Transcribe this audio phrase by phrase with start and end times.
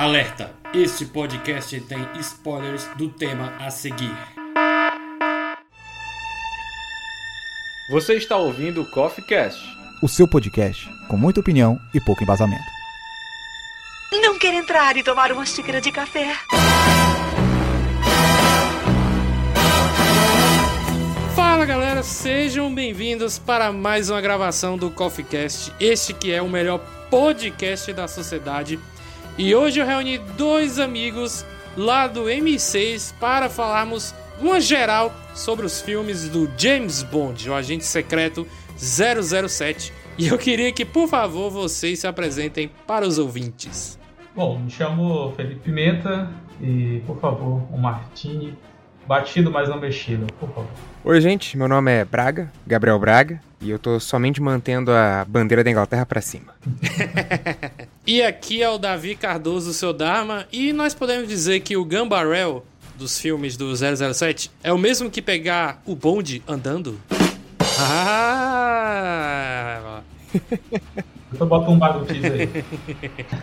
[0.00, 0.50] Alerta!
[0.72, 4.16] Este podcast tem spoilers do tema a seguir.
[7.90, 9.60] Você está ouvindo o Coffee Cast,
[10.02, 12.64] o seu podcast com muita opinião e pouco embasamento.
[14.22, 16.34] Não quer entrar e tomar uma xícara de café?
[21.36, 25.74] Fala galera, sejam bem-vindos para mais uma gravação do Coffee Cast.
[25.78, 26.78] Este que é o melhor
[27.10, 28.78] podcast da sociedade
[29.40, 35.80] e hoje eu reuni dois amigos lá do M6 para falarmos uma geral sobre os
[35.80, 39.94] filmes do James Bond, o agente secreto 007.
[40.18, 43.98] E eu queria que, por favor, vocês se apresentem para os ouvintes.
[44.36, 46.28] Bom, me chamo Felipe Pimenta
[46.60, 48.54] e, por favor, um Martini
[49.08, 50.70] batido, mas não mexido, por favor.
[51.02, 55.62] Oi, gente, meu nome é Braga, Gabriel Braga, e eu tô somente mantendo a bandeira
[55.62, 56.54] da Inglaterra para cima.
[58.06, 62.64] e aqui é o Davi Cardoso, seu Dharma, e nós podemos dizer que o Gambarel
[62.96, 66.98] dos filmes do 007 é o mesmo que pegar o bonde andando?
[67.78, 68.40] Ah!
[71.38, 72.64] Eu boto um bagulho aí.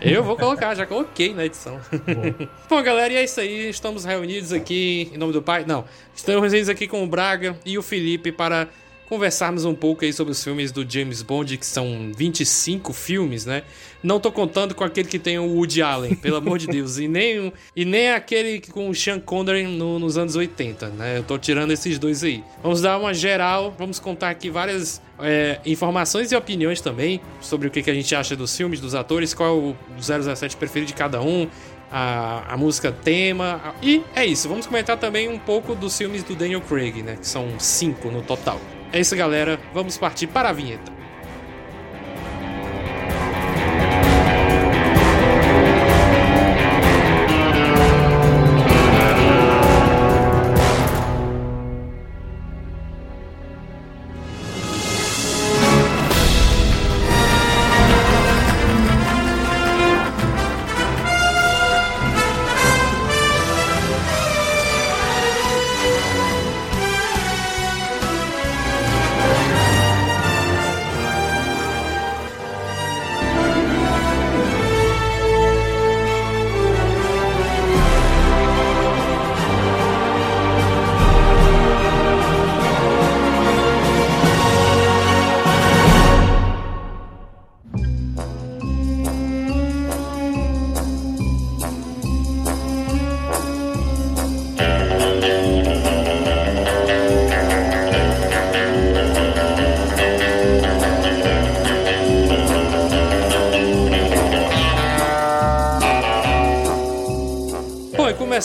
[0.13, 1.79] Eu vou colocar, já coloquei na edição.
[1.89, 2.47] Bom.
[2.69, 3.69] Bom, galera, e é isso aí.
[3.69, 5.63] Estamos reunidos aqui em nome do pai.
[5.65, 8.67] Não, estamos reunidos aqui com o Braga e o Felipe para
[9.07, 13.63] conversarmos um pouco aí sobre os filmes do James Bond, que são 25 filmes, né?
[14.03, 17.07] Não tô contando com aquele que tem o Woody Allen, pelo amor de Deus, e
[17.07, 21.17] nem, e nem aquele com o Sean Connery no, nos anos 80, né?
[21.17, 22.43] Eu tô tirando esses dois aí.
[22.61, 27.71] Vamos dar uma geral, vamos contar aqui várias é, informações e opiniões também sobre o
[27.71, 30.93] que, que a gente acha dos filmes, dos atores, qual é o 007 preferido de
[30.93, 31.47] cada um,
[31.89, 33.73] a, a música tema.
[33.81, 37.15] E é isso, vamos comentar também um pouco dos filmes do Daniel Craig, né?
[37.15, 38.59] Que são cinco no total.
[38.91, 39.59] É isso, galera.
[39.73, 40.96] Vamos partir para a vinheta.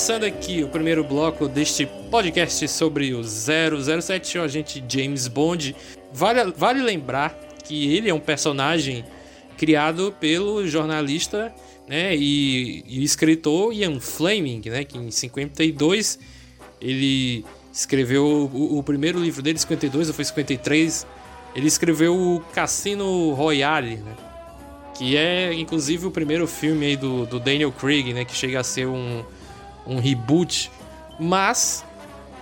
[0.02, 5.76] Começando aqui o primeiro bloco deste podcast sobre o 007, o agente James Bond.
[6.12, 9.04] Vale, vale lembrar que ele é um personagem
[9.56, 11.54] criado pelo jornalista
[11.86, 16.18] né, e, e escritor Ian Fleming, né, que em 52
[16.80, 21.06] ele escreveu o, o, primeiro livro dele, 52 ou foi 53,
[21.54, 24.16] ele escreveu o Cassino Royale, né,
[24.98, 28.64] que é inclusive o primeiro filme aí do, do Daniel Craig, né, que chega a
[28.64, 29.22] ser um
[29.86, 30.70] um reboot,
[31.18, 31.84] mas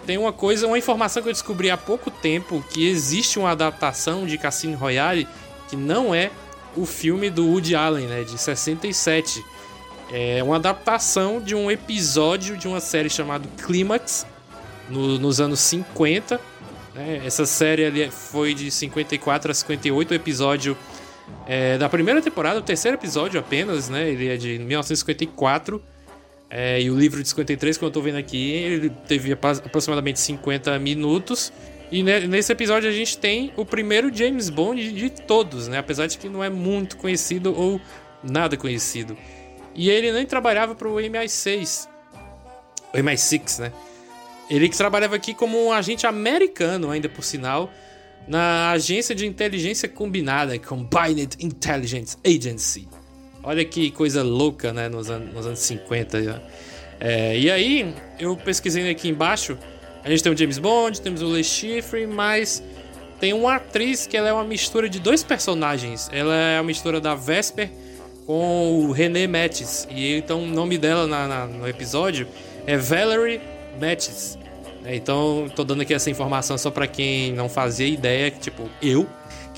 [0.07, 4.27] tem uma coisa, uma informação que eu descobri há pouco tempo que existe uma adaptação
[4.27, 5.27] de Cassino Royale
[5.69, 6.31] que não é
[6.77, 9.45] o filme do Woody Allen, né, de 67.
[10.13, 14.27] É uma adaptação de um episódio de uma série chamada Clímax
[14.89, 16.41] no, nos anos 50.
[16.95, 17.23] Né?
[17.25, 20.77] Essa série ali foi de 54 a 58, o episódio
[21.47, 24.09] é, da primeira temporada, o terceiro episódio apenas, né?
[24.11, 25.81] Ele é de 1954.
[26.51, 30.77] É, e o livro de 53, que eu tô vendo aqui, ele teve aproximadamente 50
[30.81, 31.53] minutos.
[31.93, 35.79] E nesse episódio a gente tem o primeiro James Bond de todos, né?
[35.79, 37.81] Apesar de que não é muito conhecido ou
[38.23, 39.17] nada conhecido.
[39.75, 41.89] E ele nem trabalhava para o MI6.
[42.93, 43.73] O MI6, né?
[44.49, 47.73] Ele trabalhava aqui como um agente americano, ainda por sinal,
[48.27, 52.89] na agência de inteligência combinada, Combined Intelligence Agency.
[53.43, 54.89] Olha que coisa louca, né?
[54.89, 56.43] Nos, an nos anos 50.
[57.01, 59.57] É, e aí, eu pesquisei aqui embaixo.
[60.05, 62.63] A gente tem o James Bond, temos o Le Chiffre, mas
[63.19, 66.09] tem uma atriz que ela é uma mistura de dois personagens.
[66.13, 67.71] Ela é a mistura da Vesper
[68.27, 69.87] com o René Mattis.
[69.91, 72.27] E então o nome dela na, na, no episódio
[72.67, 73.41] é Valerie
[73.81, 74.39] Mattis.
[74.85, 79.07] É, então, tô dando aqui essa informação só para quem não fazia ideia, tipo, eu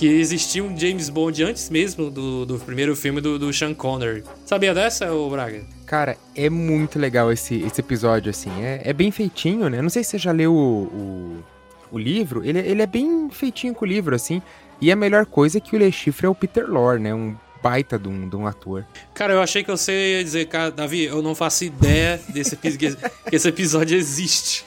[0.02, 4.24] que existia um James Bond antes mesmo do, do primeiro filme do, do Sean Connery.
[4.44, 5.62] Sabia dessa, ô Braga?
[5.86, 8.50] Cara, é muito legal esse, esse episódio, assim.
[8.64, 9.80] É, é bem feitinho, né?
[9.80, 11.44] Não sei se você já leu o, o,
[11.92, 12.44] o livro.
[12.44, 14.42] Ele, ele é bem feitinho com o livro, assim.
[14.80, 17.14] E a melhor coisa é que o Le Chiffre é o Peter Lorre, né?
[17.14, 18.84] Um baita de um, de um ator.
[19.14, 22.96] Cara, eu achei que você ia dizer, cara, Davi, eu não faço ideia desse que
[23.30, 24.64] esse episódio existe.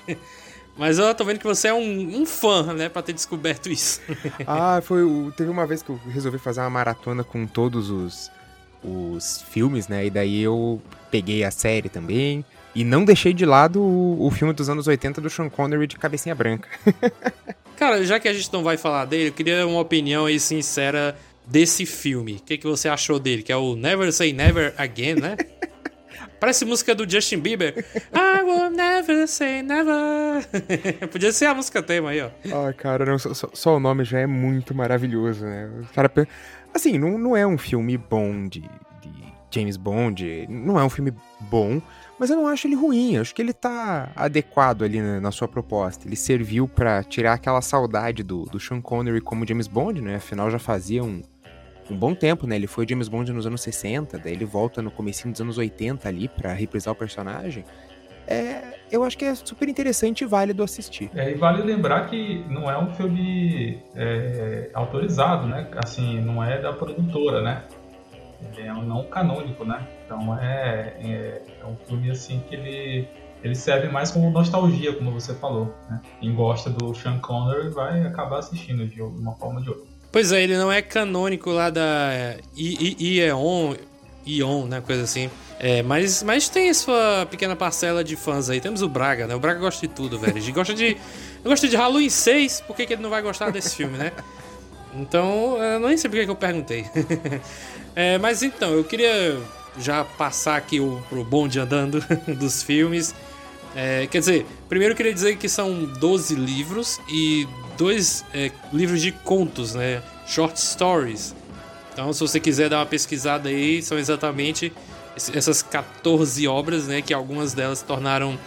[0.77, 4.01] Mas eu tô vendo que você é um, um fã, né, pra ter descoberto isso.
[4.45, 5.01] ah, foi.
[5.37, 8.29] Teve uma vez que eu resolvi fazer uma maratona com todos os,
[8.83, 10.05] os filmes, né?
[10.05, 12.43] E daí eu peguei a série também.
[12.75, 15.95] E não deixei de lado o, o filme dos anos 80 do Sean Connery de
[15.97, 16.67] cabecinha branca.
[17.77, 21.17] Cara, já que a gente não vai falar dele, eu queria uma opinião aí sincera
[21.45, 22.33] desse filme.
[22.33, 23.43] O que, que você achou dele?
[23.43, 25.37] Que é o Never Say Never Again, né?
[26.45, 27.83] Parece música do Justin Bieber.
[28.13, 30.45] I will never say never.
[31.11, 32.29] Podia ser a música tema aí, ó.
[32.53, 35.67] Ah, cara, não, só, só, o nome já é muito maravilhoso, né?
[35.95, 36.11] Cara,
[36.71, 40.45] assim, não, não é um filme bom de, de James Bond.
[40.47, 41.81] Não é um filme bom,
[42.19, 43.17] mas eu não acho ele ruim.
[43.17, 46.07] Acho que ele tá adequado ali na, na sua proposta.
[46.07, 50.17] Ele serviu para tirar aquela saudade do, do Sean Connery como James Bond, né?
[50.17, 51.23] Afinal, já fazia um,
[51.89, 52.55] um bom tempo, né?
[52.55, 56.07] Ele foi James Bond nos anos 60, daí ele volta no começo dos anos 80
[56.07, 57.63] ali para reprisar o personagem.
[58.27, 61.11] É, eu acho que é super interessante e válido assistir.
[61.13, 65.69] É, e vale lembrar que não é um filme é, autorizado, né?
[65.83, 67.63] Assim, não é da produtora, né?
[68.53, 69.87] Ele é um não canônico, né?
[70.05, 73.07] Então é, é, é um filme assim que ele
[73.43, 75.71] ele serve mais como nostalgia, como você falou.
[75.87, 76.01] Né?
[76.19, 79.85] Quem gosta do Sean Connery vai acabar assistindo de uma forma ou de outra.
[80.15, 83.75] Pois é, ele não é canônico lá da Ieon,
[84.25, 85.29] Ion, né, coisa assim.
[85.59, 88.61] É, mas, mas tem sua pequena parcela de fãs aí.
[88.61, 89.35] Temos o Braga, né?
[89.35, 90.37] O Braga gosta de tudo, velho.
[90.37, 90.95] Ele gosta de,
[91.43, 94.13] gosta de Halloween 6, por que, que ele não vai gostar desse filme, né?
[94.93, 96.85] Então, eu nem sei por que eu perguntei.
[97.93, 99.37] é, mas então, eu queria
[99.77, 102.01] já passar aqui o, pro bonde andando
[102.39, 103.13] dos filmes.
[103.75, 107.45] É, quer dizer, primeiro eu queria dizer que são 12 livros e
[107.77, 110.01] dois é, livros de contos, né?
[110.27, 111.35] Short stories.
[111.93, 114.73] Então, se você quiser dar uma pesquisada aí, são exatamente
[115.15, 117.01] essas 14 obras, né?
[117.01, 118.37] Que algumas delas se tornaram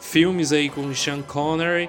[0.00, 1.88] filmes aí com Sean Connery,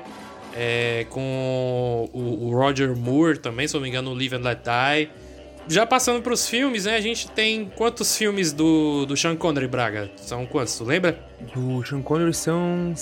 [0.56, 4.60] é, com o, o, Roger Moore também, se não me engano, o Live and Let
[4.60, 5.10] Die.
[5.68, 6.96] Já passando para os filmes, né?
[6.96, 10.10] A gente tem quantos filmes do, do Sean Connery, Braga?
[10.16, 10.78] São quantos?
[10.78, 11.19] Tu lembra?
[11.54, 12.94] Do Sean Connery são.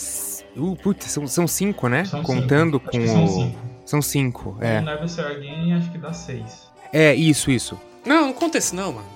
[0.56, 2.04] Uh, putz, são, são cinco, né?
[2.06, 2.92] São Contando cinco.
[2.92, 3.77] com o.
[3.88, 4.80] São cinco, é.
[4.80, 6.70] O Never Say Again acho que dá seis.
[6.92, 7.80] É, isso, isso.
[8.06, 9.08] Não, não conta isso não, mano.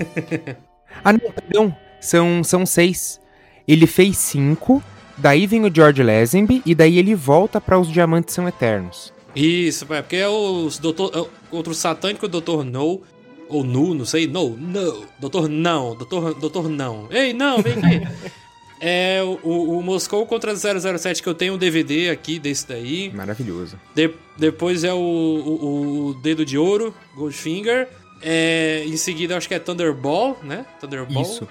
[1.04, 1.76] ah, não, perdão.
[2.00, 3.20] São, são seis.
[3.68, 4.82] Ele fez cinco,
[5.18, 9.12] daí vem o George Lazenby, e daí ele volta para Os Diamantes São Eternos.
[9.36, 13.02] Isso, é porque é os doutor, é outro satânico Doutor No,
[13.50, 17.06] ou Nu, não sei, No, No, Doutor Não, Doutor, doutor Não.
[17.10, 18.30] Ei, não, vem aqui.
[18.80, 23.12] É o, o Moscou contra 007, que eu tenho um DVD aqui desse daí.
[23.14, 23.78] Maravilhoso.
[23.94, 27.88] De, depois é o, o, o, Dedo de Ouro, Goldfinger.
[28.22, 30.64] É, em seguida, acho que é Thunderball, né?
[30.80, 31.22] Thunderball.
[31.22, 31.46] Isso.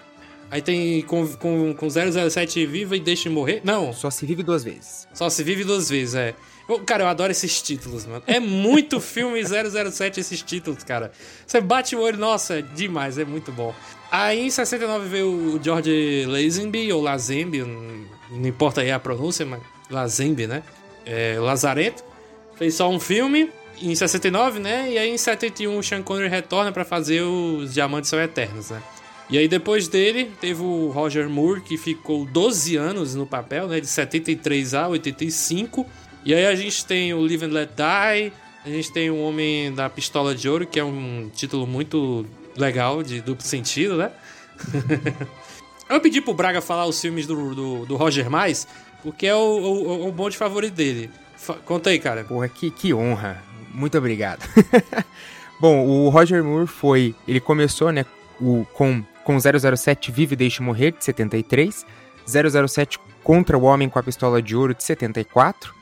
[0.52, 3.62] Aí tem com, com, com 007 Viva e Deixe Morrer.
[3.64, 3.94] Não.
[3.94, 5.08] Só se vive duas vezes.
[5.14, 6.34] Só se vive duas vezes, é.
[6.86, 8.24] Cara, eu adoro esses títulos, mano.
[8.26, 11.12] É muito filme 007 esses títulos, cara.
[11.46, 13.74] Você bate o olho, nossa, é demais, é muito bom.
[14.12, 19.62] Aí em 69 veio o George Lazenby, ou Lazenby, não importa aí a pronúncia, mas
[19.90, 20.64] Lazenby, né?
[21.06, 22.04] É, Lazarento.
[22.58, 23.50] Fez só um filme
[23.82, 24.92] em 69, né?
[24.92, 28.82] E aí em 71 o Sean Connery retorna para fazer os Diamantes São Eternos, né?
[29.30, 33.80] E aí depois dele teve o Roger Moore, que ficou 12 anos no papel, né?
[33.80, 35.86] De 73 a 85.
[36.26, 38.34] E aí a gente tem o Live and Let Die,
[38.66, 42.26] a gente tem o Homem da Pistola de Ouro, que é um título muito
[42.60, 44.12] legal, de duplo sentido, né?
[45.90, 48.68] eu pedi pro Braga falar os filmes do, do, do Roger Mais,
[49.02, 51.10] porque é o, o, o bonde favorito dele.
[51.36, 52.24] Fa conta aí, cara.
[52.24, 53.42] Porra, que, que honra.
[53.74, 54.42] Muito obrigado.
[55.60, 57.16] Bom, o Roger Moore foi.
[57.28, 58.06] Ele começou, né,
[58.40, 61.86] o, com, com 007 Vive e Deixe Morrer, de 73.
[62.26, 65.74] 007 Contra o Homem com a Pistola de Ouro, de 74.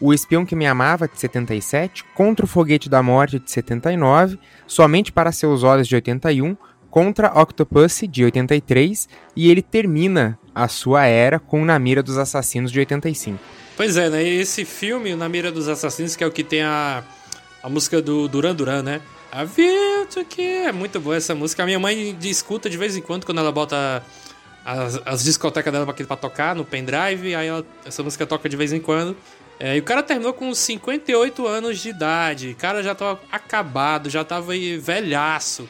[0.00, 5.10] O Espião que Me Amava, de 77, Contra o Foguete da Morte, de 79, Somente
[5.10, 6.56] para Seus Olhos, de 81,
[6.90, 12.72] Contra Octopus, de 83, e ele termina a sua era com Na Mira dos Assassinos,
[12.72, 13.38] de 85.
[13.76, 14.22] Pois é, né?
[14.22, 17.02] Esse filme, Na Mira dos Assassinos, que é o que tem a,
[17.62, 19.00] a música do Duran Duran, né?
[19.30, 21.62] A View to É muito boa essa música.
[21.62, 24.02] A minha mãe escuta de vez em quando, quando ela bota
[24.64, 28.56] as, as discotecas dela pra, pra tocar no pendrive, aí ela, essa música toca de
[28.56, 29.14] vez em quando.
[29.60, 32.50] É, e o cara terminou com 58 anos de idade.
[32.50, 35.68] O cara já tava acabado, já tava velhaço.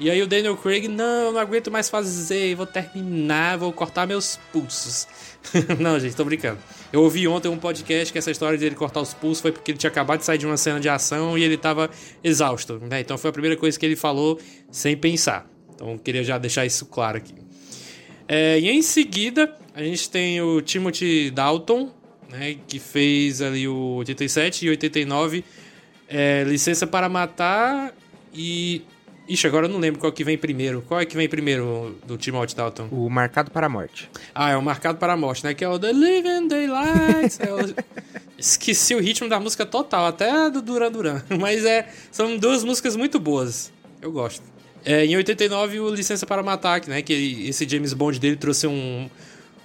[0.00, 4.38] E aí o Daniel Craig, não, não aguento mais fazer, vou terminar, vou cortar meus
[4.50, 5.06] pulsos.
[5.78, 6.58] não, gente, tô brincando.
[6.90, 9.78] Eu ouvi ontem um podcast que essa história dele cortar os pulsos foi porque ele
[9.78, 11.90] tinha acabado de sair de uma cena de ação e ele tava
[12.24, 13.00] exausto, né?
[13.00, 15.46] Então foi a primeira coisa que ele falou sem pensar.
[15.74, 17.34] Então queria já deixar isso claro aqui.
[18.26, 21.92] É, e em seguida, a gente tem o Timothy Dalton,
[22.30, 25.44] né, que fez ali o 87 e 89,
[26.08, 27.94] é, Licença para Matar
[28.34, 28.82] e...
[29.28, 30.82] Ixi, agora eu não lembro qual que vem primeiro.
[30.88, 32.88] Qual é que vem primeiro do Timothy Dalton?
[32.90, 34.10] O Marcado para a Morte.
[34.34, 35.54] Ah, é o Marcado para a Morte, né?
[35.54, 37.38] Que é o The Living Daylights.
[37.38, 37.58] é o...
[38.36, 41.22] Esqueci o ritmo da música total, até do Duran Duran.
[41.38, 43.72] Mas é, são duas músicas muito boas.
[44.02, 44.42] Eu gosto.
[44.84, 47.00] É, em 89, o Licença para Matar, né?
[47.00, 49.08] Que esse James Bond dele trouxe um,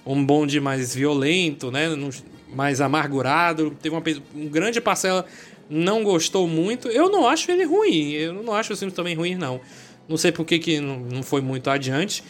[0.06, 1.88] um Bond mais violento, né?
[2.56, 3.76] Mais amargurado.
[3.80, 4.02] Teve uma,
[4.34, 5.24] uma grande parcela
[5.68, 6.88] não gostou muito.
[6.88, 8.12] Eu não acho ele ruim.
[8.12, 9.60] Eu não acho o filme também ruim, não.
[10.08, 12.22] Não sei por que, que não foi muito adiante.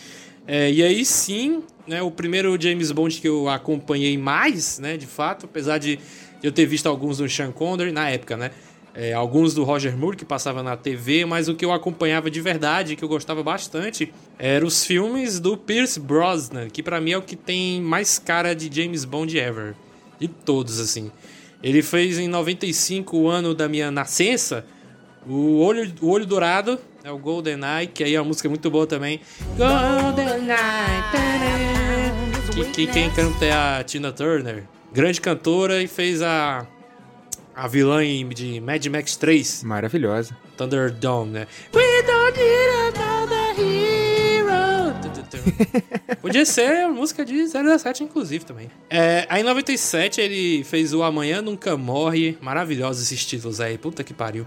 [0.47, 5.07] É, e aí sim, né, o primeiro James Bond que eu acompanhei mais, né, de
[5.07, 5.99] fato, apesar de
[6.43, 8.53] eu ter visto alguns do Sean Connery na época, né,
[8.95, 12.41] é, alguns do Roger Moore que passava na TV, mas o que eu acompanhava de
[12.41, 17.19] verdade, que eu gostava bastante, eram os filmes do Pierce Brosnan, que para mim é
[17.19, 19.75] o que tem mais cara de James Bond ever,
[20.19, 21.11] de todos assim.
[21.63, 24.65] Ele fez em 95, o ano da minha nascença,
[25.27, 28.71] o Olho, o Olho Dourado, é o Golden Eye, que aí é uma música muito
[28.71, 29.21] boa também.
[29.57, 31.07] Golden Eye.
[32.55, 36.67] Que, que quem canta é a Tina Turner, grande cantora e fez a
[37.57, 39.65] a vilã de Mad Max 3.
[39.65, 40.37] Maravilhosa.
[40.59, 41.47] Thunderdome, né?
[41.75, 43.06] We don't need hero.
[46.21, 48.71] Podia ser música de 017, inclusive, também.
[48.91, 52.37] É, aí em 97 ele fez o Amanhã Nunca Morre.
[52.41, 54.47] Maravilhosos esses títulos aí, puta que pariu.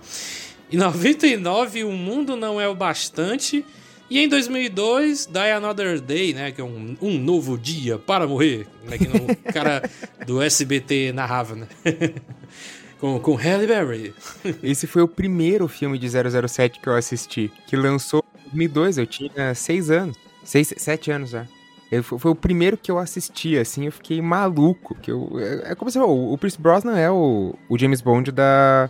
[0.72, 3.66] Em 99, O Mundo Não É o Bastante.
[4.10, 6.52] E em 2002, Die Another Day, né?
[6.52, 8.68] Que é um, um novo dia para morrer.
[8.84, 9.84] Né, que o cara
[10.26, 11.68] do SBT narrava, né?
[13.00, 14.14] com, com Halle Berry.
[14.62, 19.08] Esse foi o primeiro filme de 007 que eu assisti, que lançou em 2002, eu
[19.08, 20.18] tinha seis anos.
[20.50, 21.46] Seis, sete anos já.
[21.92, 24.96] Eu, foi o primeiro que eu assisti, assim, eu fiquei maluco.
[24.96, 28.32] Que eu, é, é como você falou, o Pierce Brosnan é o, o James Bond
[28.32, 28.90] da,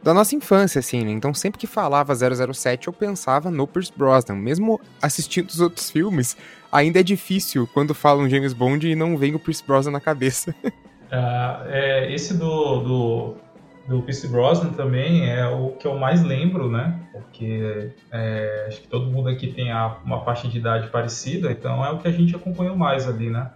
[0.00, 1.10] da nossa infância, assim, né?
[1.10, 4.36] Então sempre que falava 007 eu pensava no Pierce Brosnan.
[4.36, 6.36] Mesmo assistindo os outros filmes,
[6.70, 10.54] ainda é difícil quando falam James Bond e não vem o Pierce Brosnan na cabeça.
[10.64, 10.70] uh,
[11.66, 13.36] é, esse do, do
[13.88, 17.08] do Pierce Brosnan também é o que eu mais lembro, né?
[17.12, 21.84] Porque é, acho que todo mundo aqui tem a, uma faixa de idade parecida, então
[21.84, 23.50] é o que a gente acompanhou mais ali, né?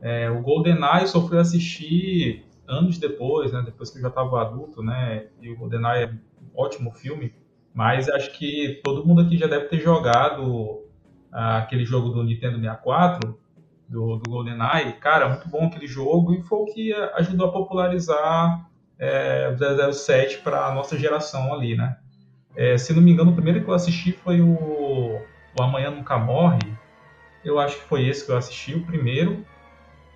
[0.00, 3.62] É, o GoldenEye só fui assistir anos depois, né?
[3.64, 5.26] Depois que eu já estava adulto, né?
[5.40, 6.18] E o GoldenEye é um
[6.54, 7.32] ótimo filme,
[7.72, 10.82] mas acho que todo mundo aqui já deve ter jogado
[11.32, 13.38] ah, aquele jogo do Nintendo 64,
[13.88, 14.94] do, do GoldenEye.
[14.94, 19.54] Cara, muito bom aquele jogo e foi o que ajudou a popularizar é,
[19.92, 21.96] 007 para a nossa geração ali, né?
[22.54, 25.20] É, se não me engano, o primeiro que eu assisti foi o,
[25.58, 26.72] o Amanhã Nunca Morre.
[27.44, 29.44] Eu acho que foi esse que eu assisti, o primeiro.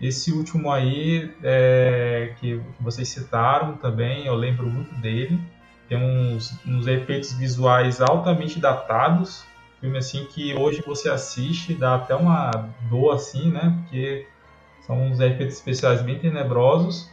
[0.00, 5.38] Esse último aí, é, que vocês citaram também, eu lembro muito dele.
[5.87, 9.44] Tem uns, uns efeitos visuais altamente datados.
[9.80, 12.50] Filme assim que hoje você assiste, dá até uma
[12.88, 13.78] dor assim, né?
[13.82, 14.26] Porque
[14.87, 17.10] são uns efeitos especiais bem tenebrosos.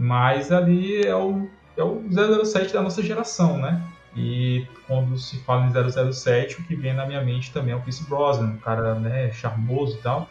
[0.00, 2.02] Mas ali é o, é o
[2.42, 3.78] 007 da nossa geração, né?
[4.16, 7.82] E quando se fala em 007, o que vem na minha mente também é o
[7.82, 10.30] Chris Brosnan, um cara né, charmoso e tal.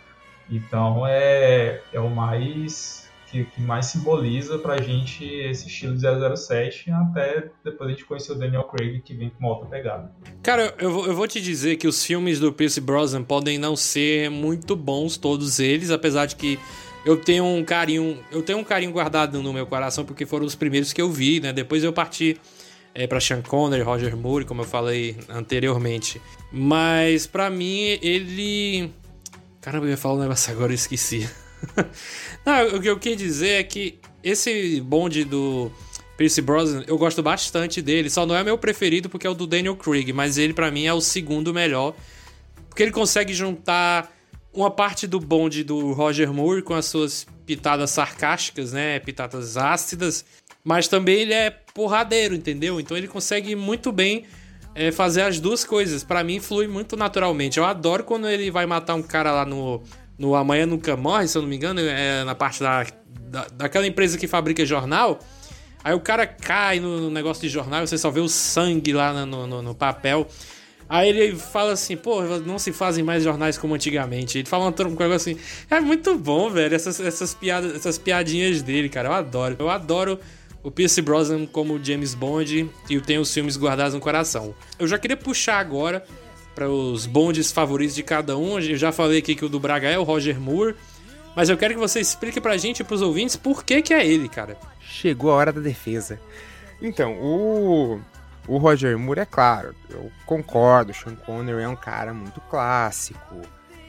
[0.50, 6.90] Então é, é o mais que, que, mais simboliza pra gente esse estilo de 007,
[6.90, 10.12] até depois a gente conhecer o Daniel Craig, que vem com uma outra pegada.
[10.42, 14.32] Cara, eu, eu vou te dizer que os filmes do Pierce Brosnan podem não ser
[14.32, 16.60] muito bons, todos eles, apesar de que
[17.10, 20.54] eu tenho um carinho, eu tenho um carinho guardado no meu coração porque foram os
[20.54, 21.52] primeiros que eu vi, né?
[21.52, 22.40] Depois eu parti
[22.94, 26.22] é, para Sean Connery, Roger Moore, como eu falei anteriormente.
[26.52, 28.92] Mas para mim ele,
[29.60, 31.28] caramba, eu ia falar um negócio agora, eu esqueci.
[32.46, 35.72] Não, o que eu queria dizer é que esse bonde do
[36.16, 38.12] Pierce Brosnan, eu gosto bastante dele.
[38.12, 40.86] Só não é meu preferido porque é o do Daniel Craig, mas ele para mim
[40.86, 41.96] é o segundo melhor,
[42.70, 44.14] porque ele consegue juntar
[44.54, 49.00] uma parte do bonde do Roger Moore com as suas pitadas sarcásticas, né?
[49.00, 50.26] Pitadas ácidas,
[50.64, 52.80] mas também ele é porradeiro, entendeu?
[52.80, 54.26] Então ele consegue muito bem
[54.76, 56.04] é, fazer as duas coisas.
[56.04, 57.58] Para mim, flui muito naturalmente.
[57.58, 59.82] Eu adoro quando ele vai matar um cara lá no,
[60.18, 62.86] no Amanhã Nunca Morre, se eu não me engano, é na parte da,
[63.30, 65.20] da daquela empresa que fabrica jornal.
[65.84, 69.48] Aí o cara cai no negócio de jornal você só vê o sangue lá no,
[69.48, 70.28] no, no papel.
[70.90, 74.40] Aí ele fala assim, pô, não se fazem mais jornais como antigamente.
[74.40, 75.38] Ele fala um negócio assim.
[75.70, 79.10] É muito bom, velho, essas, essas, piadas, essas piadinhas dele, cara.
[79.10, 79.56] Eu adoro.
[79.60, 80.20] Eu adoro
[80.64, 84.56] o Pierce Brosnan como James Bond e eu tenho os filmes guardados no coração.
[84.80, 86.04] Eu já queria puxar agora
[86.56, 88.60] para os bondes favoritos de cada um.
[88.60, 90.76] Eu já falei aqui que o do Braga é o Roger Moore,
[91.36, 94.06] mas eu quero que você explique pra gente e pros ouvintes por que que é
[94.06, 94.58] ele, cara.
[94.82, 96.20] Chegou a hora da defesa.
[96.82, 98.00] Então, o
[98.50, 103.42] o Roger Moore é claro, eu concordo, o Sean Connery é um cara muito clássico.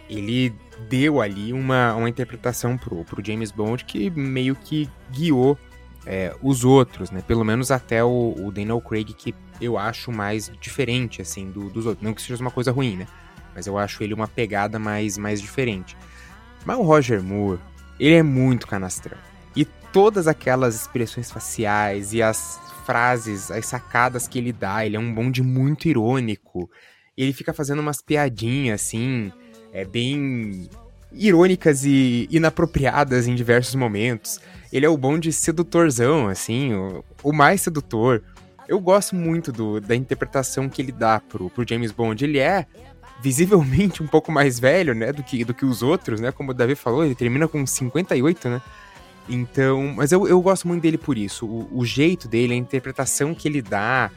[0.06, 0.54] Ele
[0.86, 5.58] deu ali uma, uma interpretação pro, pro James Bond que meio que guiou
[6.04, 7.22] é, os outros, né?
[7.26, 11.86] Pelo menos até o, o, Daniel Craig, que eu acho mais diferente, assim, do, dos
[11.86, 12.04] outros.
[12.04, 13.06] Não que seja uma coisa ruim, né?
[13.54, 15.96] Mas eu acho ele uma pegada mais, mais diferente.
[16.66, 17.60] Mas o Roger Moore,
[17.98, 19.16] ele é muito canastrão.
[19.56, 24.98] E todas aquelas expressões faciais e as frases, as sacadas que ele dá, ele é
[25.00, 26.70] um bonde muito irônico.
[27.16, 29.32] Ele fica fazendo umas piadinhas, assim,
[29.72, 30.68] é bem
[31.12, 34.40] irônicas e inapropriadas em diversos momentos.
[34.72, 38.22] Ele é o bonde sedutorzão, assim, o, o mais sedutor.
[38.68, 42.24] Eu gosto muito do, da interpretação que ele dá pro, pro James Bond.
[42.24, 42.66] Ele é
[43.20, 46.32] visivelmente um pouco mais velho, né, do que, do que os outros, né?
[46.32, 48.62] Como o Davi falou, ele termina com 58, né?
[49.28, 51.46] Então, mas eu, eu gosto muito dele por isso.
[51.46, 54.10] O, o, jeito dele, a interpretação que ele dá.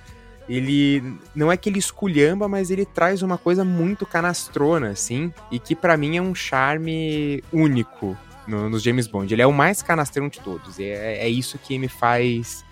[0.50, 1.18] Ele.
[1.36, 5.34] Não é que ele esculhamba, mas ele traz uma coisa muito canastrona, assim.
[5.52, 8.18] E que para mim é um charme único
[8.48, 9.34] no, nos James Bond.
[9.34, 10.80] Ele é o mais canastrão de todos.
[10.80, 12.64] É, é isso que me faz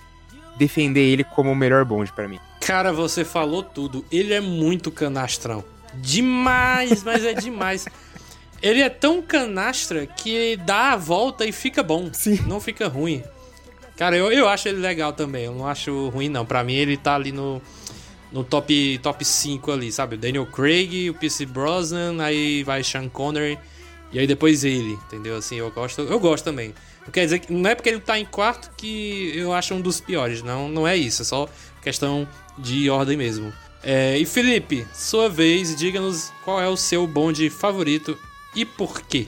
[0.58, 2.40] defender ele como o melhor Bond para mim.
[2.60, 4.06] Cara, você falou tudo.
[4.12, 5.64] Ele é muito canastrão.
[5.96, 7.86] Demais, mas é demais.
[8.62, 12.10] Ele é tão canastra que dá a volta e fica bom.
[12.14, 12.40] Sim.
[12.48, 13.24] Não fica ruim.
[13.98, 15.46] Cara, eu, eu acho ele legal também.
[15.46, 16.46] Eu não acho ruim, não.
[16.46, 17.62] Pra mim, ele tá ali no,
[18.32, 20.16] no top, top 5 ali, sabe?
[20.16, 21.46] O Daniel Craig, o P.C.
[21.46, 23.58] Brosnan, aí vai Sean Connery.
[24.14, 25.38] E aí depois ele, entendeu?
[25.38, 26.74] Assim, eu gosto, eu gosto também.
[27.12, 30.00] Quer dizer que não é porque ele tá em quarto que eu acho um dos
[30.00, 30.44] piores.
[30.44, 31.24] Não, não é isso.
[31.24, 31.50] É só
[31.82, 33.52] questão de ordem mesmo.
[33.84, 38.18] É, e Felipe, sua vez, diga-nos qual é o seu bonde favorito
[38.56, 39.28] e por quê?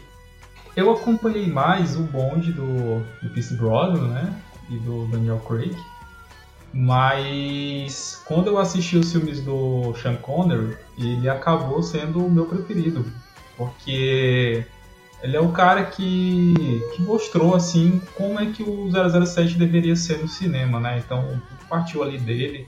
[0.76, 4.42] Eu acompanhei mais o bonde do, do Pierce Brosnan, né?
[4.70, 5.76] E do Daniel Craig.
[6.74, 13.06] Mas quando eu assisti os filmes do Sean Connery, ele acabou sendo o meu preferido.
[13.56, 14.66] Porque
[15.22, 20.18] ele é o cara que, que mostrou assim como é que o 007 deveria ser
[20.18, 20.98] no cinema, né?
[20.98, 22.68] Então partiu ali dele.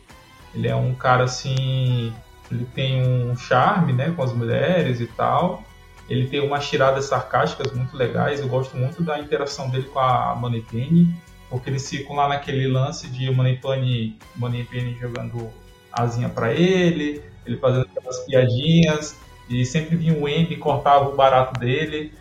[0.53, 2.13] Ele é um cara assim,
[2.51, 5.63] ele tem um charme, né, com as mulheres e tal.
[6.09, 8.39] Ele tem umas tiradas sarcásticas muito legais.
[8.39, 11.15] Eu gosto muito da interação dele com a Moneypenny,
[11.49, 15.49] porque eles ficam lá naquele lance de Moneypenny, Moneypenny jogando
[15.91, 19.17] asinha para ele, ele fazendo aquelas piadinhas,
[19.49, 22.13] e sempre vinha o Wemby e cortava o barato dele.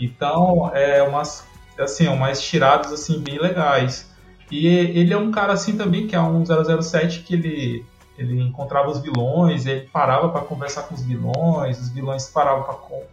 [0.00, 1.46] Então, é umas
[1.78, 4.12] assim, umas tiradas assim bem legais.
[4.50, 7.86] E ele é um cara assim também que é um 007 que ele
[8.18, 12.64] ele encontrava os vilões, ele parava para conversar com os vilões, os vilões paravam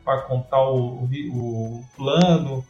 [0.04, 2.66] para contar o, o, o, plano,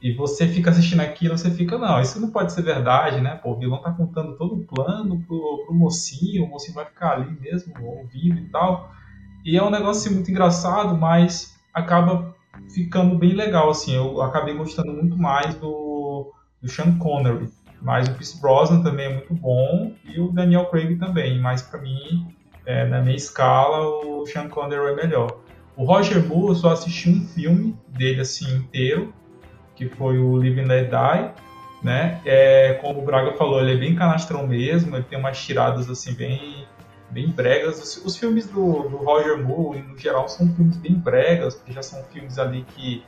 [0.00, 3.34] e você fica assistindo aquilo, você fica, não, isso não pode ser verdade, né?
[3.42, 7.12] Pô, o vilão tá contando todo o plano pro, pro mocinho, o mocinho vai ficar
[7.12, 8.90] ali mesmo, ouvindo e tal.
[9.44, 12.34] E é um negócio assim, muito engraçado, mas acaba
[12.74, 13.94] ficando bem legal, assim.
[13.94, 17.50] Eu acabei gostando muito mais do, do Sean Connery.
[17.86, 21.38] Mas o Pierce Brosnan também é muito bom e o Daniel Craig também.
[21.38, 22.26] Mas para mim,
[22.66, 25.38] é, na minha escala, o Sean Connery é melhor.
[25.76, 29.14] O Roger Moore, eu só assisti um filme dele assim inteiro,
[29.76, 31.30] que foi o Living Let Die,
[31.80, 32.20] né?
[32.26, 36.12] É, como o Braga falou, ele é bem canastrão mesmo, ele tem umas tiradas assim
[36.12, 36.66] bem
[37.10, 37.80] bem bregas.
[37.80, 41.82] Os, os filmes do, do, Roger Moore, no geral, são filmes bem bregas, porque já
[41.84, 43.04] são filmes ali que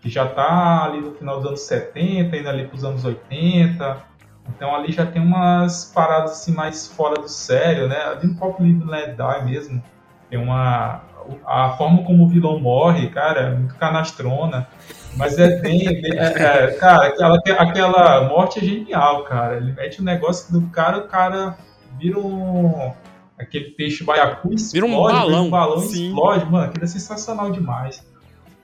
[0.00, 4.13] que já está ali no final dos anos 70, indo ali para os anos 80.
[4.48, 7.96] Então ali já tem umas paradas assim mais fora do sério, né?
[7.96, 9.82] Ali no próprio livro Let Die mesmo,
[10.28, 11.02] tem uma
[11.46, 14.68] a forma como o vilão morre, cara, é muito canastrona.
[15.16, 15.86] Mas é bem.
[15.86, 19.56] É, é, cara, aquela, aquela morte é genial, cara.
[19.56, 21.56] Ele mete o um negócio do cara, o cara
[21.98, 22.92] vira um.
[23.38, 26.66] Aquele peixe baiacu explode, vira um balão, vira um balão explode, mano.
[26.66, 28.04] Aquilo é sensacional demais.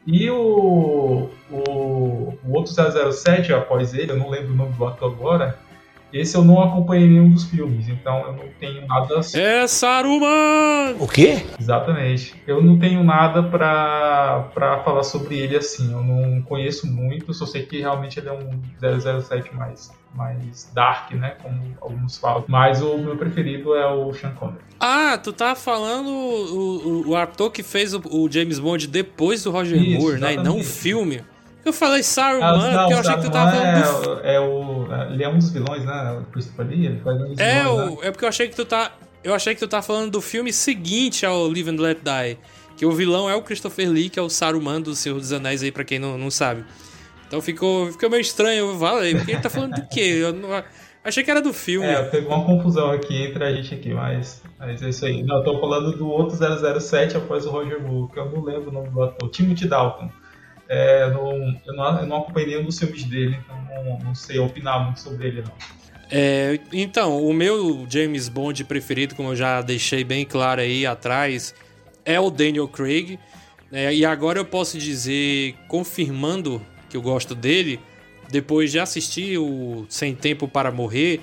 [0.07, 5.13] E o, o, o outro 007, após ele, eu não lembro o nome do ator
[5.13, 5.59] agora,
[6.13, 9.21] esse eu não acompanhei nenhum dos filmes, então eu não tenho nada.
[9.35, 10.97] É Saruman!
[10.99, 11.45] O quê?
[11.59, 12.35] Exatamente.
[12.47, 15.93] Eu não tenho nada pra, pra falar sobre ele assim.
[15.93, 21.13] Eu não conheço muito, só sei que realmente ele é um 007 mais, mais dark,
[21.13, 21.37] né?
[21.43, 22.45] Como alguns falam.
[22.49, 24.65] Mas o meu preferido é o Sean Connery.
[24.79, 29.45] Ah, tu tá falando o, o, o ator que fez o, o, James Bond depois
[29.45, 30.33] do Roger Isso, Moore, né?
[30.33, 30.67] E não o exatamente.
[30.67, 31.25] filme.
[31.65, 34.41] Eu falei Saruman, Ah, não, porque eu achei que tu tava falando do é, é
[34.41, 34.87] o.
[35.13, 36.19] Ele é um dos vilões, né?
[36.21, 37.97] O Christopher Lee, ele faz um dos É, vilões, né?
[38.01, 38.93] o, é porque eu achei que tu tá.
[39.23, 42.39] Eu achei que tu tá falando do filme seguinte ao Live and Let Die.
[42.77, 45.63] Que o vilão é o Christopher Lee, que é o Saruman do Senhor dos Anéis
[45.63, 46.65] aí, pra quem não, não sabe.
[47.29, 48.71] Então ficou, ficou meio estranho.
[48.71, 50.01] Eu falei, porque ele tá falando do quê?
[50.23, 50.65] Eu não-
[51.05, 51.87] achei que era do filme.
[51.87, 55.23] É, teve uma confusão aqui entre a gente aqui, mas, mas é isso aí.
[55.23, 56.35] Não, eu tô falando do outro
[56.81, 59.29] 007 após o Roger Moore, que eu não lembro o nome do ator.
[59.31, 60.11] Timothy Dalton.
[60.73, 64.39] É, não, eu, não, eu não acompanhei nenhum dos filmes dele, então não, não sei
[64.39, 65.53] opinar muito sobre ele, não.
[66.09, 71.53] É, então, o meu James Bond preferido, como eu já deixei bem claro aí atrás,
[72.05, 73.19] é o Daniel Craig.
[73.69, 73.93] né?
[73.93, 77.81] e agora eu posso dizer, confirmando que eu gosto dele,
[78.31, 81.21] depois de assistir o Sem Tempo para Morrer,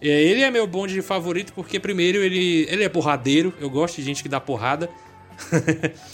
[0.00, 3.52] é, ele é meu Bond favorito porque, primeiro, ele, ele é porradeiro.
[3.60, 4.88] Eu gosto de gente que dá porrada.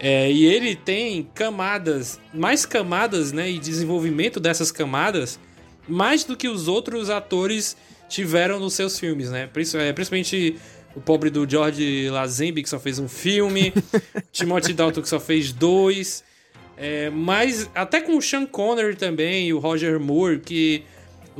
[0.00, 3.50] É, e ele tem camadas, mais camadas, né?
[3.50, 5.38] E desenvolvimento dessas camadas,
[5.86, 7.76] mais do que os outros atores
[8.08, 9.42] tiveram nos seus filmes, né?
[9.42, 10.56] É, Principalmente
[10.96, 13.72] o pobre do George Lazenby, que só fez um filme,
[14.32, 16.24] Timothy Dalton, que só fez dois.
[16.78, 20.82] É, mas até com o Sean Connery também e o Roger Moore, que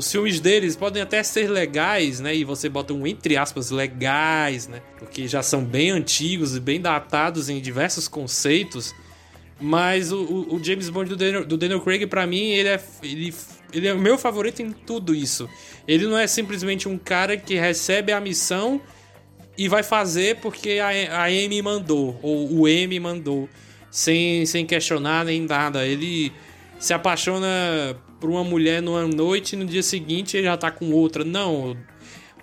[0.00, 2.34] os filmes deles podem até ser legais, né?
[2.34, 4.82] E você bota um entre aspas legais, né?
[4.98, 8.94] Porque já são bem antigos e bem datados em diversos conceitos.
[9.60, 12.80] Mas o, o- o James Bond do Daniel, do Daniel Craig, pra mim, ele é,
[13.02, 13.34] ele,
[13.72, 15.48] ele é o meu favorito em tudo isso.
[15.86, 18.80] Ele não é simplesmente um cara que recebe a missão
[19.58, 20.88] e vai fazer porque a,
[21.20, 23.48] a Amy mandou, ou o M mandou,
[23.90, 25.86] sem, sem questionar nem nada.
[25.86, 26.32] Ele
[26.78, 27.46] se apaixona
[28.20, 31.24] por uma mulher numa noite e no dia seguinte ele já tá com outra.
[31.24, 31.76] Não, o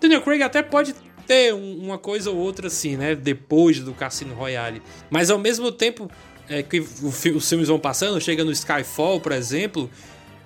[0.01, 0.93] Daniel Craig até pode
[1.27, 3.13] ter um- uma coisa ou outra assim, né?
[3.15, 4.81] Depois do Cassino Royale.
[5.09, 6.09] Mas ao mesmo tempo
[6.49, 9.89] é, que os filmes vão passando, chega no Skyfall, por exemplo,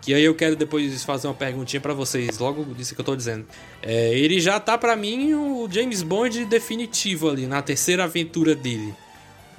[0.02, 3.16] que aí eu quero depois fazer uma perguntinha pra vocês, logo disso que eu tô
[3.16, 3.46] dizendo.
[3.84, 8.94] É, ele já tá pra mim o James Bond definitivo ali, na terceira aventura dele.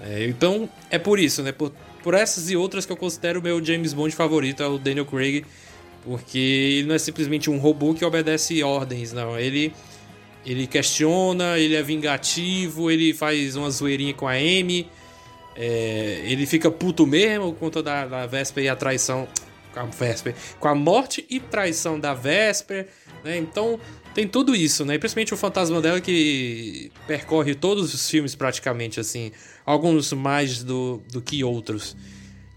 [0.01, 1.53] É, então é por isso, né?
[1.53, 4.79] Por, por essas e outras que eu considero o meu James Bond favorito, é o
[4.79, 5.45] Daniel Craig,
[6.05, 9.39] porque ele não é simplesmente um robô que obedece ordens, não.
[9.39, 9.73] Ele
[10.45, 14.91] ele questiona, ele é vingativo, ele faz uma zoeirinha com a Amy,
[15.55, 19.29] é, ele fica puto mesmo com toda a, a Vesper e a traição.
[19.73, 20.35] Com a Vesper.
[20.59, 22.89] Com a morte e traição da Vesper,
[23.25, 23.39] né?
[23.39, 23.79] Então
[24.15, 24.95] tem tudo isso, né?
[24.95, 29.33] E Principalmente o fantasma dela que percorre todos os filmes praticamente, assim.
[29.65, 31.97] Alguns mais do, do que outros.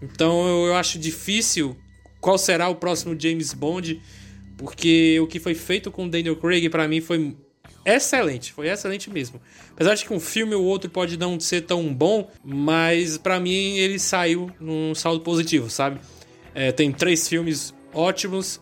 [0.00, 1.76] Então eu, eu acho difícil
[2.20, 4.00] qual será o próximo James Bond,
[4.56, 7.36] porque o que foi feito com Daniel Craig pra mim foi
[7.84, 9.40] excelente, foi excelente mesmo.
[9.72, 13.76] Apesar de que um filme ou outro pode não ser tão bom, mas pra mim
[13.78, 16.00] ele saiu num saldo positivo, sabe?
[16.54, 18.60] É, tem três filmes ótimos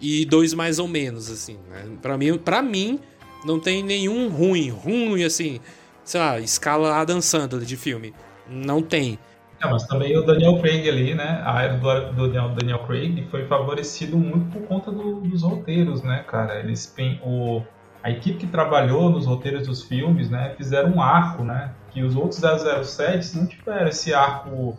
[0.00, 1.58] e dois mais ou menos, assim.
[1.70, 1.84] Né?
[2.02, 3.00] Pra, mim, pra mim,
[3.44, 5.60] não tem nenhum ruim, ruim, assim,
[6.04, 8.14] sei lá, escala Adam Sandler de filme.
[8.48, 9.18] Não tem.
[9.62, 11.42] Mas também o Daniel Craig ali, né?
[11.44, 16.22] A era do, do Daniel, Craig foi favorecido muito por conta do- dos roteiros, né,
[16.28, 16.60] cara?
[16.60, 17.62] Eles o,
[18.02, 21.72] a equipe que trabalhou nos roteiros dos filmes, né, fizeram um arco, né?
[21.92, 24.76] Que os outros 007 não tiveram esse arco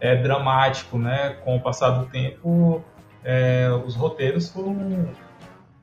[0.00, 1.30] é, dramático, né?
[1.44, 2.84] Com o passar do tempo,
[3.28, 5.06] é, os roteiros foram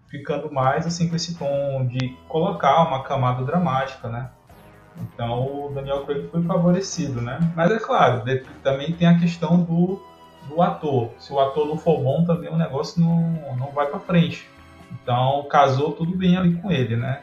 [0.09, 4.31] ficando mais assim com esse tom de colocar uma camada dramática, né?
[4.97, 7.37] Então o Daniel Craig foi favorecido, né?
[7.55, 8.23] Mas é claro,
[8.63, 10.01] também tem a questão do,
[10.47, 11.11] do ator.
[11.19, 14.49] Se o ator não for bom, também o negócio não, não vai pra frente.
[14.91, 17.21] Então casou tudo bem ali com ele, né?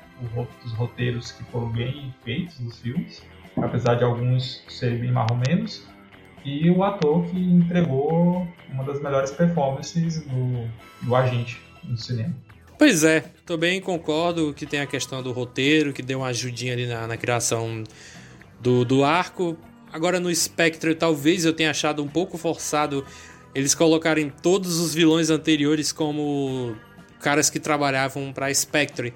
[0.64, 3.24] Os roteiros que foram bem feitos dos filmes,
[3.60, 5.12] apesar de alguns serem bem
[5.48, 5.84] menos.
[6.44, 10.68] E o ator que entregou uma das melhores performances do,
[11.02, 12.34] do agente no cinema.
[12.78, 16.86] Pois é, também concordo que tem a questão do roteiro, que deu uma ajudinha ali
[16.86, 17.84] na, na criação
[18.60, 19.56] do, do arco.
[19.92, 23.04] Agora no Spectre, talvez eu tenha achado um pouco forçado
[23.54, 26.74] eles colocarem todos os vilões anteriores como
[27.20, 29.12] caras que trabalhavam pra Spectre.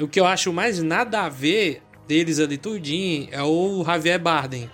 [0.00, 4.70] O que eu acho mais nada a ver deles ali tudinho é o Javier Bardem.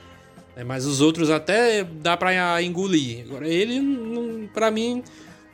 [0.57, 0.65] Né?
[0.65, 3.25] Mas os outros até dá pra engolir.
[3.27, 5.03] Agora ele, não, pra mim,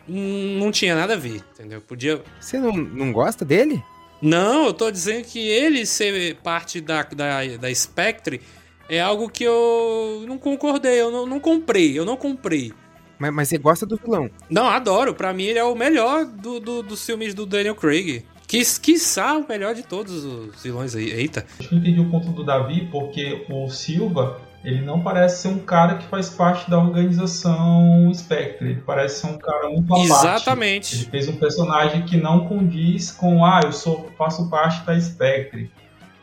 [0.09, 1.81] não tinha nada a ver, entendeu?
[1.81, 2.23] Podia.
[2.41, 3.83] Você não, não gosta dele?
[4.23, 8.41] Não, eu tô dizendo que ele ser parte da, da, da Spectre
[8.89, 12.73] é algo que eu não concordei, eu não, não comprei, eu não comprei.
[13.19, 14.31] Mas, mas você gosta do vilão?
[14.49, 15.15] Não, adoro.
[15.15, 18.25] Pra mim ele é o melhor do, do- dos filmes do Daniel Craig.
[18.47, 21.11] Quis, quiçá o melhor de todos os vilões aí.
[21.11, 21.45] Eita.
[21.59, 25.49] Acho que eu entendi o ponto do Davi, porque o Silva, ele não parece ser
[25.49, 28.71] um cara que faz parte da organização Spectre.
[28.71, 30.11] Ele parece ser um cara muito à parte.
[30.11, 30.97] Exatamente.
[30.97, 35.71] Ele fez um personagem que não condiz com, ah, eu sou, faço parte da Spectre.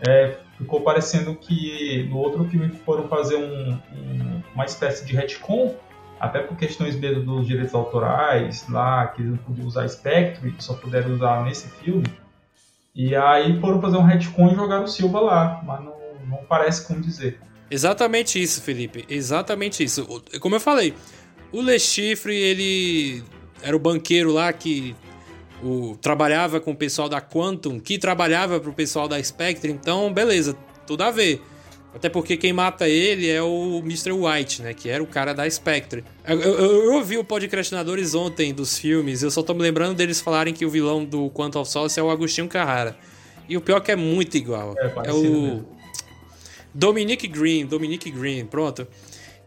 [0.06, 5.74] É, ficou parecendo que no outro filme foram fazer um- um- uma espécie de retcon,
[6.20, 10.74] até por questões mesmo dos direitos autorais, lá, que eles não podiam usar Spectre, só
[10.74, 12.08] puderam usar nesse filme.
[12.94, 15.96] E aí foram fazer um retcon e jogaram o Silva lá, mas não,
[16.28, 17.40] não parece como dizer.
[17.74, 19.04] Exatamente isso, Felipe.
[19.10, 20.06] Exatamente isso.
[20.40, 20.94] Como eu falei,
[21.52, 23.24] o Le Chiffre, ele
[23.64, 24.96] era o banqueiro lá que
[25.64, 30.56] o, trabalhava com o pessoal da Quantum, que trabalhava pro pessoal da Spectre, então beleza,
[30.86, 31.42] tudo a ver.
[31.96, 34.12] Até porque quem mata ele é o Mr.
[34.12, 34.74] White, né?
[34.74, 36.04] Que era o cara da Spectre.
[36.28, 40.22] Eu, eu, eu ouvi o podcastinadores ontem dos filmes, eu só tô me lembrando deles
[40.22, 42.96] falarem que o vilão do Quantum of Solace é o Agostinho Carrara.
[43.48, 44.76] E o pior é que é muito igual.
[44.78, 45.73] É, É parecido o mesmo.
[46.74, 48.88] Dominic Green, Dominic Green, pronto.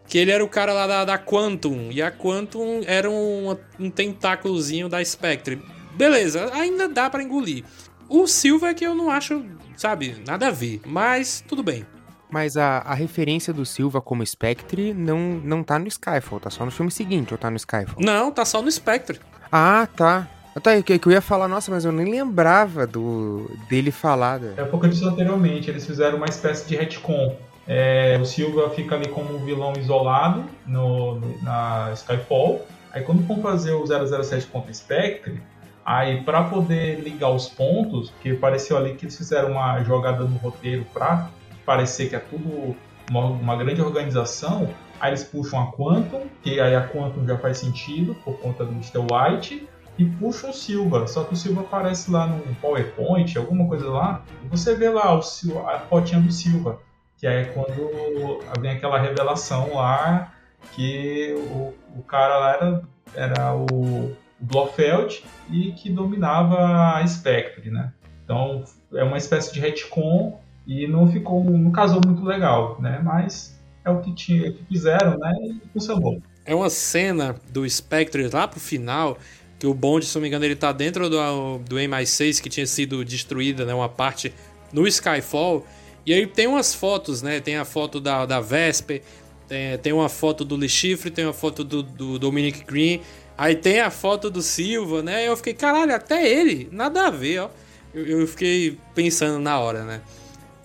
[0.07, 1.89] Que ele era o cara lá da, da Quantum.
[1.91, 5.61] E a Quantum era um, um tentáculozinho da Spectre.
[5.95, 7.65] Beleza, ainda dá pra engolir.
[8.07, 10.79] O Silva é que eu não acho, sabe, nada a ver.
[10.85, 11.85] Mas tudo bem.
[12.29, 16.65] Mas a, a referência do Silva como Spectre não, não tá no Skyfall, tá só
[16.65, 17.99] no filme seguinte, ou tá no Skyfall?
[17.99, 19.19] Não, tá só no Spectre.
[19.51, 20.29] Ah, tá.
[20.61, 24.39] Tá, que, eu ia falar, nossa, mas eu nem lembrava do dele falar.
[24.57, 27.35] É o que eu disse anteriormente, eles fizeram uma espécie de retcon.
[27.67, 32.65] É, o Silva fica ali como um vilão isolado no- na Skyfall.
[32.93, 35.41] Aí quando vão fazer o 007 contra Spectre,
[35.85, 40.37] aí para poder ligar os pontos, que pareceu ali que eles fizeram uma jogada no
[40.37, 41.29] roteiro para
[41.65, 42.75] parecer que é tudo
[43.11, 47.57] uma, uma grande organização, aí eles puxam a Quantum, que aí a Quantum já faz
[47.57, 48.99] sentido por conta do Mr.
[48.99, 49.67] White,
[49.97, 51.07] e puxam o Silva.
[51.07, 55.15] Só que o Silva aparece lá no PowerPoint, alguma coisa lá, e você vê lá
[55.15, 55.19] o,
[55.67, 56.79] a fotinha do Silva,
[57.17, 60.33] que é quando vem aquela revelação lá
[60.73, 62.81] que o, o cara lá era,
[63.15, 67.91] era o, o Blofeld e que dominava a Spectre, né?
[68.23, 72.99] Então é uma espécie de retcon e não ficou, não casou muito legal, né?
[73.03, 75.33] Mas é o que tinha, que fizeram, né?
[75.41, 76.21] E funcionou.
[76.45, 79.17] É uma cena do Spectre lá pro final,
[79.59, 81.17] que o Bond, se não me engano, ele tá dentro do,
[81.59, 83.73] do MI6, que tinha sido destruída, né?
[83.73, 84.33] Uma parte
[84.71, 85.65] no Skyfall.
[86.05, 87.39] E aí tem umas fotos, né?
[87.39, 89.01] Tem a foto da, da Vesper,
[89.47, 93.01] tem, tem uma foto do Le Chiffre, tem uma foto do, do Dominic Green.
[93.37, 95.27] Aí tem a foto do Silva, né?
[95.27, 97.49] Eu fiquei, caralho, até ele, nada a ver, ó.
[97.93, 100.01] Eu, eu fiquei pensando na hora, né?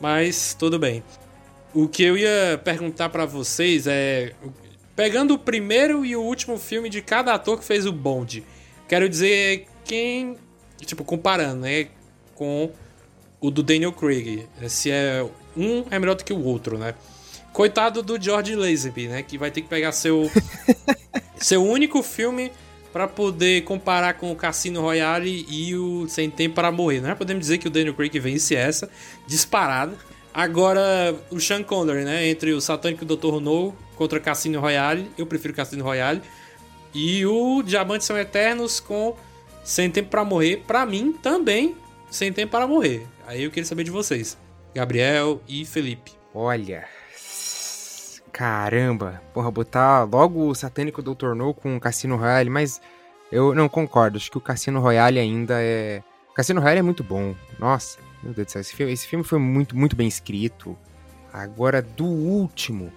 [0.01, 1.03] Mas tudo bem.
[1.75, 4.33] O que eu ia perguntar pra vocês é.
[4.95, 8.45] Pegando o primeiro e o último filme de cada ator que fez o Bond,
[8.93, 10.37] quero dizer quem.
[10.85, 11.89] Tipo, comparando, né?
[12.35, 12.71] Com
[13.41, 14.47] o do Daniel Craig.
[14.69, 15.27] Se é
[15.57, 16.95] um é melhor do que o outro, né?
[17.55, 19.23] Coitado do George Lazenby, né?
[19.23, 20.31] Que vai ter que pegar seu.
[21.41, 22.53] seu único filme
[22.93, 27.01] pra poder comparar com o Cassino Royale e o Sem Tempo para Morrer.
[27.01, 28.91] Não é podemos dizer que o Daniel Craig vence essa,
[29.27, 29.97] disparado.
[30.35, 32.29] Agora, o Sean Connery, né?
[32.29, 33.41] Entre o Satânico Dr.
[33.41, 36.21] No contra Cassino Royale, eu prefiro Cassino Royale.
[36.95, 39.17] E o Diamantes São Eternos com
[39.65, 41.77] Sem Tempo para Morrer, pra mim também
[42.11, 43.07] Sem Tempo para Morrer.
[43.27, 44.37] Aí eu queria saber de vocês,
[44.75, 46.13] Gabriel e Felipe.
[46.35, 46.87] Olha.
[48.33, 49.23] Caramba.
[49.35, 51.35] Porra, botar logo o satânico Dr.
[51.35, 52.81] No com o Cassino Royale, mas
[53.31, 54.17] eu não concordo.
[54.17, 56.03] Acho que o Cassino Royale ainda é.
[56.31, 57.35] O Cassino Royale é muito bom.
[57.59, 58.61] Nossa, meu Deus do céu.
[58.61, 60.77] Esse filme, esse filme foi muito, muito bem escrito.
[61.33, 62.93] Agora, do último.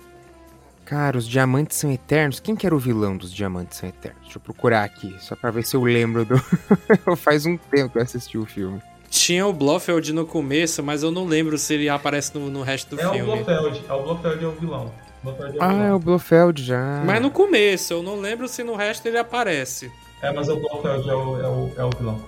[0.85, 2.39] Cara, os diamantes são eternos.
[2.39, 4.21] Quem que era o vilão dos diamantes são eternos?
[4.21, 6.37] Deixa eu procurar aqui, só pra ver se eu lembro do.
[7.17, 8.79] Faz um tempo que eu assisti o filme.
[9.09, 12.95] Tinha o Blofeld no começo, mas eu não lembro se ele aparece no, no resto
[12.95, 13.43] do é o filme.
[13.43, 14.91] Blofeld, é o Blofeld é o vilão.
[15.23, 15.95] O Blofeld é o Ah, é vilão.
[15.95, 17.03] o Blofeld já.
[17.05, 19.91] Mas no começo, eu não lembro se no resto ele aparece.
[20.21, 22.21] É, mas o Blofeld é o, é o, é o vilão.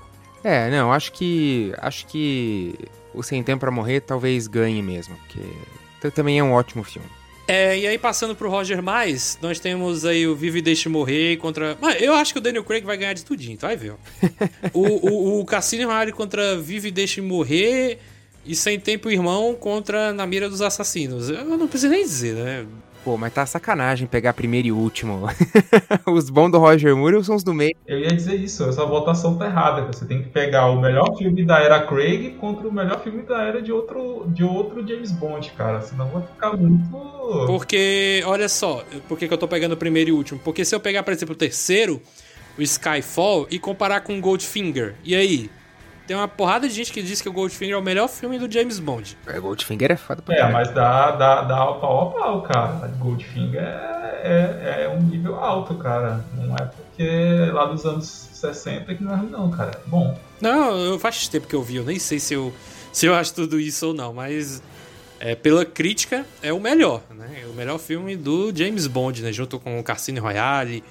[0.44, 1.74] É, não, acho que.
[1.78, 2.74] Acho que
[3.14, 7.08] o Sem Tempo pra Morrer talvez ganhe mesmo, porque também é um ótimo filme.
[7.48, 11.38] É, e aí passando pro Roger Mais, nós temos aí o Vive e Deixe Morrer
[11.38, 11.78] contra...
[11.80, 13.94] Mas eu acho que o Daniel Craig vai ganhar de tudinho, tu vai ver,
[14.74, 18.00] o, o, o Cassino Royale contra Vive e Deixe Morrer
[18.46, 21.30] e Sem Tempo Irmão contra Na Mira dos Assassinos.
[21.30, 22.66] Eu não preciso nem dizer, né?
[23.08, 25.30] Pô, mas tá sacanagem pegar primeiro e último.
[26.06, 27.74] os bons do Roger Moore são os do meio.
[27.88, 29.84] Eu ia dizer isso, essa votação tá errada.
[29.84, 33.44] Você tem que pegar o melhor filme da era Craig contra o melhor filme da
[33.44, 35.80] era de outro, de outro James Bond, cara.
[35.80, 37.46] Senão vai ficar muito.
[37.46, 40.42] Porque, olha só, por que, que eu tô pegando o primeiro e último?
[40.44, 42.02] Porque se eu pegar, por exemplo, o terceiro,
[42.58, 45.50] o Skyfall, e comparar com o Goldfinger, e aí?
[46.08, 48.50] Tem uma porrada de gente que diz que o Goldfinger é o melhor filme do
[48.52, 49.18] James Bond.
[49.28, 50.54] É, Goldfinger é foda pra É, caralho.
[50.56, 52.88] mas dá, dá, dá pau a pau, cara.
[52.98, 56.24] Goldfinger é, é, é um nível alto, cara.
[56.34, 59.72] Não é porque é lá dos anos 60 que não é não, cara.
[59.72, 60.18] É bom.
[60.40, 62.54] Não, eu faz tempo que eu vi, eu nem sei se eu,
[62.94, 64.62] se eu acho tudo isso ou não, mas
[65.20, 67.42] é, pela crítica é o melhor, né?
[67.44, 69.34] É o melhor filme do James Bond, né?
[69.34, 70.84] Junto com o Cassino Royale,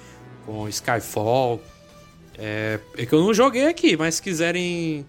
[0.45, 1.59] com Skyfall.
[2.37, 5.05] É, é que eu não joguei aqui, mas se quiserem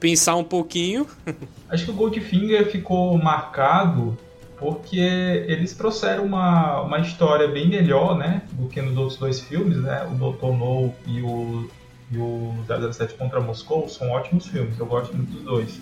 [0.00, 1.06] pensar um pouquinho,
[1.74, 4.16] Acho que o Goldfinger ficou marcado
[4.58, 8.42] porque eles trouxeram uma, uma história bem melhor, né?
[8.52, 10.06] Do que nos outros dois filmes, né?
[10.06, 10.52] O Dr.
[10.52, 11.68] No e o,
[12.12, 12.54] e o
[12.92, 14.78] 007 contra Moscou são ótimos filmes.
[14.78, 15.80] Eu gosto muito dos dois.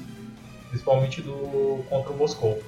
[0.70, 2.58] Principalmente do contra Moscou.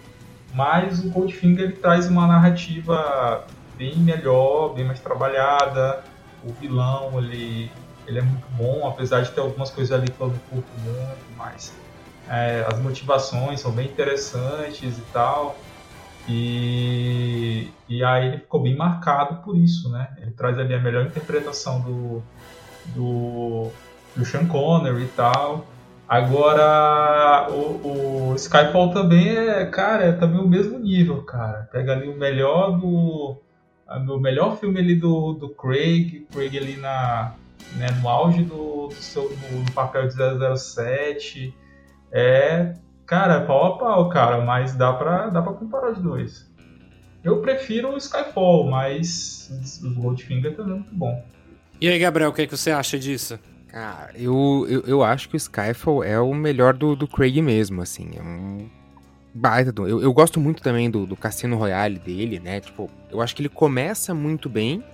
[0.53, 3.47] Mas o Goldfinger traz uma narrativa
[3.79, 6.05] bem melhor, bem mais trabalhada.
[6.47, 7.71] O vilão, ele,
[8.07, 11.25] ele é muito bom, apesar de ter algumas coisas ali que eu não curto muito,
[11.37, 11.75] mas
[12.29, 15.57] é, as motivações são bem interessantes e tal.
[16.27, 20.09] E, e aí ele ficou bem marcado por isso, né?
[20.19, 22.23] Ele traz ali a melhor interpretação do,
[22.95, 23.71] do,
[24.17, 25.67] do Sean Connery e tal.
[26.09, 31.69] Agora, o, o Skyfall também é, cara, é também o mesmo nível, cara.
[31.73, 33.41] Pega ali o melhor do.
[33.87, 37.35] O melhor filme ali do, do Craig, Craig ali na,
[37.73, 40.15] né, no auge do, do seu do, papel de
[40.59, 41.55] 007.
[42.13, 42.75] É,
[43.07, 46.53] cara, pau a pau, cara, mas dá pra, dá pra comparar os dois.
[47.23, 51.25] Eu prefiro o Skyfall, mas o Goldfinger também é muito bom.
[51.81, 53.39] E aí, Gabriel, o que, é que você acha disso?
[53.69, 57.83] Cara, eu, eu, eu acho que o Skyfall é o melhor do, do Craig mesmo,
[57.83, 58.11] assim.
[58.17, 58.69] É um
[59.35, 59.89] baita do...
[59.89, 62.61] Eu, eu gosto muito também do, do Cassino Royale dele, né?
[62.61, 64.85] Tipo, eu acho que ele começa muito bem,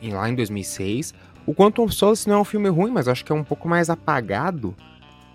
[0.00, 1.12] em- lá em 2006.
[1.46, 3.68] O Quantum of Solace não é um filme ruim, mas acho que é um pouco
[3.68, 4.74] mais apagado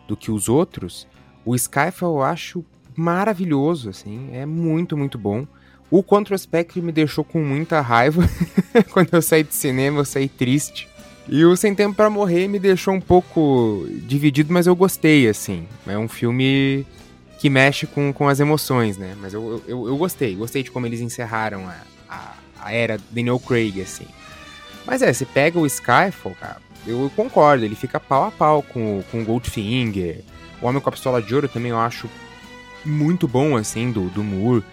[0.07, 1.07] do que os outros.
[1.45, 2.65] O Skyfall eu acho
[2.95, 4.29] maravilhoso, assim.
[4.31, 5.45] É muito, muito bom.
[5.89, 8.23] O Contra Spectre me deixou com muita raiva.
[8.91, 10.87] Quando eu saí de cinema, eu saí triste.
[11.29, 15.67] E o Sem Tempo Pra Morrer me deixou um pouco dividido, mas eu gostei, assim.
[15.85, 16.85] É um filme
[17.37, 19.15] que mexe com, com as emoções, né?
[19.19, 20.35] Mas eu, eu, eu gostei.
[20.35, 21.75] Gostei de como eles encerraram a,
[22.09, 24.07] a, a era Daniel Craig, assim.
[24.88, 27.63] Mas é, você pega o Skyfall, cara, eu concordo.
[27.65, 30.21] Ele fica pau a pau com, o- com o Goldfinger.
[30.62, 32.10] O Homem com a Pistola de Ouro também eu acho
[32.86, 34.63] muito bom, assim, do, do Moore.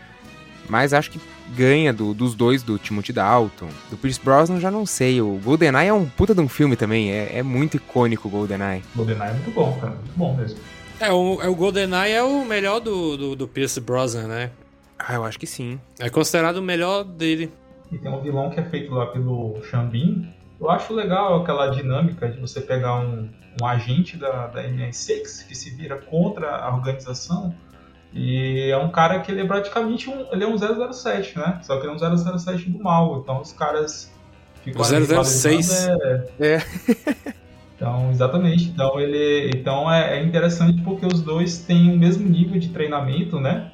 [0.68, 1.20] Mas acho que
[1.54, 3.68] ganha do- dos dois, do Timothy Dalton.
[3.90, 5.20] Do Pierce Brosnan já não sei.
[5.20, 7.10] O GoldenEye é um puta de um filme também.
[7.10, 8.82] É, é muito icônico o GoldenEye.
[8.94, 10.58] GoldenEye é muito bom, cara, muito bom mesmo.
[11.00, 14.50] É, o, é, o GoldenEye é o melhor do, do, do Pierce Brosnan, né?
[14.98, 15.78] Ah, eu acho que sim.
[15.98, 17.52] É considerado o melhor dele.
[17.94, 20.28] E tem um vilão que é feito lá pelo Xambin.
[20.60, 23.28] Eu acho legal aquela dinâmica de você pegar um,
[23.60, 27.54] um agente da, da MI6 que se vira contra a organização.
[28.12, 31.60] E é um cara que ele é praticamente um, ele é um 007, né?
[31.62, 33.20] Só que ele é um 007 do mal.
[33.20, 34.12] Então os caras
[34.62, 35.86] ficam O ali 006.
[35.86, 36.02] rivalizando,
[36.40, 37.34] É, É.
[37.76, 38.68] Então, exatamente.
[38.68, 43.40] Então ele, então é, é interessante porque os dois têm o mesmo nível de treinamento,
[43.40, 43.72] né?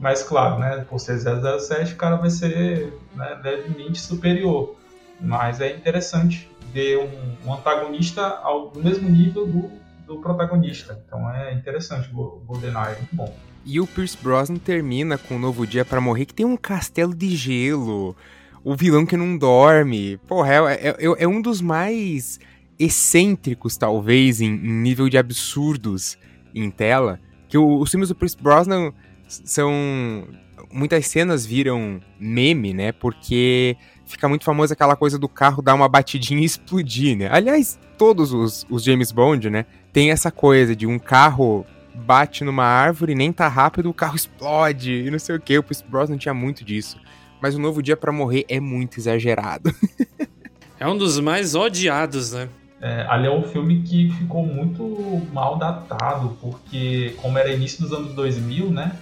[0.00, 0.84] Mas claro, né?
[0.88, 4.74] Por ser 007, o cara vai ser né, levemente superior.
[5.20, 9.70] Mas é interessante ver um, um antagonista ao do mesmo nível do,
[10.06, 10.98] do protagonista.
[11.06, 13.36] Então é interessante o Go- GoldenEye, é muito bom.
[13.66, 17.14] E o Pierce Brosnan termina com um novo dia pra morrer, que tem um castelo
[17.14, 18.16] de gelo.
[18.64, 20.16] O vilão que não dorme.
[20.26, 22.40] Porra, é, é- é- é um dos mais
[22.78, 26.16] excêntricos, talvez, em, em nível de absurdos
[26.54, 27.20] em tela.
[27.48, 28.92] Que o- os filmes do Pierce Brosnan
[29.44, 30.26] são.
[30.72, 32.92] Muitas cenas viram meme, né?
[32.92, 37.28] Porque fica muito famosa aquela coisa do carro dar uma batidinha e explodir, né?
[37.30, 39.66] Aliás, todos os, os James Bond, né?
[39.92, 44.92] Tem essa coisa de um carro bate numa árvore, nem tá rápido, o carro explode
[44.92, 45.58] e não sei o que.
[45.58, 46.98] O Pierce Brosnan tinha muito disso.
[47.40, 49.74] Mas o Novo Dia pra Morrer é muito exagerado.
[50.80, 52.48] É um dos mais odiados, né?
[52.80, 57.92] É, ali é um filme que ficou muito mal datado, porque como era início dos
[57.92, 58.96] anos 2000, né?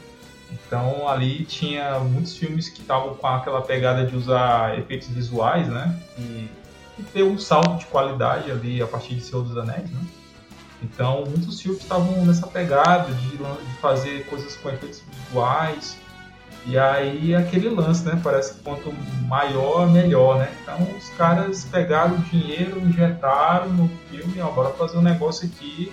[0.51, 5.95] Então ali tinha muitos filmes que estavam com aquela pegada de usar efeitos visuais, né?
[6.19, 6.49] E,
[6.99, 10.01] e ter um salto de qualidade ali a partir de Senhor dos Anéis, né?
[10.83, 15.99] Então muitos filmes estavam nessa pegada de, de fazer coisas com efeitos visuais
[16.67, 18.19] E aí aquele lance, né?
[18.23, 18.93] Parece que quanto
[19.27, 20.51] maior, melhor, né?
[20.63, 25.93] Então os caras pegaram o dinheiro, injetaram no filme, ó, bora fazer um negócio aqui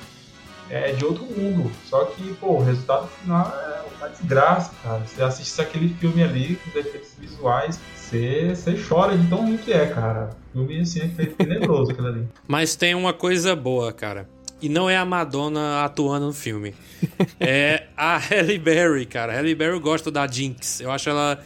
[0.70, 1.72] é, de outro mundo.
[1.86, 5.00] Só que, pô, o resultado final é uma desgraça, cara.
[5.06, 9.58] Você assiste aquele filme ali, com os efeitos visuais, você, você chora de tão ruim
[9.58, 10.32] que é, cara.
[10.54, 12.28] O filme, assim, é tenebroso aquilo ali.
[12.48, 14.28] Mas tem uma coisa boa, cara.
[14.62, 16.74] E não é a Madonna atuando no filme.
[17.40, 19.34] é a Halle Berry, cara.
[19.34, 20.80] A Halle Berry eu gosto da Jinx.
[20.80, 21.40] Eu acho ela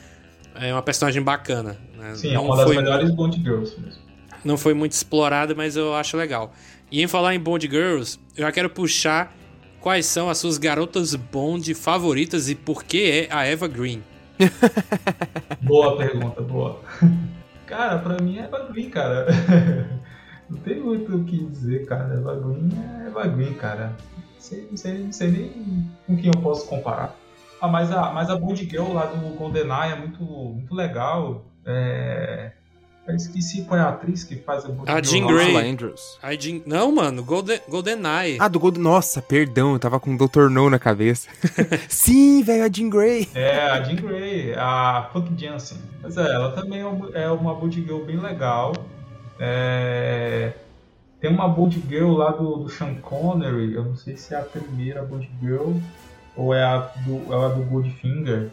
[0.56, 1.78] é uma personagem bacana.
[1.98, 2.16] Né?
[2.16, 4.02] Sim, é não uma das foi, melhores Bond Girls mesmo.
[4.44, 6.54] não foi muito explorada, mas eu acho legal.
[6.92, 9.36] E em falar em Bond Girls, eu já quero puxar
[9.80, 14.04] quais são as suas garotas Bond favoritas e por que é a Eva Green.
[15.62, 16.82] Boa pergunta, boa.
[17.68, 19.28] Cara, pra mim é Eva Green, cara.
[20.50, 22.16] Não tem muito o que dizer, cara.
[22.16, 23.96] Eva Green é Eva Green, cara.
[24.18, 27.16] Não sei, sei, sei nem com quem eu posso comparar.
[27.62, 31.46] Ah, mas a, mas a Bond Girl lá do GoldenEye é muito, muito legal.
[31.64, 32.54] É...
[33.10, 35.06] Eu esqueci qual é a atriz que faz a Bond A Girl.
[35.06, 35.28] Jean.
[35.28, 35.70] Grey.
[35.72, 36.20] Andrews.
[36.22, 38.38] A Jean- Não, mano, Golden, GoldenEye.
[38.40, 38.80] Ah, do Gold...
[38.80, 40.48] Nossa, perdão, eu tava com o Dr.
[40.50, 41.28] No na cabeça.
[41.90, 43.28] Sim, velho, a Jean Grey.
[43.34, 45.80] É, a Jean Grey, a Funk Jansen.
[46.04, 48.74] Mas é, ela também é uma- é uma Bond Girl bem legal.
[49.40, 50.54] É,
[51.20, 54.42] Tem uma Bond Girl lá do, do Sean Connery, eu não sei se é a
[54.44, 55.72] primeira Bond Girl
[56.36, 58.50] ou é a do, é a do Goldfinger.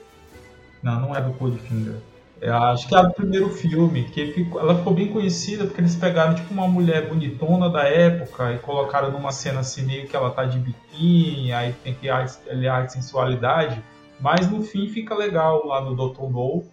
[0.82, 1.96] Não, não é do Goldfinger.
[2.40, 5.64] É, a- acho que é a do primeiro filme, que ficou- ela ficou bem conhecida
[5.64, 10.06] porque eles pegaram tipo uma mulher bonitona da época e colocaram numa cena assim meio
[10.06, 13.82] que ela tá de biquíni, aí tem que aliar a sensualidade.
[14.20, 16.30] Mas no fim fica legal lá no Dr.
[16.30, 16.64] No,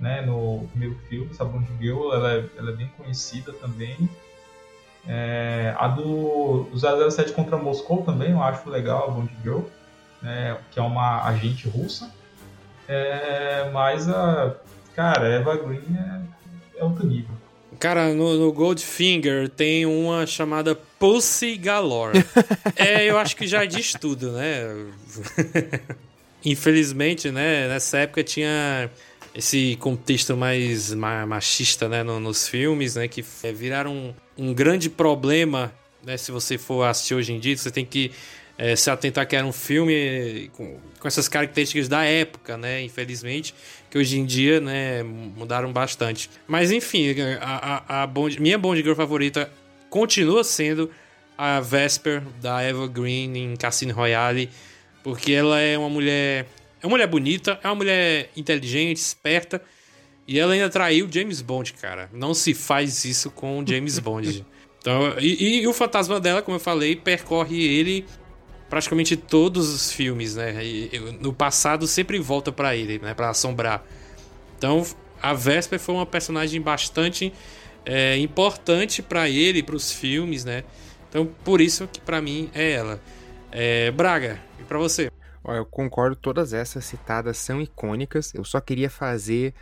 [0.00, 0.20] né?
[0.22, 4.08] No primeiro filme, essa Bond Girl, ela é, ela é bem conhecida também.
[5.06, 9.60] É, a do 007 contra Moscou também, eu acho legal a Bond Girl,
[10.22, 12.10] né, que é uma agente russa.
[12.88, 14.54] É, mas a.
[14.94, 17.30] Cara, Eva Green é, é outro nível.
[17.78, 22.18] Cara, no, no Goldfinger tem uma chamada Pussy Galore.
[22.76, 24.86] é, eu acho que já diz tudo, né?
[26.44, 27.68] Infelizmente, né?
[27.68, 28.90] Nessa época tinha
[29.34, 32.02] esse contexto mais ma- machista, né?
[32.02, 33.08] no- nos filmes, né?
[33.08, 34.14] Que é, viraram um,
[34.50, 35.72] um grande problema,
[36.04, 36.16] né?
[36.16, 38.10] Se você for assistir hoje em dia, você tem que
[38.58, 42.82] é, se atentar que era um filme com, com essas características da época, né?
[42.82, 43.54] Infelizmente,
[43.90, 46.30] que hoje em dia, né, mudaram bastante.
[46.46, 49.50] Mas enfim, a, a, a Bond- minha Bond Girl favorita
[49.90, 50.90] continua sendo
[51.36, 54.48] a Vesper da Eva Green em Cassino Royale,
[55.02, 56.46] porque ela é uma mulher,
[56.80, 59.60] é uma mulher bonita, é uma mulher inteligente, esperta,
[60.28, 62.08] e ela ainda traiu James Bond, cara.
[62.12, 64.46] Não se faz isso com James Bond.
[64.82, 68.04] Então, e, e o fantasma dela, como eu falei, percorre ele
[68.72, 70.64] praticamente todos os filmes, né?
[70.64, 73.12] E, no passado sempre volta pra ele, né?
[73.12, 73.84] Pra assombrar.
[74.56, 74.82] Então,
[75.22, 77.34] a Vesper foi uma personagem bastante
[77.84, 80.64] é, importante pra ele, pros filmes, né?
[81.06, 82.98] Então, por isso que pra mim é ela.
[83.50, 85.10] É, Braga, e pra você?
[85.44, 88.32] Ó, eu concordo, todas essas citadas são icônicas.
[88.32, 89.52] Eu só queria fazer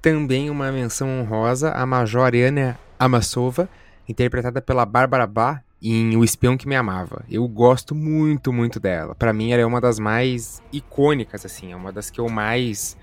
[0.00, 3.68] também uma menção honrosa à Major Ana Amassova,
[4.08, 7.24] interpretada pela Bárbara Bá em O Espião que Me Amava.
[7.30, 9.14] Eu gosto muito, muito dela.
[9.14, 12.96] Pra mim, ela é uma das mais icônicas, assim, é uma das que eu mais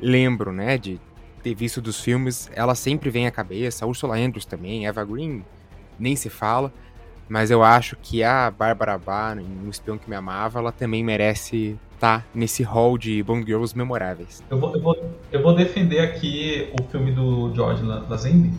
[0.00, 1.00] lembro, né, de
[1.42, 2.50] ter visto dos filmes.
[2.54, 5.44] Ela sempre vem à cabeça, Ursula Andrews também, Eva Green,
[5.98, 6.72] nem se fala.
[7.28, 11.04] Mas eu acho que a Bárbara Bá, em O Espião que Me Amava, ela também
[11.04, 14.42] merece estar nesse hall de Bond Girls memoráveis.
[14.48, 18.52] Eu vou, eu, vou, eu vou defender aqui o filme do George La- Lazenby,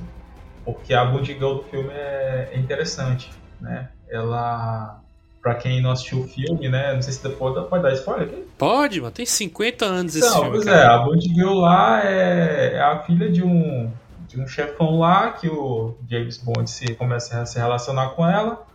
[0.65, 3.89] porque a Bond Girl do filme é, é interessante, né?
[4.09, 5.01] Ela,
[5.41, 6.93] pra quem não assistiu o filme, né?
[6.93, 8.47] Não sei se depois pode dar spoiler aqui.
[8.57, 10.77] Pode, mano, tem 50 anos esse Não, filme, pois cara.
[10.77, 13.91] é, a Bond Girl lá é, é a filha de um,
[14.27, 18.65] de um chefão lá que o James Bond se, começa a se relacionar com ela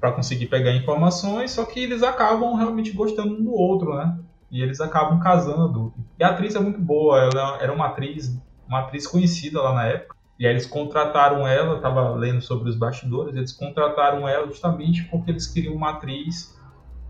[0.00, 4.18] pra conseguir pegar informações, só que eles acabam realmente gostando um do outro, né?
[4.50, 5.94] E eles acabam casando.
[6.18, 9.86] E a atriz é muito boa, ela era uma atriz, uma atriz conhecida lá na
[9.86, 10.16] época.
[10.42, 15.04] E aí eles contrataram ela, eu tava lendo sobre os bastidores, eles contrataram ela justamente
[15.04, 16.58] porque eles queriam uma atriz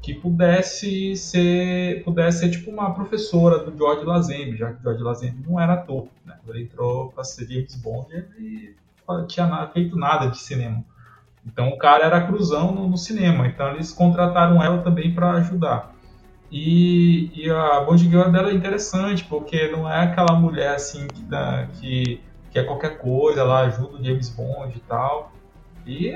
[0.02, 5.02] que pudesse ser, pudesse ser tipo uma professora do George Lazenby, já que o George
[5.02, 6.36] Lazenby não era ator, né?
[6.46, 8.76] Ele entrou para ser James Bond, ele
[9.08, 10.84] não tinha nada, feito nada de cinema.
[11.46, 15.94] Então o cara era cruzão no, no cinema, então eles contrataram ela também para ajudar.
[16.50, 21.24] E, e a Bond Girl dela é interessante, porque não é aquela mulher assim que,
[21.80, 22.20] que,
[22.52, 25.32] que é qualquer coisa, ela ajuda o James Bond e tal.
[25.86, 26.14] E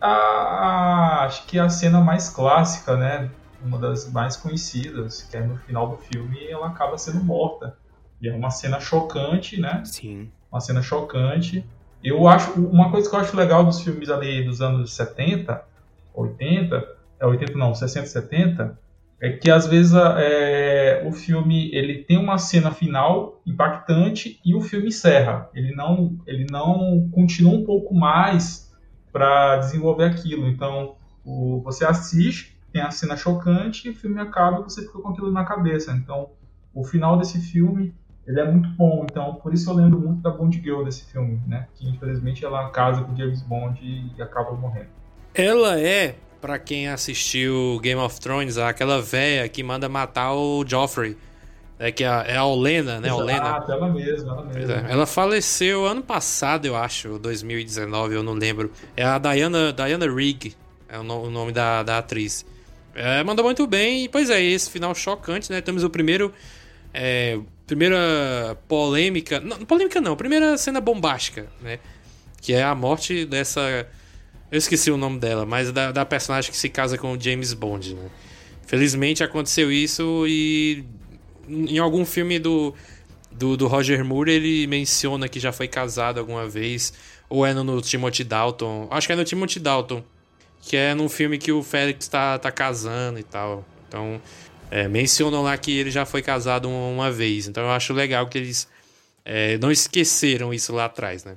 [0.00, 3.30] a, a- acho que a cena mais clássica, né?
[3.62, 7.76] Uma das mais conhecidas, que é no final do filme, ela acaba sendo morta.
[8.20, 9.82] E é uma cena chocante, né?
[9.84, 10.30] Sim.
[10.52, 11.64] Uma cena chocante.
[12.02, 12.52] Eu acho.
[12.60, 15.62] Uma coisa que eu acho legal dos filmes ali dos anos 70,
[16.14, 16.86] 80,
[17.18, 18.78] é 80 não, 60, 70,
[19.24, 24.60] é que às vezes é, o filme ele tem uma cena final impactante e o
[24.60, 25.48] filme encerra.
[25.54, 28.70] Ele não, ele não continua um pouco mais
[29.10, 30.46] para desenvolver aquilo.
[30.46, 34.98] Então, o, você assiste, tem a cena chocante e o filme acaba e você fica
[34.98, 35.92] com aquilo na cabeça.
[35.92, 36.28] Então,
[36.74, 37.94] o final desse filme
[38.26, 39.06] ele é muito bom.
[39.10, 41.66] Então, por isso eu lembro muito da Bond Girl desse filme, né?
[41.76, 44.90] Que infelizmente ela casa com James Bond e acaba morrendo.
[45.34, 46.14] Ela é,
[46.44, 51.16] para quem assistiu Game of Thrones, aquela véia que manda matar o Joffrey.
[51.78, 53.10] É que é, é a Olena, né?
[53.10, 53.56] Olena.
[53.56, 54.74] Ah, ela mesma, ela mesma.
[54.74, 54.92] É.
[54.92, 58.70] Ela faleceu ano passado, eu acho, 2019, eu não lembro.
[58.94, 60.54] É a Diana, Diana Rigg,
[60.86, 62.44] é o, nome da, da atriz.
[62.94, 65.62] É, mandou muito bem, e pois é, esse final chocante, né?
[65.62, 66.30] Temos o primeiro.
[66.92, 69.40] É, primeira polêmica.
[69.40, 71.78] Não, polêmica não, primeira cena bombástica, né?
[72.42, 73.88] Que é a morte dessa.
[74.54, 77.52] Eu esqueci o nome dela, mas da, da personagem que se casa com o James
[77.52, 78.08] Bond, né?
[78.64, 80.84] Felizmente aconteceu isso e
[81.48, 82.72] em algum filme do,
[83.32, 86.92] do, do, Roger Moore ele menciona que já foi casado alguma vez.
[87.28, 88.86] Ou é no, no Timothy Dalton.
[88.92, 90.04] Acho que é no Timothy Dalton.
[90.60, 93.66] Que é num filme que o Félix tá, tá casando e tal.
[93.88, 94.22] Então,
[94.70, 97.48] é, mencionam lá que ele já foi casado uma vez.
[97.48, 98.68] Então eu acho legal que eles
[99.24, 101.34] é, não esqueceram isso lá atrás, né?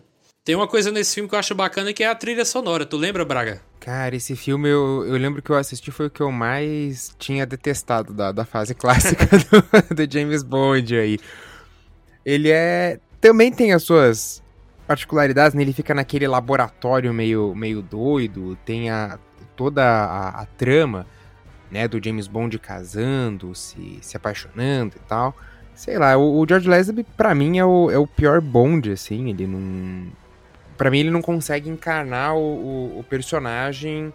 [0.48, 2.86] Tem uma coisa nesse filme que eu acho bacana que é a trilha sonora.
[2.86, 3.60] Tu lembra, Braga?
[3.82, 7.46] Cara, esse filme eu, eu lembro que eu assisti foi o que eu mais tinha
[7.46, 11.20] detestado da, da fase clássica do, do James Bond aí.
[12.26, 12.98] Ele é.
[13.20, 14.42] Também tem as suas
[14.88, 15.64] particularidades, né?
[15.64, 19.20] Ele fica naquele laboratório meio, meio doido, tem a,
[19.54, 21.06] toda a, a trama,
[21.70, 25.36] né, do James Bond casando, se, se apaixonando e tal.
[25.76, 29.30] Sei lá, o, o George Lazenby, pra mim, é o, é o pior Bond, assim,
[29.30, 30.10] ele não
[30.78, 34.14] para mim ele não consegue encarnar o, o, o, personagem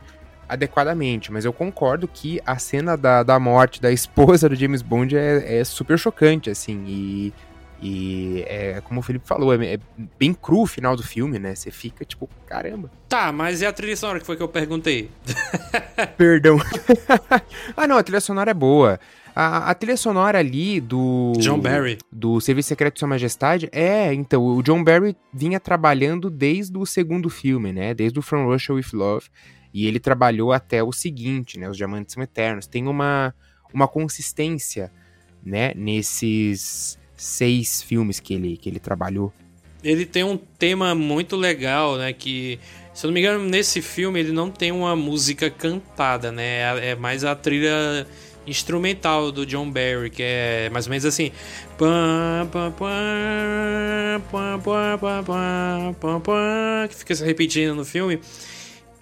[0.49, 5.17] adequadamente, mas eu concordo que a cena da, da morte da esposa do James Bond
[5.17, 7.35] é, é super chocante, assim, e,
[7.83, 9.79] e é como o Felipe falou, é, é,
[10.19, 11.55] bem cru o final do filme, né?
[11.55, 12.91] Você fica tipo, caramba.
[13.09, 15.11] Tá, mas e a trilha sonora que foi que eu perguntei?
[16.17, 16.59] Perdão.
[17.77, 19.01] ah, não, a trilha sonora é boa.
[19.35, 21.33] A, a, trilha sonora ali do.
[21.39, 21.99] John Barry.
[22.11, 23.69] Do Serviço Secreto de Sua Majestade.
[23.73, 27.95] É, então, o John Barry vinha trabalhando desde o segundo filme, né?
[27.95, 29.27] Desde o From Russia with Love.
[29.73, 31.69] E ele trabalhou até o seguinte, né?
[31.69, 32.67] Os Diamantes São Eternos.
[32.67, 33.35] Tem uma,
[33.73, 34.93] uma consistência,
[35.43, 35.73] né?
[35.75, 39.33] Nesses seis filmes que ele, que ele trabalhou.
[39.83, 42.13] Ele tem um tema muito legal, né?
[42.13, 42.61] Que,
[42.93, 46.61] se eu não me engano, nesse filme ele não tem uma música cantada, né?
[46.61, 48.07] É, é mais a trilha
[48.47, 51.31] instrumental do John Barry, que é mais ou menos assim.
[56.89, 58.21] Que fica se repetindo no filme.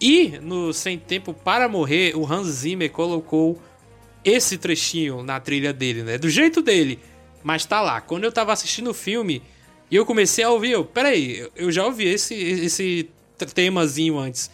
[0.01, 3.61] E no Sem Tempo para Morrer, o Hans Zimmer colocou
[4.25, 6.19] esse trechinho na trilha dele, né?
[6.19, 6.99] Do jeito dele.
[7.43, 8.01] Mas tá lá.
[8.01, 9.43] Quando eu tava assistindo o filme
[9.91, 13.11] e eu comecei a ouvir, eu, peraí, eu já ouvi esse, esse
[13.55, 14.51] temazinho antes.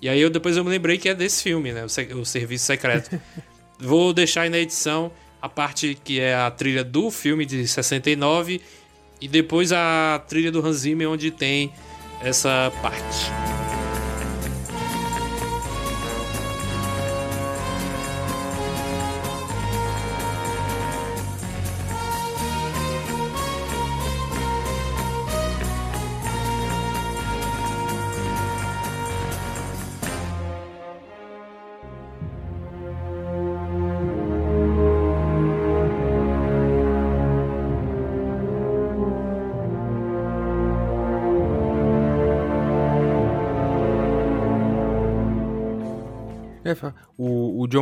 [0.00, 1.84] E aí eu depois eu me lembrei que é desse filme, né?
[1.84, 3.20] O, o Serviço Secreto.
[3.80, 5.10] Vou deixar aí na edição
[5.40, 8.60] a parte que é a trilha do filme de 69
[9.20, 11.72] e depois a trilha do Hans Zimmer onde tem
[12.22, 13.69] essa parte.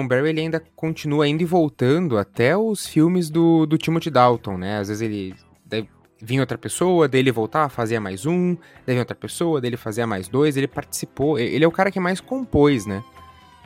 [0.09, 4.79] Barry ele ainda continua indo e voltando até os filmes do, do Timothy Dalton, né?
[4.79, 5.35] Às vezes ele
[6.21, 8.57] vinha outra pessoa, dele voltar, fazia mais um,
[8.87, 12.21] daí outra pessoa, dele fazia mais dois, ele participou, ele é o cara que mais
[12.21, 13.03] compôs, né?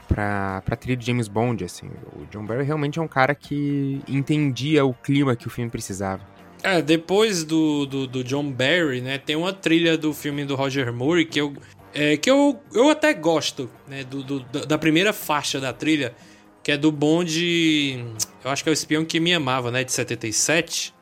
[0.06, 1.86] Pra, pra trilha de James Bond, assim.
[2.14, 6.22] O John Barry realmente é um cara que entendia o clima que o filme precisava.
[6.62, 10.92] É, depois do, do, do John Barry, né, tem uma trilha do filme do Roger
[10.92, 11.54] Moore que eu
[11.94, 14.02] é, que eu, eu até gosto, né?
[14.04, 16.14] Do, do, da primeira faixa da trilha,
[16.62, 18.04] que é do Bond.
[18.44, 19.84] Eu acho que é o Espião que Me Amava, né?
[19.84, 20.94] De 77.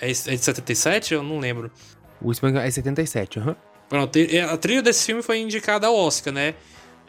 [0.00, 1.14] É, é de 77?
[1.14, 1.70] Eu não lembro.
[2.20, 3.50] O Espião é 77, aham.
[3.50, 3.56] Uhum.
[3.88, 4.18] Pronto,
[4.50, 6.54] a trilha desse filme foi indicada ao Oscar, né?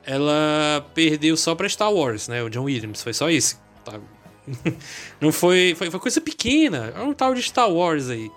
[0.06, 2.44] Ela perdeu só pra Star Wars, né?
[2.44, 3.58] O John Williams, foi só isso.
[3.86, 4.02] Tá?
[5.22, 6.00] não foi, foi, foi.
[6.00, 6.94] coisa pequena.
[6.94, 8.30] É um tal de Star Wars aí.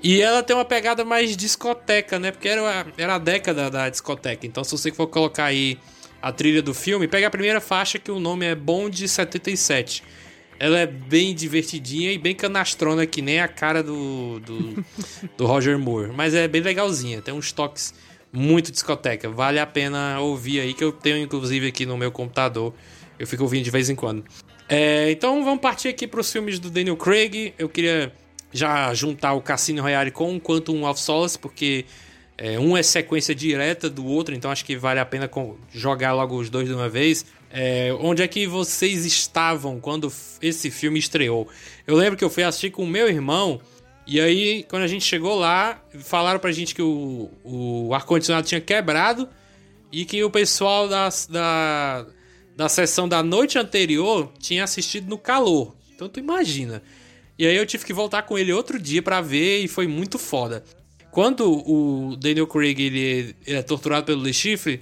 [0.04, 2.32] e ela tem uma pegada mais discoteca, né?
[2.32, 4.46] Porque era, era a década da discoteca.
[4.46, 5.80] Então, se você for colocar aí
[6.26, 10.02] a trilha do filme, pega a primeira faixa que o nome é Bond 77.
[10.60, 14.84] Ela é bem divertidinha e bem canastrona, que nem a cara do, do,
[15.38, 16.12] do Roger Moore.
[16.16, 17.94] Mas é bem legalzinha, tem uns toques
[18.34, 19.30] muito discoteca.
[19.30, 22.74] Vale a pena ouvir aí, que eu tenho inclusive aqui no meu computador.
[23.20, 24.26] Eu fico ouvindo de vez em quando.
[24.68, 27.54] É, então vamos partir aqui para os filmes do Daniel Craig.
[27.56, 28.12] Eu queria
[28.52, 31.86] já juntar o Cassino Royale com o Quantum of Solace, porque
[32.38, 35.30] é, um é sequência direta do outro, então acho que vale a pena
[35.74, 37.26] jogar logo os dois de uma vez.
[37.50, 40.12] É, onde é que vocês estavam quando
[40.42, 41.48] esse filme estreou?
[41.88, 43.62] Eu lembro que eu fui assistir com o meu irmão,
[44.08, 48.62] e aí, quando a gente chegou lá, falaram pra gente que o, o ar-condicionado tinha
[48.62, 49.28] quebrado
[49.92, 52.06] e que o pessoal da, da,
[52.56, 55.76] da sessão da noite anterior tinha assistido no calor.
[55.96, 56.84] Então tu imagina.
[57.38, 60.20] E aí eu tive que voltar com ele outro dia para ver e foi muito
[60.20, 60.64] foda.
[61.16, 64.82] Quando o Daniel Craig ele, é torturado pelo Le Chiffre,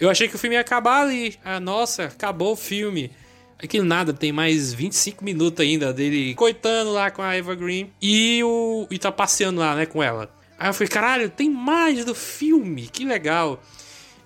[0.00, 1.36] eu achei que o filme ia acabar ali.
[1.44, 3.10] Ah, nossa, acabou o filme.
[3.62, 8.42] Aquilo nada, tem mais 25 minutos ainda dele coitando lá com a Eva Green e,
[8.42, 10.34] o, e tá passeando lá, né, com ela.
[10.58, 13.62] Aí eu falei, caralho, tem mais do filme, que legal.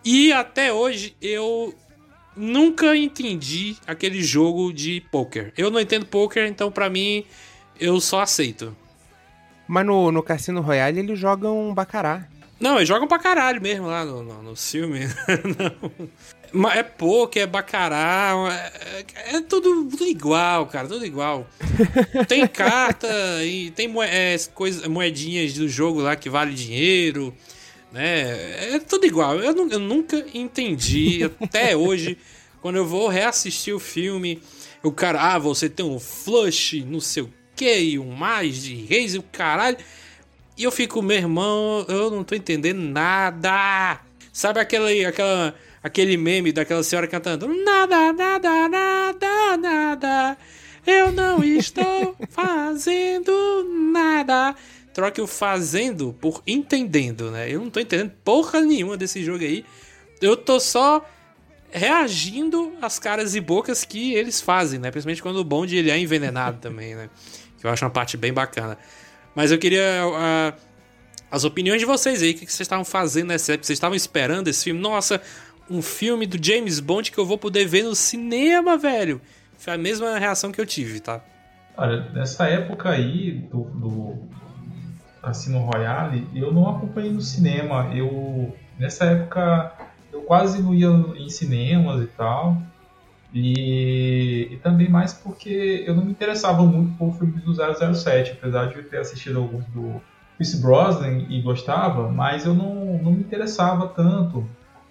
[0.04, 1.74] E até hoje eu
[2.36, 5.52] nunca entendi aquele jogo de poker.
[5.58, 7.24] Eu não entendo poker, então para mim
[7.80, 8.76] eu só aceito.
[9.66, 12.26] Mas no, no Cassino Royale eles jogam bacará.
[12.62, 15.00] Não, eles jogam pra caralho mesmo lá no, no, no filme.
[16.72, 21.46] é poker, é bacará, é, é, tudo, tudo, igual, cara, tudo igual.
[22.28, 23.08] Tem carta
[23.44, 27.34] e tem é, coisa, moedinhas do jogo lá que vale dinheiro,
[27.90, 28.74] né?
[28.74, 29.36] É tudo igual.
[29.40, 32.16] Eu, eu nunca entendi até hoje,
[32.60, 34.40] quando eu vou reassistir o filme,
[34.82, 39.14] o cara, ah, você tem um flush, não sei o e um mais de reis
[39.14, 39.76] e o caralho.
[40.56, 44.00] E eu fico, meu irmão, eu não tô entendendo nada.
[44.32, 50.38] Sabe aquele, aquela, aquele meme daquela senhora cantando Nada, nada, nada, nada.
[50.86, 53.32] Eu não estou fazendo
[53.92, 54.54] nada.
[54.92, 57.50] Troque o fazendo por entendendo, né?
[57.50, 59.64] Eu não tô entendendo porra nenhuma desse jogo aí.
[60.20, 61.04] Eu tô só
[61.70, 64.90] reagindo às caras e bocas que eles fazem, né?
[64.90, 67.08] Principalmente quando o bonde ele é envenenado também, né?
[67.62, 68.76] Que eu acho uma parte bem bacana.
[69.36, 70.60] Mas eu queria uh,
[71.30, 72.32] as opiniões de vocês aí.
[72.32, 73.64] O que vocês estavam fazendo nessa época?
[73.64, 74.80] Vocês estavam esperando esse filme?
[74.80, 75.22] Nossa,
[75.70, 79.20] um filme do James Bond que eu vou poder ver no cinema, velho.
[79.56, 81.20] Foi a mesma reação que eu tive, tá?
[81.76, 84.28] Olha, nessa época aí do, do
[85.22, 87.92] Cassino Royale, eu não acompanhei no cinema.
[87.94, 89.72] Eu nessa época
[90.12, 92.60] eu quase não ia em cinemas e tal.
[93.34, 98.66] E, e, também mais porque eu não me interessava muito por filmes do 007, apesar
[98.66, 100.02] de eu ter assistido alguns do
[100.36, 104.46] Chris Brosnan e gostava, mas eu não, não me interessava tanto.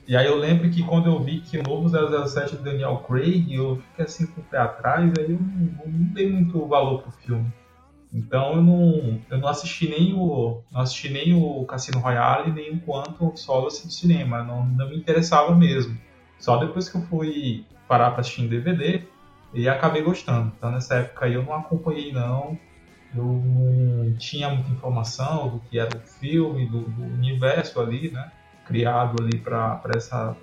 [0.08, 3.54] E aí eu lembro que quando eu vi que o novo 007 do Daniel Craig,
[3.54, 7.12] eu fiquei assim com o pé atrás, aí eu não, não dei muito valor pro
[7.12, 7.54] filme.
[8.14, 12.82] Então eu não, eu não assisti nem o não assisti nem o Cassino Royale nem
[12.86, 15.98] o Solo assim, no cinema, não, não me interessava mesmo.
[16.38, 19.04] Só depois que eu fui parar para assistir em DVD
[19.54, 20.54] e acabei gostando.
[20.58, 22.58] Então nessa época aí eu não acompanhei não,
[23.14, 28.32] eu não tinha muita informação do que era o filme, do, do universo ali, né?
[28.66, 29.82] Criado ali para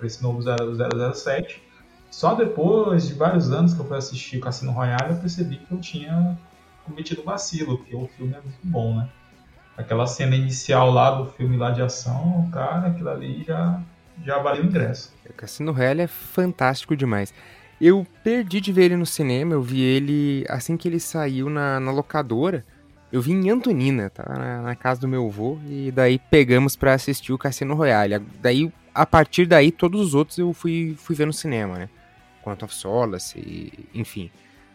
[0.03, 1.63] esse novo 007.
[2.11, 5.79] Só depois de vários anos que eu fui assistir Cassino Royale, eu percebi que eu
[5.79, 6.37] tinha
[6.85, 9.09] cometido vacilo, porque o filme é muito bom, né?
[9.75, 13.81] Aquela cena inicial lá do filme lá de ação, cara, aquilo ali já
[14.23, 15.13] já valeu o ingresso.
[15.29, 17.33] O Cassino Royale é fantástico demais.
[17.79, 21.79] Eu perdi de ver ele no cinema, eu vi ele assim que ele saiu na,
[21.79, 22.65] na locadora.
[23.11, 24.23] Eu vi em Antonina, tá?
[24.27, 28.19] Na, na, casa do meu avô, e daí pegamos para assistir o Cassino Royale.
[28.39, 31.89] Daí, a partir daí, todos os outros eu fui, fui ver no cinema, né?
[32.43, 34.29] Quanto of Solace, e, enfim.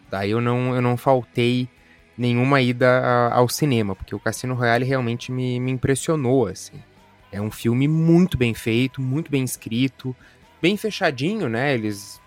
[0.09, 1.69] Daí eu não, eu não faltei
[2.17, 6.81] nenhuma ida ao cinema, porque o Cassino Royale realmente me, me impressionou, assim.
[7.35, 10.15] É um filme muito bem feito, muito bem escrito,
[10.61, 11.73] bem fechadinho, né?
[11.73, 12.21] Eles.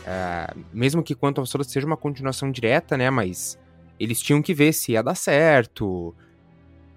[0.00, 3.10] Uh, mesmo que Quantum of Solace seja uma continuação direta, né?
[3.10, 3.58] Mas
[3.98, 6.14] eles tinham que ver se ia dar certo.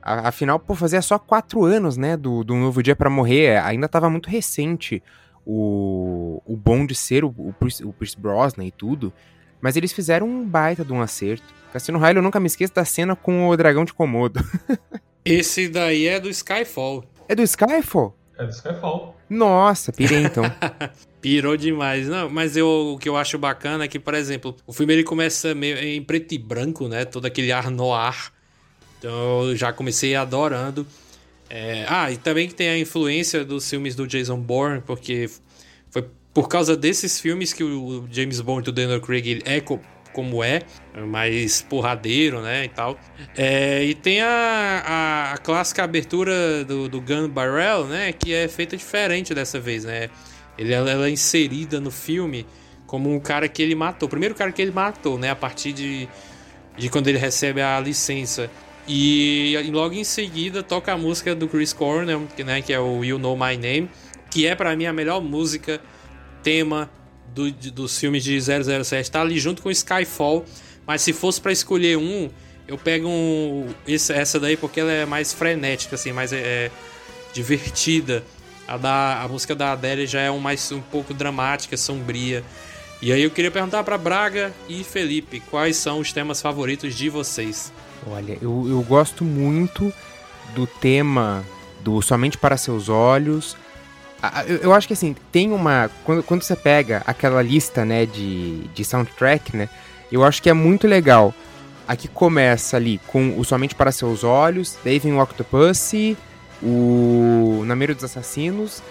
[0.01, 2.15] Afinal, por fazer só quatro anos, né?
[2.15, 5.03] Do, do Novo Dia para Morrer, ainda estava muito recente
[5.45, 9.11] o, o Bond ser o, o, o Pierce Brosnan e tudo.
[9.59, 11.53] Mas eles fizeram um baita de um acerto.
[11.73, 14.39] Cassino Royale, eu nunca me esqueço da cena com o dragão de Komodo.
[15.25, 17.03] Esse daí é do Skyfall.
[17.27, 18.17] É do Skyfall?
[18.37, 19.15] É do Skyfall.
[19.29, 20.43] Nossa, pirei então.
[21.21, 22.07] Pirou demais.
[22.07, 25.03] Não, mas eu, o que eu acho bacana é que, por exemplo, o filme ele
[25.03, 27.05] começa meio em preto e branco, né?
[27.05, 28.31] Todo aquele ar noir.
[28.99, 30.85] Então eu já comecei adorando.
[31.49, 35.29] É, ah, e também que tem a influência dos filmes do Jason Bourne, porque
[35.91, 39.79] foi por causa desses filmes que o James Bond do Daniel Craig é co
[40.13, 40.61] como é,
[41.07, 42.97] mais porradeiro, né, e tal.
[43.35, 48.47] É, e tem a, a, a, clássica abertura do, do Gun Barrel, né, que é
[48.47, 50.09] feita diferente dessa vez, né.
[50.57, 52.45] Ele, ela é inserida no filme
[52.85, 55.73] como um cara que ele matou, o primeiro cara que ele matou, né, a partir
[55.73, 56.07] de,
[56.77, 58.49] de quando ele recebe a licença.
[58.87, 63.03] E, e logo em seguida toca a música do Chris Cornell, né, que é o
[63.03, 63.89] You Know My Name,
[64.29, 65.81] que é para mim a melhor música
[66.43, 66.89] tema
[67.33, 69.11] do, dos filmes de 007.
[69.11, 70.45] Tá ali junto com Skyfall,
[70.85, 72.29] mas se fosse para escolher um,
[72.67, 76.71] eu pego um, esse, essa daí porque ela é mais frenética, assim, mais é,
[77.33, 78.23] divertida.
[78.67, 82.43] A, da, a música da Adele já é um, mais, um pouco dramática, sombria.
[83.01, 87.09] E aí eu queria perguntar para Braga e Felipe, quais são os temas favoritos de
[87.09, 87.73] vocês?
[88.07, 89.91] Olha, eu, eu gosto muito
[90.55, 91.43] do tema
[91.81, 93.57] do Somente para Seus Olhos,
[94.61, 95.89] eu acho que assim, tem uma.
[96.05, 99.67] Quando, quando você pega aquela lista, né, de, de soundtrack, né?
[100.11, 101.33] Eu acho que é muito legal.
[101.85, 106.15] Aqui começa ali com o Somente para Seus Olhos, daí vem o Octopussy,
[106.61, 108.81] o Namero dos Assassinos,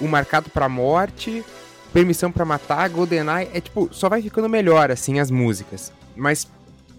[0.00, 1.44] o Marcado para Morte,
[1.92, 3.50] Permissão para Matar, GoldenEye.
[3.54, 5.92] É tipo, só vai ficando melhor, assim, as músicas.
[6.16, 6.48] Mas,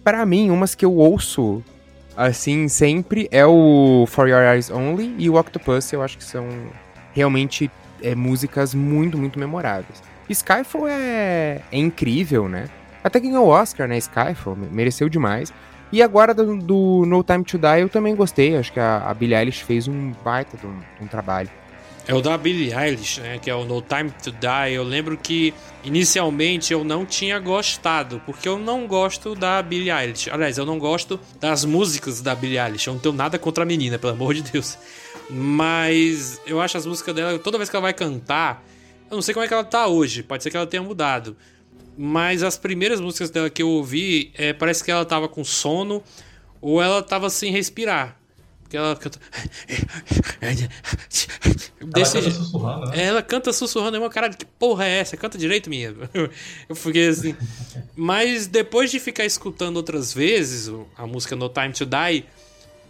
[0.02, 1.62] para mim, umas que eu ouço,
[2.16, 6.48] assim, sempre é o For Your Eyes Only e o Octopussy, eu acho que são
[7.12, 7.70] realmente
[8.02, 10.02] é, músicas muito, muito memoráveis.
[10.28, 12.68] Skyfall é, é incrível, né?
[13.02, 13.98] Até ganhou o Oscar, né?
[13.98, 15.52] Skyfall, mereceu demais.
[15.92, 18.56] E agora do, do, No Time to Die eu também gostei.
[18.56, 21.50] Acho que a, a Billie Eilish fez um baita de um, um, trabalho.
[22.06, 23.38] É o da Billie Eilish, né?
[23.38, 24.72] Que é o No Time to Die.
[24.72, 25.52] Eu lembro que
[25.84, 30.30] inicialmente eu não tinha gostado, porque eu não gosto da Billie Eilish.
[30.30, 32.86] Aliás, eu não gosto das músicas da Billie Eilish.
[32.86, 34.78] Eu não tenho nada contra a menina, pelo amor de Deus.
[35.30, 38.64] Mas eu acho as músicas dela, toda vez que ela vai cantar,
[39.10, 41.36] eu não sei como é que ela tá hoje, pode ser que ela tenha mudado.
[41.96, 46.02] Mas as primeiras músicas dela que eu ouvi, é, parece que ela tava com sono
[46.60, 48.16] ou ela tava sem respirar.
[48.72, 49.18] Porque ela canta.
[51.94, 52.16] Desse...
[52.16, 53.04] Ela canta sussurrando, né?
[53.04, 53.96] Ela canta sussurrando.
[53.98, 55.14] É uma cara de que porra é essa?
[55.14, 55.94] Canta direito, minha.
[56.66, 57.36] Eu fiquei assim.
[57.94, 62.24] Mas depois de ficar escutando outras vezes a música No Time to Die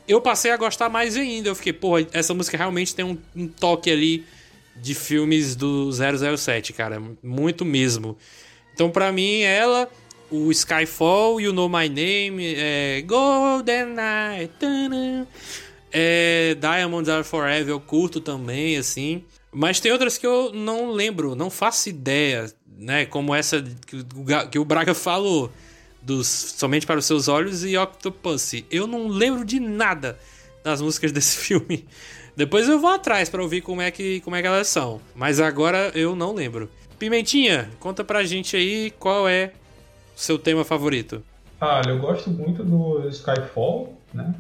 [0.07, 1.49] eu passei a gostar mais ainda.
[1.49, 4.25] Eu fiquei, porra, essa música realmente tem um, um toque ali
[4.77, 7.01] de filmes do 007, cara.
[7.23, 8.17] Muito mesmo.
[8.75, 9.89] Então, para mim, ela,
[10.31, 14.53] o Skyfall, You Know My Name, é, Golden Night,
[15.93, 19.25] é, Diamonds Are Forever, eu curto também, assim.
[19.53, 23.05] Mas tem outras que eu não lembro, não faço ideia, né?
[23.05, 24.03] Como essa que,
[24.51, 25.53] que o Braga falou
[26.03, 28.67] dos Somente para os Seus Olhos e Octopussy.
[28.71, 30.19] Eu não lembro de nada
[30.65, 31.87] das músicas desse filme.
[32.37, 35.01] Depois eu vou atrás para ouvir como é, que, como é que elas são.
[35.15, 36.69] Mas agora eu não lembro.
[36.99, 39.53] Pimentinha, conta pra gente aí qual é
[40.17, 41.23] o seu tema favorito.
[41.61, 44.35] Olha, eu gosto muito do Skyfall, né?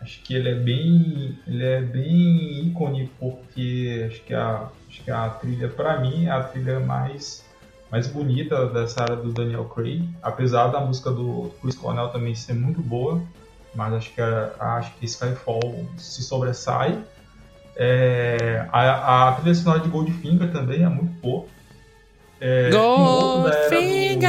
[0.00, 5.10] Acho que ele é bem, ele é bem ícone porque acho que a, acho que
[5.10, 7.44] a trilha para mim é a trilha mais
[7.90, 12.54] mais bonita dessa área do Daniel Craig, apesar da música do Chris Cornell também ser
[12.54, 13.22] muito boa,
[13.74, 16.98] mas acho que, acho que Skyfall se sobressai.
[17.76, 21.44] É, a, a trilha sonora de Goldfinger também é muito boa.
[22.40, 24.28] É, Goldfinger!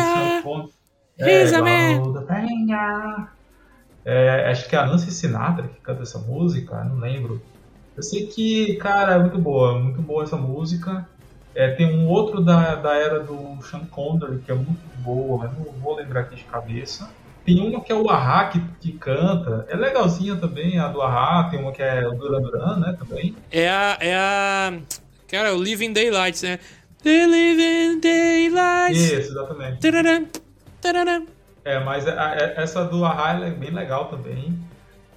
[1.18, 3.28] É, Goldfinger!
[4.06, 7.42] É, acho que é a Nancy Sinatra que canta essa música, não lembro.
[7.96, 11.08] Eu sei que, cara, é muito boa, muito boa essa música.
[11.58, 15.58] É, tem um outro da, da era do Sean Connery, que é muito boa, mas
[15.58, 17.10] não vou lembrar aqui de cabeça.
[17.44, 19.66] Tem uma que é o Ahá que, que canta.
[19.68, 21.50] É legalzinha também, a do Ahá.
[21.50, 23.36] Tem uma que é o Duran Duran, né, também.
[23.52, 23.98] É a...
[24.00, 24.74] É a...
[25.28, 26.60] Cara, o Living Daylights, né?
[27.02, 29.12] The Living Daylights.
[29.12, 29.80] Isso, exatamente.
[29.80, 30.28] Tararam,
[30.80, 31.26] tararam.
[31.66, 34.60] É, mas a, a, essa do Ahá é bem legal também.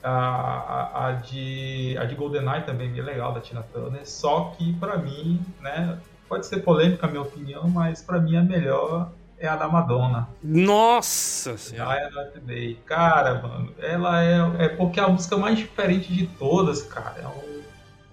[0.03, 4.09] A, a, a, de, a de GoldenEye também é bem legal, da Tina Turner.
[4.09, 5.99] Só que, pra mim, né,
[6.31, 10.29] Pode ser polêmica a minha opinião, mas para mim a melhor é a da Madonna.
[10.41, 12.09] Nossa Senhora!
[12.45, 12.79] Day.
[12.87, 17.17] Cara, mano, ela é, é porque é a música mais diferente de todas, cara.
[17.21, 17.63] É um,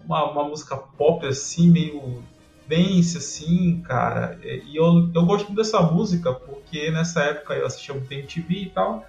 [0.03, 2.23] uma, uma música pop assim, meio
[2.67, 4.39] dance, assim, cara.
[4.43, 8.69] E eu, eu gosto muito dessa música porque nessa época eu assistia muito MTV e
[8.71, 9.05] tal.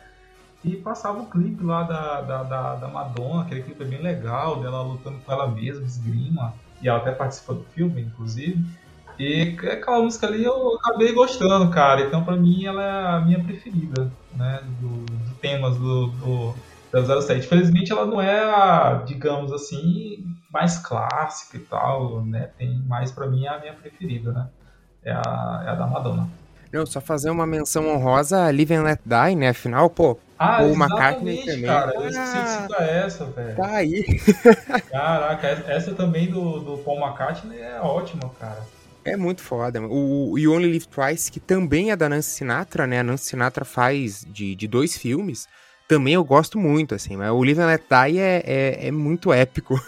[0.63, 4.83] E passava o clipe lá da, da, da, da Madonna, aquele clipe bem legal, dela
[4.83, 6.53] lutando com ela mesma, esgrima.
[6.83, 8.63] E ela até participa do filme, inclusive.
[9.19, 12.03] E aquela música ali eu acabei gostando, cara.
[12.03, 14.61] Então, pra mim, ela é a minha preferida, né?
[14.81, 16.55] Do, do temas do, do,
[17.23, 17.45] 007.
[17.47, 22.51] Infelizmente ela não é a, digamos assim, mais clássica e tal, né?
[22.57, 24.47] Tem mais para mim é a minha preferida, né?
[25.05, 26.29] É a, é a da Madonna.
[26.73, 29.49] Não, só fazer uma menção honrosa a Live and Let Die, né?
[29.49, 31.63] Afinal, pô, Ah, exatamente, McCartney também.
[31.67, 31.93] cara.
[31.95, 32.47] Eu esqueci de Ah.
[32.63, 33.57] citar essa, velho.
[33.57, 34.05] tá aí.
[34.91, 38.61] Caraca, essa também do, do Paul McCartney é ótima, cara.
[39.13, 39.81] É muito foda.
[39.83, 43.01] O, You Only Live Twice, que também é da Nancy Sinatra, né?
[43.01, 45.47] A Nancy Sinatra faz de, de dois filmes.
[45.87, 47.17] Também eu gosto muito, assim.
[47.17, 49.81] Mas o Live and Let Die é, é, é muito épico.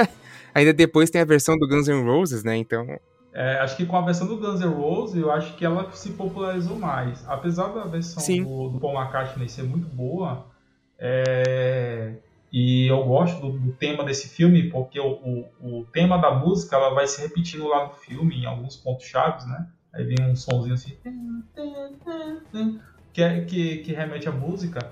[0.54, 2.56] Ainda depois tem a versão do Guns N' Roses, né?
[2.56, 2.86] Então,
[3.32, 6.10] É, acho que com a versão do Guns N' Roses, eu acho que ela se
[6.10, 7.24] popularizou mais.
[7.28, 10.46] Apesar da versão do, do Paul McCartney ser muito boa,
[10.98, 12.16] é,
[12.52, 15.10] e eu gosto do, do tema desse filme, porque o,
[15.60, 19.06] o, o tema da música ela vai se repetindo lá no filme, em alguns pontos
[19.06, 19.66] chaves, né?
[19.92, 20.96] Aí vem um sonzinho assim,
[23.12, 24.90] que, é- que, que remete à música,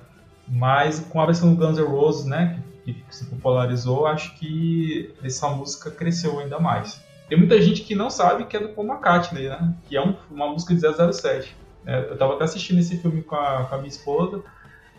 [0.48, 5.14] mas com a versão do Guns N' Roses, né, que, que se popularizou, acho que
[5.22, 7.00] essa música cresceu ainda mais.
[7.28, 9.74] Tem muita gente que não sabe que é do Paul McCartney, né?
[9.88, 11.56] Que é um- uma música de 007.
[11.84, 14.44] É, eu tava até assistindo esse filme com a, com a minha esposa.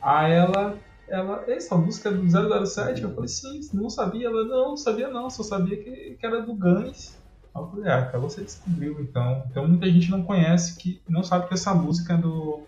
[0.02, 0.78] Aí ela,
[1.08, 3.02] ela, essa música é do 007?
[3.02, 4.28] Eu falei, sim, não sabia.
[4.28, 7.16] Ela, não, não sabia não, só sabia que, que era do Guns.
[7.56, 9.44] Eu falei, ah, cara, você descobriu então.
[9.50, 12.62] Então muita gente não conhece, que não sabe que essa música é do.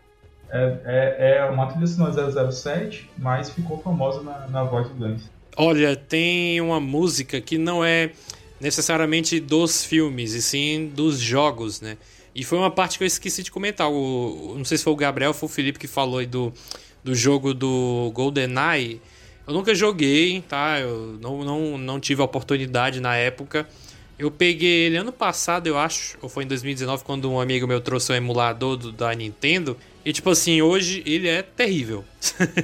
[0.51, 5.29] É, é, é uma trilha sonora 007, mas ficou famosa na, na voz do Guns.
[5.55, 8.11] Olha, tem uma música que não é
[8.59, 11.97] necessariamente dos filmes, e sim dos jogos, né?
[12.33, 13.89] E foi uma parte que eu esqueci de comentar.
[13.91, 16.53] O, não sei se foi o Gabriel ou foi o Felipe que falou aí do,
[17.03, 19.01] do jogo do GoldenEye.
[19.47, 20.79] Eu nunca joguei, tá?
[20.79, 23.67] Eu não, não, não tive a oportunidade na época.
[24.17, 27.79] Eu peguei ele ano passado, eu acho, ou foi em 2019, quando um amigo meu
[27.79, 29.77] trouxe um emulador do, da Nintendo.
[30.03, 32.03] E tipo assim, hoje ele é terrível.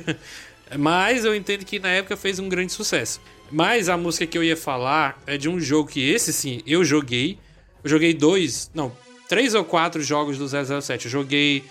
[0.77, 3.21] Mas eu entendo que na época fez um grande sucesso.
[3.49, 6.83] Mas a música que eu ia falar é de um jogo que esse sim eu
[6.83, 7.38] joguei.
[7.83, 8.91] Eu joguei dois, não,
[9.29, 11.05] três ou quatro jogos do 007.
[11.05, 11.63] Eu joguei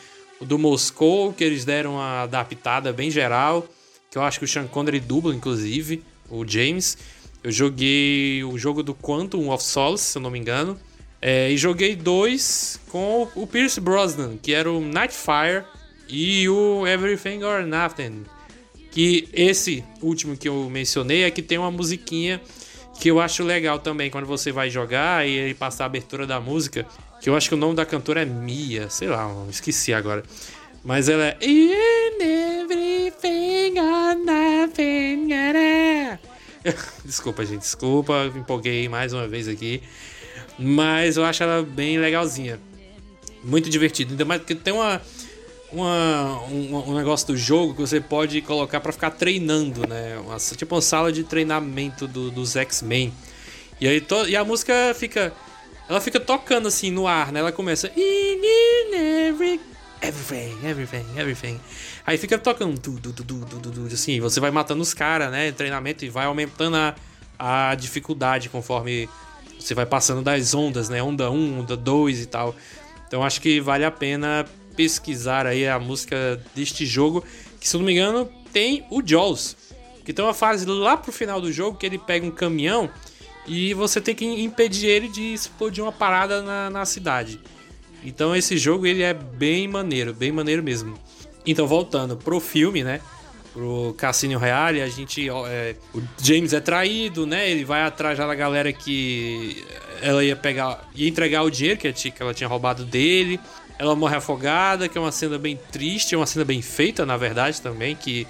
[0.45, 3.66] do Moscou, que eles deram uma adaptada bem geral.
[4.11, 6.97] Que eu acho que o Sean Connery dubla, inclusive, o James.
[7.42, 10.78] Eu joguei o jogo do Quantum of Solace, se eu não me engano.
[11.20, 15.64] É, e joguei dois com o Pierce Brosnan, que era o Nightfire
[16.09, 18.24] e o Everything or Nothing.
[18.90, 22.40] Que esse último que eu mencionei é que tem uma musiquinha
[23.01, 26.40] que eu acho legal também quando você vai jogar e ele passa a abertura da
[26.40, 26.86] música.
[27.25, 30.22] Que eu acho que o nome da cantora é Mia, sei lá, esqueci agora.
[30.85, 31.37] Mas ela é.
[37.03, 39.83] Desculpa, gente, desculpa, empolguei mais uma vez aqui.
[40.59, 42.61] Mas eu acho ela bem legalzinha.
[43.43, 44.11] Muito divertido.
[44.12, 45.01] Ainda mais porque tem uma,
[45.72, 50.18] uma, um, um negócio do jogo que você pode colocar pra ficar treinando, né?
[50.18, 53.14] Uma, tipo uma sala de treinamento do- dos X-Men.
[53.81, 55.33] E aí to- e a música fica.
[55.89, 57.41] Ela fica tocando assim no ar, né?
[57.41, 57.91] Ela começa.
[57.97, 58.95] "In, in,
[59.28, 59.61] every,
[60.01, 61.61] everything, everything, everything.
[62.07, 62.80] Aí fica tocando.
[62.80, 65.53] Du, du, du, assim, você vai matando os caras, né?
[65.53, 66.95] Treinamento e vai aumentando a,
[67.39, 69.09] a dificuldade conforme
[69.59, 71.03] você vai passando das ondas, né?
[71.03, 72.55] Onda 1, onda 2 e tal.
[73.07, 77.24] Então acho que vale a pena pesquisar aí a música deste jogo,
[77.61, 79.57] que se eu não me engano tem o Jaws,
[80.05, 82.91] que tem uma fase lá pro final do jogo que ele pega um caminhão
[83.47, 87.40] e você tem que impedir ele de explodir uma parada na, na cidade.
[88.05, 90.95] Então esse jogo ele é bem maneiro, bem maneiro mesmo.
[91.47, 93.01] Então voltando pro filme, né?
[93.53, 95.28] Pro Cassino Royale, a gente.
[95.30, 97.49] é, o James é traído, né?
[97.49, 99.64] Ele vai atrás da galera que
[100.03, 100.88] ela ia pegar.
[100.95, 103.38] ia entregar o dinheiro que tinha- que ela tinha roubado dele.
[103.78, 107.16] Ela morre afogada, que é uma cena bem triste, é uma cena bem feita, na
[107.16, 108.26] verdade, também, que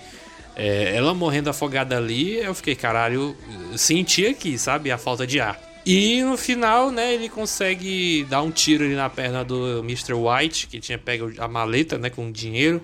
[0.56, 3.36] é, ela morrendo afogada ali, eu fiquei, caralho,
[3.76, 4.90] senti aqui, sabe?
[4.90, 5.60] A falta de ar.
[5.86, 10.14] E no final, né, ele consegue dar um tiro ali na perna do Mr.
[10.14, 12.80] White, que tinha pego a maleta, né, com dinheiro,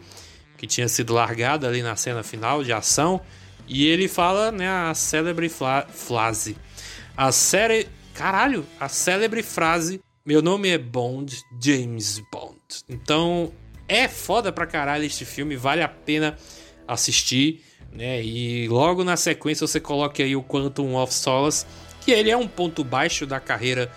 [0.58, 3.20] que tinha sido largada ali na cena final de ação.
[3.66, 6.56] E ele fala, né, a célebre fla- frase.
[7.16, 7.86] A série.
[8.12, 10.00] Caralho, a célebre frase.
[10.26, 12.58] Meu nome é Bond, James Bond.
[12.86, 13.50] Então,
[13.88, 16.36] é foda pra caralho este filme, vale a pena
[16.92, 17.62] assistir,
[17.92, 18.22] né?
[18.22, 21.64] E logo na sequência você coloca aí o Quantum of Solace,
[22.00, 23.90] que ele é um ponto baixo da carreira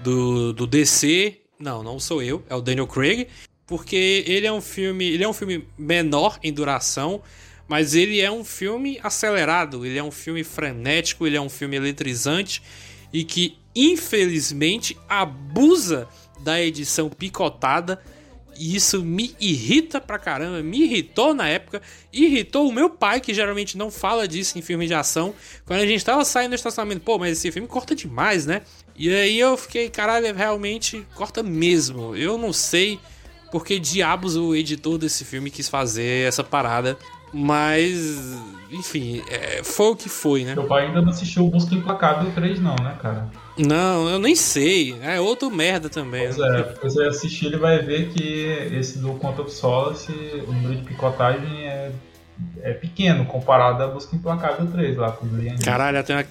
[0.00, 1.40] do, do DC.
[1.58, 3.28] Não, não sou eu, é o Daniel Craig,
[3.66, 7.22] porque ele é um filme, ele é um filme menor em duração,
[7.66, 11.76] mas ele é um filme acelerado, ele é um filme frenético, ele é um filme
[11.76, 12.62] eletrizante
[13.12, 16.08] e que infelizmente abusa
[16.40, 18.00] da edição picotada
[18.58, 21.82] E isso me irrita pra caramba, me irritou na época,
[22.12, 25.34] irritou o meu pai, que geralmente não fala disso em filmes de ação.
[25.64, 28.62] Quando a gente tava saindo do estacionamento, pô, mas esse filme corta demais, né?
[28.96, 32.16] E aí eu fiquei, caralho, realmente corta mesmo.
[32.16, 32.98] Eu não sei
[33.50, 36.98] porque diabos o editor desse filme quis fazer essa parada.
[37.32, 38.38] Mas,
[38.70, 40.54] enfim, é, foi o que foi, né?
[40.54, 43.28] Meu pai ainda não assistiu o Busca Implacável 3, não, né, cara?
[43.58, 44.96] Não, eu nem sei.
[45.02, 46.24] É outro merda também.
[46.26, 50.12] Pois é, se você assistir, ele vai ver que esse do Conto of Solace,
[50.46, 51.90] o número de picotagem é,
[52.60, 56.24] é pequeno comparado a Busca Implacável 3, lá com o Liam Caralho, tem a,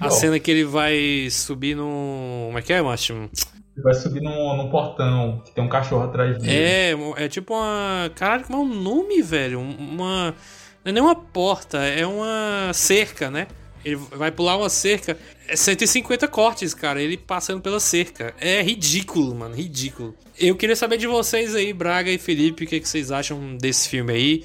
[0.00, 2.44] a cena que ele vai subir no.
[2.46, 3.30] Como é que é, Márcio?
[3.76, 6.52] Ele vai subir num, num portão que tem um cachorro atrás dele.
[6.52, 8.10] É, é tipo uma.
[8.14, 9.60] Caralho, como é o nome, velho?
[9.60, 10.34] Uma.
[10.82, 13.46] Não é nem uma porta, é uma cerca, né?
[13.84, 15.16] Ele vai pular uma cerca.
[15.50, 17.02] É 150 cortes, cara.
[17.02, 18.32] Ele passando pela cerca.
[18.38, 19.56] É ridículo, mano.
[19.56, 20.14] Ridículo.
[20.38, 23.88] Eu queria saber de vocês aí, Braga e Felipe, o que, que vocês acham desse
[23.88, 24.44] filme aí.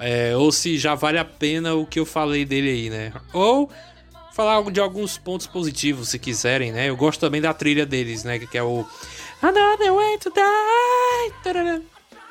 [0.00, 3.12] É, ou se já vale a pena o que eu falei dele aí, né?
[3.32, 3.70] Ou
[4.32, 6.88] falar de alguns pontos positivos, se quiserem, né?
[6.88, 8.40] Eu gosto também da trilha deles, né?
[8.40, 8.84] Que é o
[9.40, 11.82] Another Way to Die.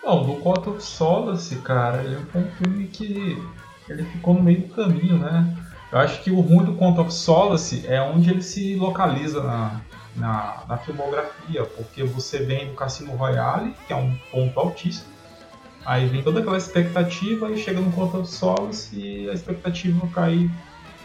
[0.04, 3.42] Bom, Quantum of Solace, cara, ele é um filme que
[3.88, 5.69] ele ficou no meio do caminho, né?
[5.92, 9.82] Eu acho que o ruim do Quantum of Solace é onde ele se localiza na,
[10.16, 15.12] na, na filmografia, porque você vem do Cassino Royale, que é um ponto altíssimo,
[15.86, 20.50] aí vem toda aquela expectativa e chega no Quantum of Solace e a expectativa cai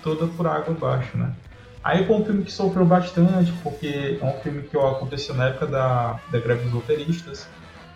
[0.03, 1.35] toda por água abaixo, né?
[1.83, 5.67] Aí foi um filme que sofreu bastante, porque é um filme que aconteceu na época
[5.67, 7.47] da, da greve dos roteiristas.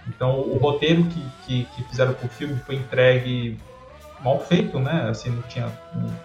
[0.07, 3.59] Então o roteiro que, que, que fizeram pro filme foi entregue
[4.21, 5.09] mal feito, né?
[5.11, 5.71] Assim, não tinha,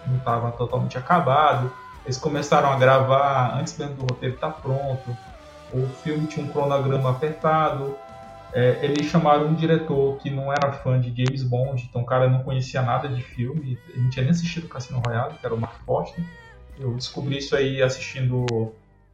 [0.06, 1.72] não estava totalmente acabado.
[2.04, 5.16] Eles começaram a gravar antes mesmo do roteiro estar tá pronto.
[5.72, 7.96] O filme tinha um cronograma apertado.
[8.52, 12.28] É, eles chamaram um diretor que não era fã de James Bond, então o cara
[12.28, 15.74] não conhecia nada de filme, não tinha nem assistido Cassino Royale, que era o Mark
[15.84, 16.22] Foster.
[16.78, 18.46] Eu descobri isso aí assistindo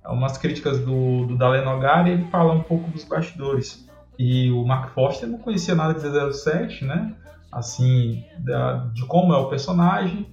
[0.05, 3.89] umas críticas do, do Dalen Nogar e ele fala um pouco dos bastidores.
[4.19, 7.15] E o Mark Foster não conhecia nada de 007, né?
[7.51, 10.27] Assim, da, de como é o personagem.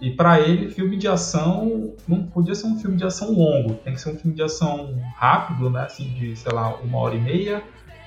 [0.00, 3.94] E para ele, filme de ação não podia ser um filme de ação longo, tem
[3.94, 5.82] que ser um filme de ação rápido, né?
[5.84, 7.62] Assim, de, sei lá, uma hora e meia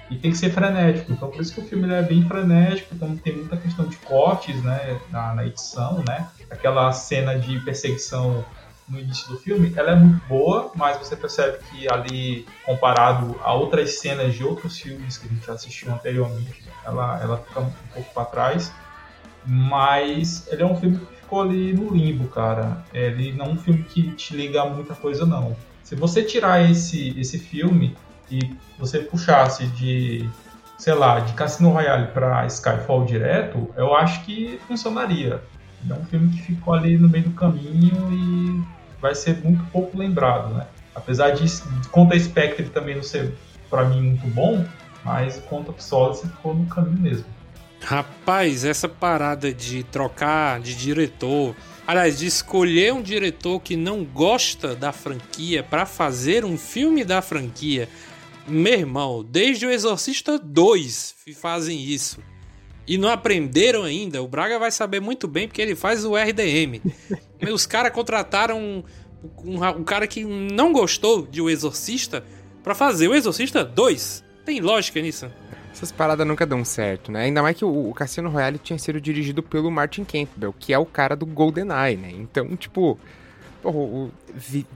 [0.09, 1.11] e tem que ser frenético.
[1.11, 4.61] Então por isso que o filme é bem frenético, então tem muita questão de cortes
[4.63, 6.27] né, na, na, edição, né?
[6.49, 8.45] Aquela cena de perseguição
[8.87, 13.53] no início do filme, ela é muito boa, mas você percebe que ali, comparado a
[13.53, 18.13] outras cenas de outros filmes que a gente assistiu anteriormente, ela, ela fica um pouco
[18.13, 18.73] para trás.
[19.45, 22.83] Mas ele é um filme que ficou ali no limbo, cara.
[22.93, 25.55] Ele não é um filme que te liga a muita coisa, não.
[25.83, 27.95] Se você tirar esse, esse filme
[28.29, 28.39] e
[28.77, 30.29] você puxasse de,
[30.77, 35.41] sei lá, de Cassino Royale para Skyfall direto, eu acho que funcionaria.
[35.89, 38.63] É um filme que ficou ali no meio do caminho e
[39.01, 40.65] vai ser muito pouco lembrado, né?
[40.93, 41.45] Apesar de
[41.89, 43.33] Conta Spectre também não ser
[43.69, 44.65] para mim muito bom,
[45.07, 47.25] mas Conta Solace ficou no caminho mesmo.
[47.79, 51.55] Rapaz, essa parada de trocar de diretor,
[51.87, 57.21] aliás, de escolher um diretor que não gosta da franquia para fazer um filme da
[57.21, 57.87] franquia,
[58.45, 62.19] meu irmão, desde o Exorcista 2 fazem isso.
[62.85, 64.21] E não aprenderam ainda.
[64.21, 66.81] O Braga vai saber muito bem porque ele faz o RDM.
[67.51, 68.83] Os caras contrataram um,
[69.45, 72.25] um, um, cara que não gostou de O Exorcista
[72.63, 74.26] para fazer o Exorcista 2.
[74.47, 75.29] Tem lógica nisso?
[75.73, 77.23] Essas paradas nunca dão certo, né?
[77.23, 80.79] Ainda mais que o, o Cassino Royale tinha sido dirigido pelo Martin Campbell, que é
[80.79, 82.11] o cara do GoldenEye, né?
[82.13, 82.97] Então, tipo,
[83.61, 84.09] o,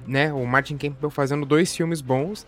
[0.05, 0.33] né?
[0.33, 2.45] o Martin Campbell fazendo dois filmes bons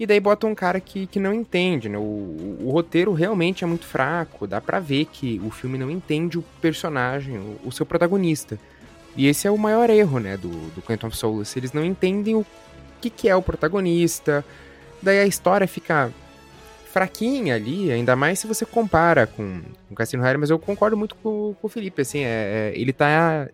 [0.00, 1.96] e daí bota um cara que, que não entende, né?
[1.96, 5.88] O, o, o, roteiro realmente é muito fraco, dá pra ver que o filme não
[5.88, 8.58] entende o personagem, o, o seu protagonista.
[9.16, 11.56] E esse é o maior erro, né, do, do of Solace.
[11.56, 12.44] Eles não entendem o
[13.00, 14.44] que, que é o protagonista,
[15.00, 16.12] daí a história fica
[16.92, 19.60] fraquinha ali, ainda mais se você compara com
[19.90, 22.92] o Cassino Royale, mas eu concordo muito com, com o Felipe, assim, é, é, ele
[22.92, 23.48] tá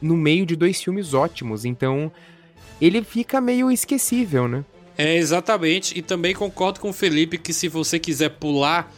[0.00, 2.12] no meio de dois filmes ótimos, então
[2.80, 4.64] ele fica meio esquecível, né?
[4.96, 5.98] É, exatamente.
[5.98, 8.92] E também concordo com o Felipe que se você quiser pular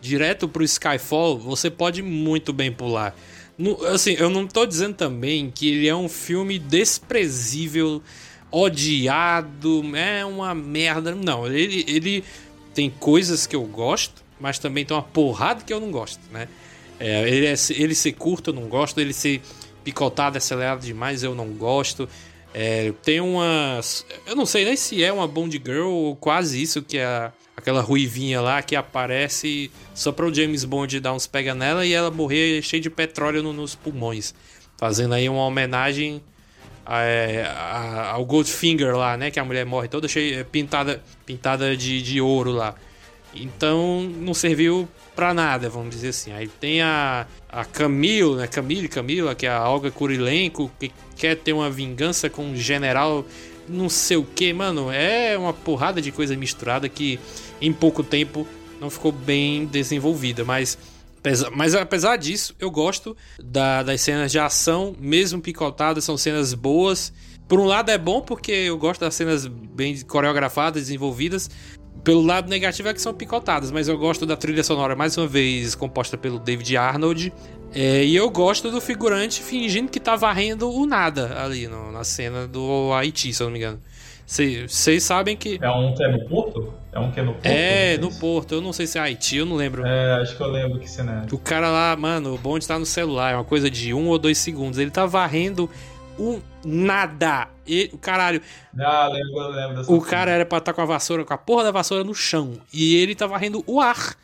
[0.00, 3.14] direto pro Skyfall, você pode muito bem pular.
[3.56, 8.02] No, assim, eu não tô dizendo também que ele é um filme desprezível,
[8.50, 11.14] odiado, é uma merda.
[11.14, 12.24] Não, ele, ele
[12.78, 16.46] tem coisas que eu gosto, mas também tem uma porrada que eu não gosto, né?
[17.00, 19.42] É, ele, é, ele ser curto eu não gosto, ele ser
[19.82, 22.08] picotado, acelerado demais eu não gosto.
[22.54, 24.06] É, tem umas.
[24.24, 27.80] Eu não sei nem se é uma Bond Girl ou quase isso, que é aquela
[27.80, 32.12] ruivinha lá que aparece só para o James Bond dar uns pega nela e ela
[32.12, 34.32] morrer cheia de petróleo no, nos pulmões.
[34.76, 36.22] Fazendo aí uma homenagem
[36.86, 39.32] a, é, a, ao Goldfinger lá, né?
[39.32, 42.74] Que a mulher morre toda cheia, pintada, pintada de, de ouro lá.
[43.34, 46.32] Então não serviu pra nada, vamos dizer assim.
[46.32, 48.46] Aí tem a, a Camille, né?
[48.46, 53.26] Camille, Camila, que é a Olga Kurilenko, que quer ter uma vingança com um general
[53.68, 54.90] não sei o que, mano.
[54.90, 57.20] É uma porrada de coisa misturada que
[57.60, 58.46] em pouco tempo
[58.80, 60.42] não ficou bem desenvolvida.
[60.42, 60.78] Mas,
[61.54, 67.12] mas apesar disso, eu gosto da, das cenas de ação, mesmo picotadas, são cenas boas.
[67.48, 71.50] Por um lado é bom porque eu gosto das cenas bem coreografadas, desenvolvidas.
[72.04, 75.26] Pelo lado negativo é que são picotadas, mas eu gosto da trilha sonora, mais uma
[75.26, 77.32] vez, composta pelo David Arnold.
[77.74, 82.04] É, e eu gosto do figurante fingindo que tá varrendo o nada ali no, na
[82.04, 83.80] cena do Haiti, se eu não me engano.
[84.26, 85.58] Vocês sabem que.
[85.60, 86.74] É um que é no Porto?
[86.92, 87.46] É um que é no Porto?
[87.46, 88.54] É, no Porto.
[88.56, 89.86] Eu não sei se é Haiti, eu não lembro.
[89.86, 91.34] É, acho que eu lembro que cena é.
[91.34, 94.18] O cara lá, mano, o bonde tá no celular, é uma coisa de um ou
[94.18, 94.78] dois segundos.
[94.78, 95.68] Ele tá varrendo
[96.18, 97.48] um nada.
[97.66, 98.40] E, caralho.
[98.78, 101.64] Ah, lembro, lembro O cara era pra estar tá com a vassoura, com a porra
[101.64, 102.54] da vassoura no chão.
[102.72, 104.16] E ele tá varrendo o ar.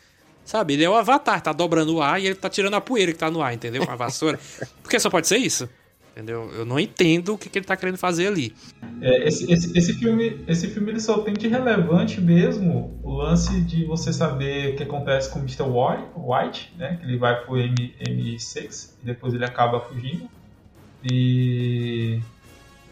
[0.43, 0.73] Sabe?
[0.73, 3.17] Ele é o avatar, tá dobrando o ar e ele tá tirando a poeira que
[3.17, 3.83] tá no ar, entendeu?
[3.85, 4.39] Com a vassoura.
[4.83, 5.67] Porque só pode ser isso.
[6.15, 6.49] Entendeu?
[6.55, 8.55] Eu não entendo o que, que ele tá querendo fazer ali.
[9.01, 13.59] É, esse, esse, esse, filme, esse filme ele só tem de relevante mesmo o lance
[13.63, 15.63] de você saber o que acontece com o Mr.
[15.63, 16.95] White, né?
[16.95, 20.29] Que ele vai pro M, M6 e depois ele acaba fugindo.
[21.09, 22.19] E,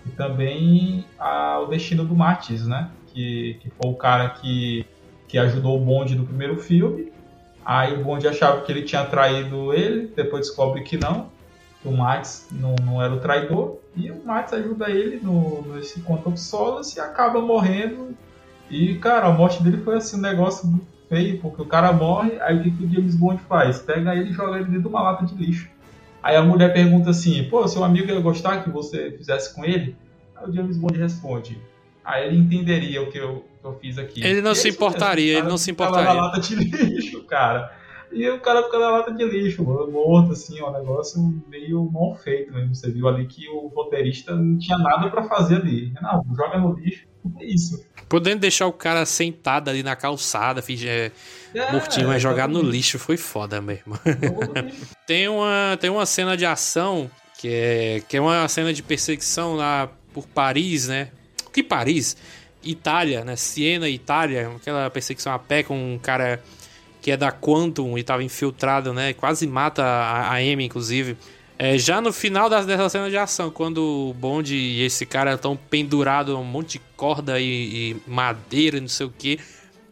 [0.05, 2.89] e também a, o destino do Martins, né?
[3.07, 4.86] Que, que foi o cara que,
[5.28, 7.11] que ajudou o bonde no primeiro filme.
[7.66, 11.30] Aí o bonde achava que ele tinha traído ele, depois descobre que não,
[11.82, 13.78] que o Max não, não era o traidor.
[13.95, 18.16] E o Max ajuda ele no, nesse Quantum Solace e acaba morrendo.
[18.70, 22.57] E, cara, a morte dele foi assim, um negócio feio, porque o cara morre, aí
[22.57, 23.80] o que, que o James Bond faz?
[23.80, 25.70] Pega ele e joga ele dentro de uma lata de lixo.
[26.24, 29.95] Aí a mulher pergunta assim: pô, seu amigo ia gostar que você fizesse com ele?
[30.36, 31.61] Aí o James Bond responde:
[32.03, 34.26] aí ele entenderia o que eu, que eu fiz aqui.
[34.26, 36.13] Ele não se importaria, ele não se importaria.
[36.13, 37.84] na lata de lixo, cara.
[38.13, 41.19] E o cara fica na lata de lixo, morto, assim, ó, um negócio
[41.49, 42.74] meio mal feito mesmo.
[42.74, 45.91] Você viu ali que o roteirista não tinha nada para fazer ali.
[45.99, 47.05] Não, joga no lixo,
[47.39, 47.86] é isso.
[48.09, 51.11] Podendo deixar o cara sentado ali na calçada, fingir é,
[51.53, 53.97] é, mortinho, mas jogar no lixo foi foda mesmo.
[55.07, 57.09] tem, uma, tem uma cena de ação
[57.39, 61.09] que é, que é uma cena de perseguição lá por Paris, né?
[61.51, 62.15] Que Paris?
[62.63, 63.36] Itália, né?
[63.36, 66.41] Siena, Itália, aquela perseguição a pé com um cara
[67.01, 69.13] que é da Quantum e tava infiltrado, né?
[69.13, 71.17] Quase mata a, a Amy, inclusive.
[71.58, 75.36] É, já no final das, dessa cena de ação, quando o Bond e esse cara
[75.36, 77.45] estão pendurados um monte de corda e,
[77.91, 79.39] e madeira, não sei o que,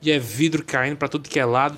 [0.01, 1.78] e é vidro caindo para tudo que é lado.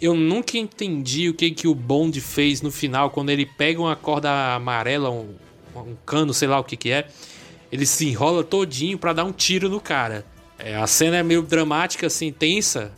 [0.00, 3.96] Eu nunca entendi o que, que o Bond fez no final, quando ele pega uma
[3.96, 5.34] corda amarela, um,
[5.74, 7.08] um cano, sei lá o que que é,
[7.72, 10.24] ele se enrola todinho para dar um tiro no cara.
[10.58, 12.92] É, a cena é meio dramática, assim, tensa.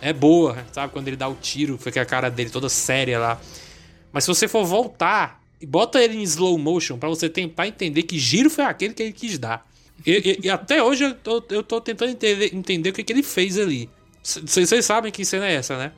[0.00, 0.92] É boa, sabe?
[0.92, 3.40] Quando ele dá o tiro, fica a cara dele toda séria lá.
[4.12, 8.18] Mas se você for voltar bota ele em slow motion para você tentar entender que
[8.18, 9.66] giro foi aquele que ele quis dar.
[10.06, 13.12] E, e, e até hoje eu tô, eu tô tentando entender, entender o que, que
[13.12, 13.88] ele fez ali.
[14.22, 15.92] Vocês sabem que cena é essa, né?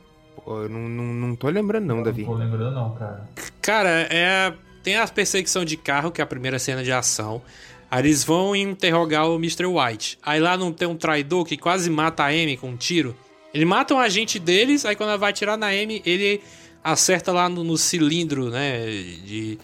[0.44, 2.22] Pô, eu não, não, não tô lembrando, não, Davi.
[2.22, 3.28] Não tô lembrando, não, cara.
[3.60, 4.52] Cara, é.
[4.82, 7.40] Tem a perseguição de carro, que é a primeira cena de ação.
[7.90, 9.64] Aí eles vão interrogar o Mr.
[9.64, 10.18] White.
[10.22, 13.16] Aí lá não tem um traidor que quase mata a Amy com um tiro.
[13.54, 16.42] Eles matam um agente deles, aí quando ela vai atirar na Amy, ele
[16.84, 18.86] acerta lá no, no cilindro, né?
[18.86, 19.58] De,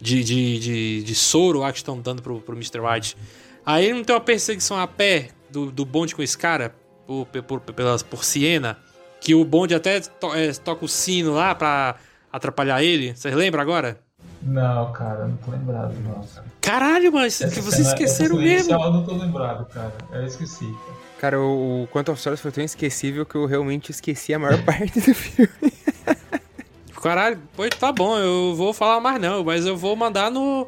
[0.00, 2.80] de, de, de, de soro lá que estão dando pro, pro Mr.
[2.80, 3.16] White.
[3.64, 6.74] Aí não tem uma perseguição a pé do, do bonde com esse cara,
[7.06, 8.76] por, por, pelas, por Siena,
[9.20, 11.96] que o bonde até to, é, toca o sino lá pra
[12.32, 13.14] atrapalhar ele.
[13.14, 13.98] Vocês lembram agora?
[14.42, 16.14] Não, cara, não tô lembrado, não.
[16.22, 16.46] Cara.
[16.60, 18.72] Caralho, mas que vocês esqueceram mesmo.
[18.72, 19.92] Eu não tô lembrado, cara.
[20.12, 21.06] Eu esqueci, cara.
[21.18, 25.00] Cara, o Quantum of Solace foi tão esquecível que eu realmente esqueci a maior parte
[25.00, 25.72] do filme.
[27.06, 30.66] Caralho, pois tá bom, eu vou falar mais não, mas eu vou mandar no,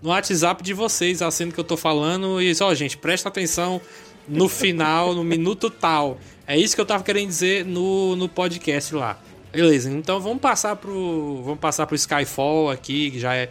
[0.00, 3.82] no WhatsApp de vocês a cena que eu tô falando e só, gente, presta atenção
[4.26, 6.18] no final, no minuto tal.
[6.46, 9.20] É isso que eu tava querendo dizer no, no podcast lá.
[9.52, 13.50] Beleza, então vamos passar pro vamos passar pro Skyfall aqui, que já é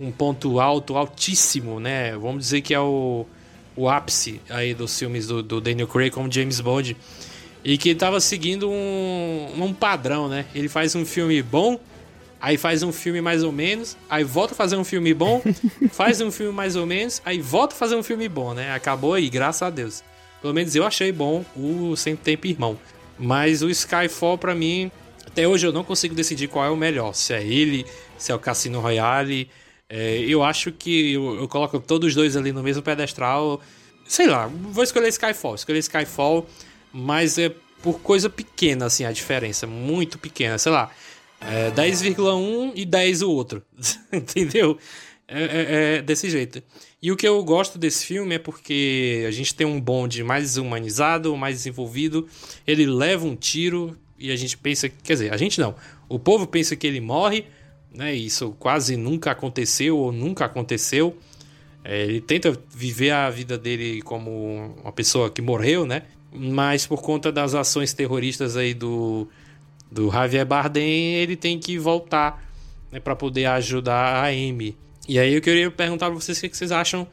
[0.00, 2.18] um ponto alto, altíssimo, né?
[2.18, 3.24] Vamos dizer que é o
[3.76, 6.96] o ápice aí dos filmes do, do Daniel Craig como James Bond
[7.64, 10.46] e que estava seguindo um, um padrão, né?
[10.54, 11.78] Ele faz um filme bom,
[12.40, 15.42] aí faz um filme mais ou menos, aí volta a fazer um filme bom,
[15.92, 18.72] faz um filme mais ou menos, aí volta a fazer um filme bom, né?
[18.72, 20.02] Acabou aí, graças a Deus.
[20.40, 22.78] Pelo menos eu achei bom o Sem Tempo Irmão.
[23.18, 24.90] Mas o Skyfall, para mim,
[25.26, 27.14] até hoje eu não consigo decidir qual é o melhor.
[27.14, 27.84] Se é ele,
[28.16, 29.50] se é o Cassino Royale.
[29.88, 33.60] É, eu acho que eu, eu, coloco todos os dois ali no mesmo pedestral.
[34.06, 35.54] Sei lá, vou escolher Skyfall.
[35.54, 36.46] Escolher Skyfall,
[36.92, 39.66] mas é por coisa pequena, assim, a diferença.
[39.66, 40.58] Muito pequena.
[40.58, 40.90] Sei lá,
[41.40, 43.62] é 10,1 e 10 o outro.
[44.12, 44.78] Entendeu?
[45.26, 46.62] É, é, é, desse jeito.
[47.00, 50.56] E o que eu gosto desse filme é porque a gente tem um bonde mais
[50.56, 52.28] humanizado, mais desenvolvido.
[52.66, 55.74] Ele leva um tiro e a gente pensa, quer dizer, a gente não.
[56.08, 57.46] O povo pensa que ele morre,
[57.94, 58.12] né?
[58.12, 61.16] Isso quase nunca aconteceu ou nunca aconteceu.
[61.82, 66.02] É, ele tenta viver a vida dele como uma pessoa que morreu, né?
[66.32, 69.28] Mas por conta das ações terroristas aí do,
[69.90, 72.42] do Javier Bardem, ele tem que voltar
[72.90, 74.76] né, para poder ajudar a Amy.
[75.08, 77.06] E aí eu queria perguntar pra vocês o que vocês acham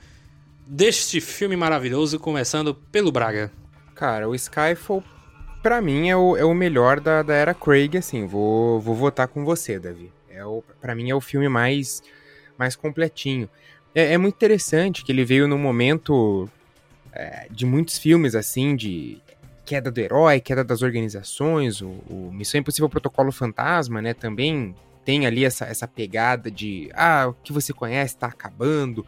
[0.68, 3.52] deste filme maravilhoso, começando pelo Braga.
[3.96, 5.04] Cara, o Skyfall,
[5.64, 9.28] pra mim, é o, é o melhor da, da era Craig, assim, vou, vou votar
[9.28, 10.12] com você, Davi.
[10.30, 12.04] É o, pra mim é o filme mais,
[12.58, 13.50] mais completinho.
[13.96, 16.48] É, é muito interessante que ele veio num momento
[17.18, 19.22] é, de muitos filmes, assim, de
[19.66, 24.74] queda do herói, queda das organizações, o, o Missão Impossível Protocolo Fantasma, né, também
[25.04, 29.06] tem ali essa, essa pegada de ah, o que você conhece está acabando.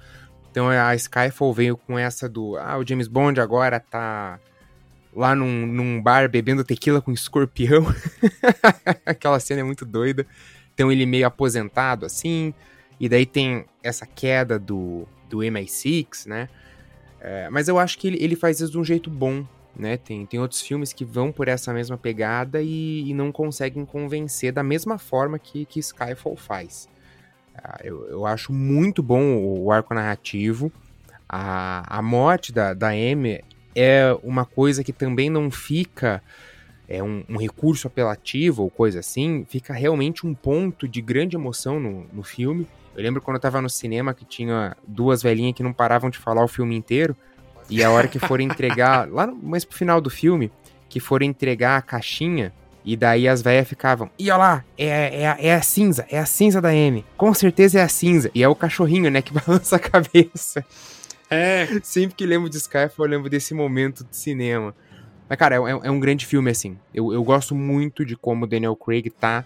[0.50, 4.40] Então a Skyfall veio com essa do ah, o James Bond agora tá
[5.14, 7.86] lá num, num bar bebendo tequila com escorpião.
[9.06, 10.26] Aquela cena é muito doida.
[10.74, 12.54] Então ele meio aposentado assim.
[12.98, 16.48] E daí tem essa queda do, do MI6, né?
[17.22, 19.46] É, mas eu acho que ele, ele faz isso de um jeito bom
[19.80, 19.98] né?
[19.98, 24.52] Tem, tem outros filmes que vão por essa mesma pegada e, e não conseguem convencer
[24.52, 26.90] da mesma forma que, que Skyfall faz.
[27.56, 30.72] Uh, eu, eu acho muito bom o, o arco narrativo.
[31.28, 33.42] A, a morte da, da Amy
[33.74, 36.22] é uma coisa que também não fica
[36.88, 41.80] é um, um, recurso apelativo ou coisa assim, fica realmente um ponto de grande emoção
[41.80, 42.68] no, no filme.
[42.96, 46.18] Eu lembro quando eu tava no cinema que tinha duas velhinhas que não paravam de
[46.18, 47.16] falar o filme inteiro.
[47.70, 50.52] E a hora que for entregar, lá no, mas pro final do filme,
[50.90, 52.52] que for entregar a caixinha,
[52.84, 56.26] e daí as velhas ficavam, e olha lá, é, é, é a cinza, é a
[56.26, 57.06] cinza da M.
[57.16, 58.32] Com certeza é a cinza.
[58.34, 60.66] E é o cachorrinho, né, que balança a cabeça.
[61.30, 61.68] É.
[61.84, 64.74] Sempre que lembro de Skyfall, eu lembro desse momento de cinema.
[65.28, 66.78] Mas, cara, é, é, um grande filme, assim.
[66.92, 69.46] Eu, eu gosto muito de como o Daniel Craig tá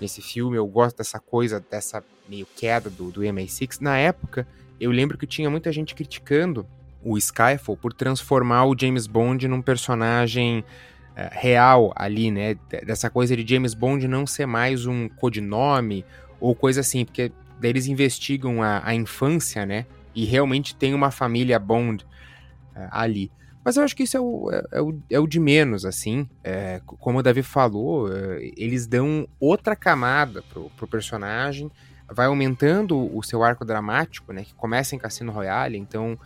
[0.00, 0.56] nesse filme.
[0.56, 3.80] Eu gosto dessa coisa, dessa meio queda do, do MI6.
[3.80, 4.46] Na época,
[4.80, 6.66] eu lembro que tinha muita gente criticando
[7.02, 10.64] o Skyfall por transformar o James Bond num personagem
[11.14, 12.56] é, real ali, né?
[12.84, 16.04] Dessa coisa de James Bond não ser mais um codinome
[16.40, 17.30] ou coisa assim, porque
[17.60, 19.86] daí eles investigam a, a infância, né?
[20.14, 22.06] E realmente tem uma família Bond
[22.74, 23.30] é, ali.
[23.64, 26.28] Mas eu acho que isso é o, é, é o, é o de menos, assim.
[26.42, 31.70] É, como o Davi falou, é, eles dão outra camada pro, pro personagem,
[32.08, 34.44] vai aumentando o seu arco dramático, né?
[34.44, 36.18] Que começa em Cassino Royale, então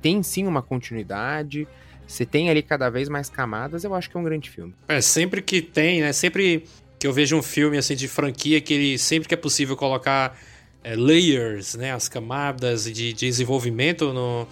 [0.00, 1.66] tem sim uma continuidade.
[2.06, 4.74] Você tem ali cada vez mais camadas, eu acho que é um grande filme.
[4.88, 6.12] É, sempre que tem, né?
[6.12, 6.64] Sempre
[6.98, 10.38] que eu vejo um filme assim de franquia, que ele sempre que é possível colocar
[10.82, 11.92] é, layers, né?
[11.92, 14.46] As camadas de, de desenvolvimento no,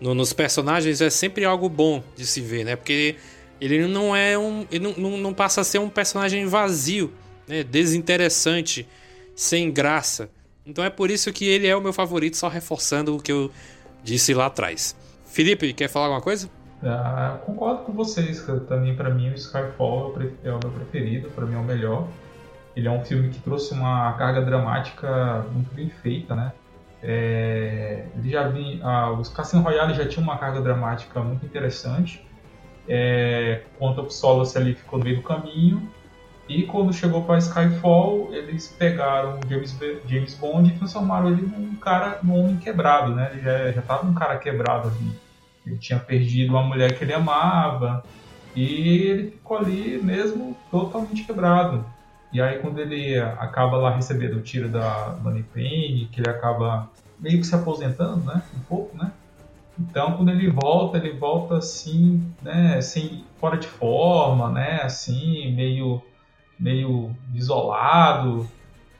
[0.00, 2.74] no, nos personagens é sempre algo bom de se ver, né?
[2.74, 3.16] Porque
[3.60, 4.66] ele não é um.
[4.70, 7.12] Ele não, não, não passa a ser um personagem vazio,
[7.46, 7.62] né?
[7.62, 8.86] Desinteressante,
[9.38, 10.28] sem graça.
[10.66, 13.52] Então é por isso que ele é o meu favorito, só reforçando o que eu
[14.02, 14.96] disse lá atrás.
[15.26, 16.50] Felipe, quer falar alguma coisa?
[16.82, 20.12] Ah, concordo com vocês, que também para mim o Skyfall
[20.42, 22.08] é o meu preferido, para mim é o melhor.
[22.74, 26.52] Ele é um filme que trouxe uma carga dramática muito bem feita, né?
[27.00, 32.26] É, ele já vi, ah, os Cassino Royale já tinha uma carga dramática muito interessante.
[32.88, 35.88] É, o Solace ali ficou no meio do caminho
[36.48, 42.20] e quando chegou para Skyfall, eles pegaram James, James Bond e transformaram ele num cara,
[42.22, 43.30] num homem quebrado, né?
[43.32, 45.12] Ele já, já tava um cara quebrado ali.
[45.66, 48.02] Ele tinha perdido uma mulher que ele amava
[48.56, 51.84] e ele ficou ali mesmo totalmente quebrado.
[52.32, 56.88] E aí quando ele acaba lá recebendo o tiro da Money Penny, que ele acaba
[57.20, 58.42] meio que se aposentando, né?
[58.56, 59.12] Um pouco, né?
[59.78, 66.02] Então, quando ele volta, ele volta assim, né, assim, fora de forma, né, assim, meio
[66.58, 68.48] meio isolado.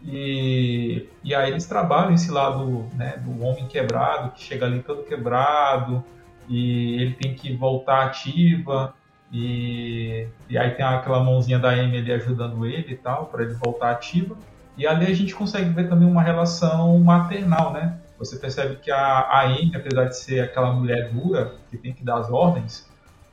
[0.03, 5.03] E, e aí eles trabalham esse lado né, do homem quebrado, que chega ali todo
[5.03, 6.05] quebrado,
[6.49, 8.95] e ele tem que voltar ativa.
[9.31, 13.91] E, e aí tem aquela mãozinha da ali ajudando ele e tal, para ele voltar
[13.91, 14.37] ativa.
[14.77, 17.99] E ali a gente consegue ver também uma relação maternal, né?
[18.19, 22.05] Você percebe que a, a Amy, apesar de ser aquela mulher dura, que tem que
[22.05, 22.88] dar as ordens,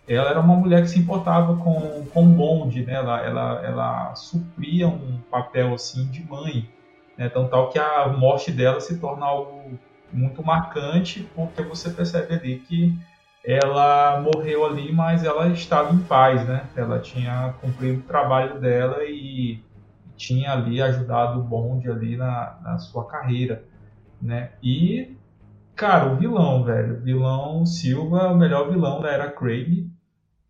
[0.07, 2.93] ela era uma mulher que se importava com, com o bonde, né?
[2.93, 6.69] Ela, ela, ela supria um papel assim de mãe,
[7.17, 7.25] né?
[7.25, 9.79] Então tal que a morte dela se torna algo
[10.13, 12.95] muito marcante, porque você percebe ali que
[13.43, 16.67] ela morreu ali, mas ela estava em paz, né?
[16.75, 19.63] Ela tinha cumprido o trabalho dela e
[20.15, 23.63] tinha ali ajudado o bonde ali na, na sua carreira,
[24.21, 24.51] né?
[24.63, 25.15] E
[25.75, 29.87] cara, o vilão, velho, o vilão Silva, o melhor vilão da era Craig,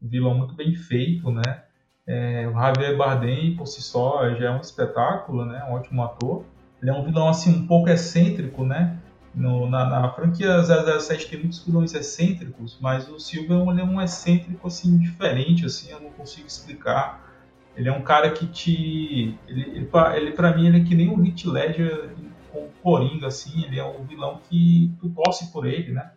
[0.07, 1.63] vilão muito bem feito, né?
[2.07, 5.63] É, o Javier Bardem, por si só, já é um espetáculo, né?
[5.69, 6.45] Um ótimo ator.
[6.81, 8.99] Ele é um vilão, assim, um pouco excêntrico, né?
[9.33, 14.67] No, na, na, franquia 007 tem muitos vilões excêntricos, mas o Silva é um excêntrico,
[14.67, 17.33] assim, diferente, assim, eu não consigo explicar.
[17.75, 19.37] Ele é um cara que te...
[19.47, 22.11] Ele, ele, ele pra mim, ele é que nem o Heath Ledger
[22.51, 26.11] com Coringa, assim, ele é um vilão que tu torce por ele, né?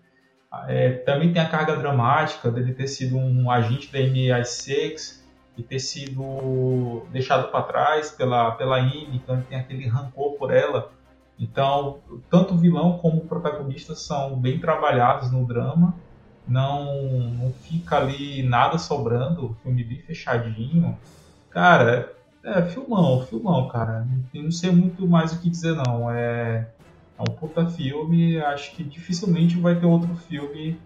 [0.66, 5.20] É, também tem a carga dramática dele ter sido um agente da MI6
[5.57, 10.51] e ter sido deixado para trás pela, pela INE, então ele tem aquele rancor por
[10.51, 10.91] ela.
[11.39, 11.99] Então,
[12.31, 15.95] tanto o vilão como o protagonista são bem trabalhados no drama,
[16.47, 20.99] não, não fica ali nada sobrando, o filme bem fechadinho.
[21.51, 22.12] Cara,
[22.43, 24.07] é filmão, filmão, cara.
[24.33, 26.11] Não sei muito mais o que dizer, não.
[26.11, 26.69] É
[27.19, 30.78] é um puta filme, acho que dificilmente vai ter outro filme,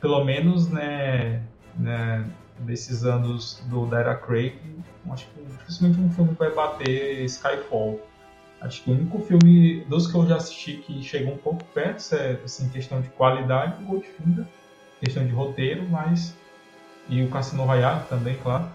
[0.00, 1.42] pelo menos, né,
[1.76, 2.26] né
[2.58, 4.54] desses anos do da Craig,
[5.10, 8.00] acho que dificilmente um filme vai bater Skyfall.
[8.60, 12.14] Acho que o único filme dos que eu já assisti que chegou um pouco perto,
[12.14, 14.46] é assim, questão de qualidade, Goldfinger,
[15.00, 16.34] questão de roteiro, mas
[17.08, 18.68] e o Cassino Royale também, claro.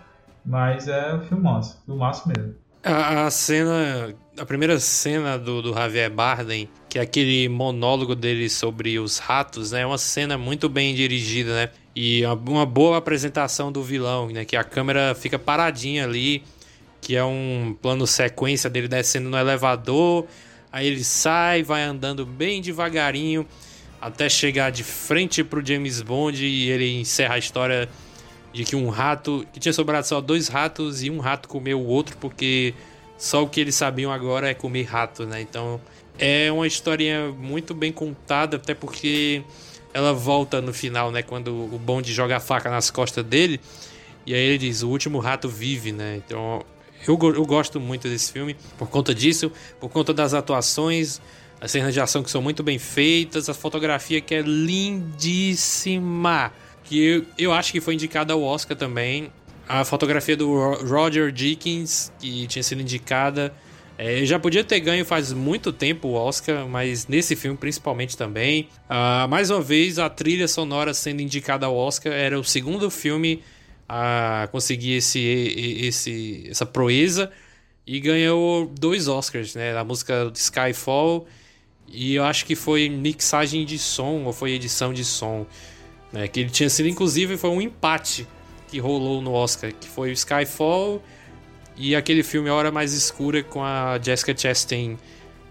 [0.45, 2.55] Mas é filmaço, filmaço mesmo.
[2.83, 8.49] A, a cena, a primeira cena do, do Javier Bardem, que é aquele monólogo dele
[8.49, 9.81] sobre os ratos, né?
[9.81, 11.69] É uma cena muito bem dirigida, né?
[11.95, 14.45] E uma boa apresentação do vilão, né?
[14.45, 16.43] Que a câmera fica paradinha ali,
[17.01, 20.25] que é um plano sequência dele descendo no elevador,
[20.71, 23.45] aí ele sai, vai andando bem devagarinho
[24.01, 27.89] até chegar de frente pro James Bond e ele encerra a história
[28.53, 29.45] de que um rato.
[29.53, 32.73] que tinha sobrado só dois ratos e um rato comeu o outro, porque
[33.17, 35.41] só o que eles sabiam agora é comer rato, né?
[35.41, 35.79] Então
[36.17, 39.43] é uma história muito bem contada, até porque
[39.93, 41.21] ela volta no final, né?
[41.21, 43.59] Quando o Bond joga a faca nas costas dele.
[44.25, 46.21] E aí ele diz: o último rato vive, né?
[46.25, 46.65] Então
[47.07, 51.21] eu, eu gosto muito desse filme por conta disso, por conta das atuações.
[51.61, 54.93] As cenas de ação que são muito bem feitas, a fotografia que é lindíssima
[56.89, 59.31] que eu, acho que foi indicada ao Oscar também.
[59.67, 63.53] A fotografia do Roger Dickens, que tinha sido indicada.
[63.95, 68.67] É, já podia ter ganho faz muito tempo o Oscar, mas nesse filme principalmente também.
[68.89, 73.43] Uh, mais uma vez, a trilha sonora sendo indicada ao Oscar era o segundo filme
[73.87, 77.31] a conseguir esse, esse, essa proeza
[77.85, 79.77] e ganhou dois Oscars, né?
[79.77, 81.27] A música Skyfall
[81.87, 85.45] e eu acho que foi mixagem de som ou foi edição de som.
[86.11, 88.27] Né, que ele tinha sido, inclusive, foi um empate
[88.67, 91.01] que rolou no Oscar, que foi o Skyfall
[91.75, 94.97] e aquele filme A Hora Mais Escura com a Jessica Chastain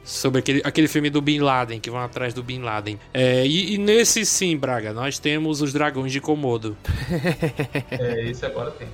[0.04, 2.98] sobre aquele, aquele filme do Bin Laden, que vão atrás do Bin Laden.
[3.12, 6.76] É, e, e, nesse sim, Braga, nós temos os Dragões de Komodo.
[7.90, 8.88] é, esse agora tem.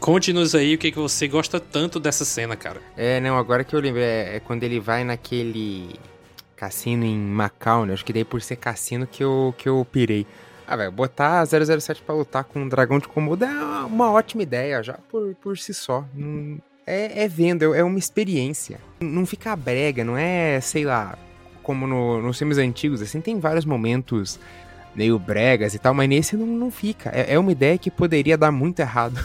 [0.00, 2.80] Conte-nos aí o que, que você gosta tanto dessa cena, cara.
[2.96, 5.98] É, não, agora que eu lembro, é, é quando ele vai naquele
[6.56, 7.94] cassino em Macau, né?
[7.94, 10.26] Acho que daí por ser cassino que eu, que eu pirei.
[10.70, 13.48] Ah, velho, botar 007 pra lutar com um dragão de Komodo é
[13.86, 16.04] uma ótima ideia, já por, por si só.
[16.86, 18.78] É, é vendo, é, é uma experiência.
[19.00, 21.16] Não fica brega, não é, sei lá,
[21.62, 24.38] como no, nos filmes antigos, assim, tem vários momentos
[24.94, 27.10] meio bregas e tal, mas nesse não, não fica.
[27.14, 29.18] É, é uma ideia que poderia dar muito errado,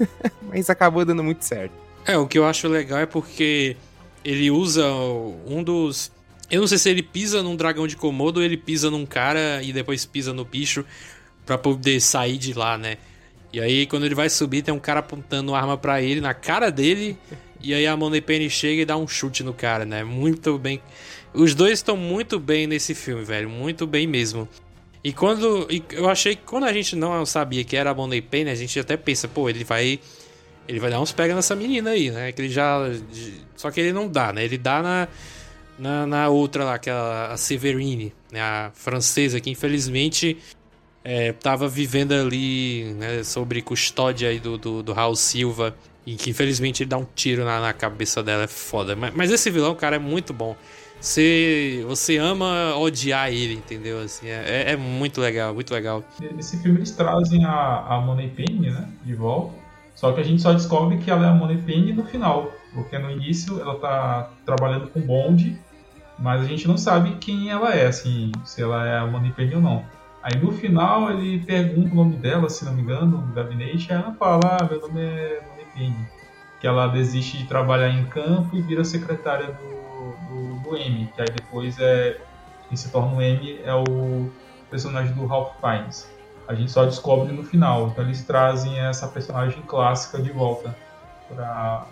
[0.48, 1.74] mas acabou dando muito certo.
[2.06, 3.76] É, o que eu acho legal é porque
[4.24, 4.86] ele usa
[5.46, 6.10] um dos
[6.50, 9.62] eu não sei se ele pisa num dragão de Komodo ou ele pisa num cara
[9.62, 10.84] e depois pisa no bicho
[11.44, 12.96] para poder sair de lá, né?
[13.52, 16.70] E aí quando ele vai subir tem um cara apontando arma para ele na cara
[16.70, 17.16] dele
[17.60, 20.04] e aí a Money Penny chega e dá um chute no cara, né?
[20.04, 20.80] Muito bem.
[21.32, 24.48] Os dois estão muito bem nesse filme, velho, muito bem mesmo.
[25.02, 28.20] E quando e eu achei que quando a gente não sabia que era a Money
[28.22, 30.00] Penny, a gente até pensa, pô, ele vai
[30.68, 32.32] ele vai dar uns pega nessa menina aí, né?
[32.32, 32.78] Que ele já
[33.56, 34.44] só que ele não dá, né?
[34.44, 35.08] Ele dá na
[35.78, 40.38] na, na outra lá, que é a Severine, né, a francesa, que infelizmente
[41.04, 45.74] estava é, vivendo ali né, sobre custódia aí do, do, do Raul Silva.
[46.04, 48.94] E que infelizmente ele dá um tiro na, na cabeça dela, é foda.
[48.94, 50.56] Mas, mas, esse vilão, cara, é muito bom.
[51.00, 54.00] Você, você ama odiar ele, entendeu?
[54.00, 56.04] Assim, é, é muito legal, muito legal.
[56.38, 58.88] Esse filme eles trazem a, a Money Penny, né?
[59.04, 59.52] De volta.
[59.96, 62.52] Só que a gente só descobre que ela é a Money Penny no final.
[62.72, 65.58] Porque no início ela tá trabalhando com Bond,
[66.18, 69.60] mas a gente não sabe quem ela é, assim, se ela é a Money ou
[69.60, 69.84] não.
[70.22, 73.92] Aí no final ele pergunta o nome dela, se não me engano, no gabinete, e
[73.92, 75.42] ela fala, ah, meu nome é
[75.76, 75.94] Money.
[76.60, 81.20] Que ela desiste de trabalhar em campo e vira secretária do, do, do M, que
[81.20, 82.18] aí depois é.
[82.68, 84.28] Quem se torna o M é o
[84.68, 86.10] personagem do Ralph Fiennes.
[86.48, 87.88] A gente só descobre no final.
[87.88, 90.76] Então eles trazem essa personagem clássica de volta
[91.28, 91.86] para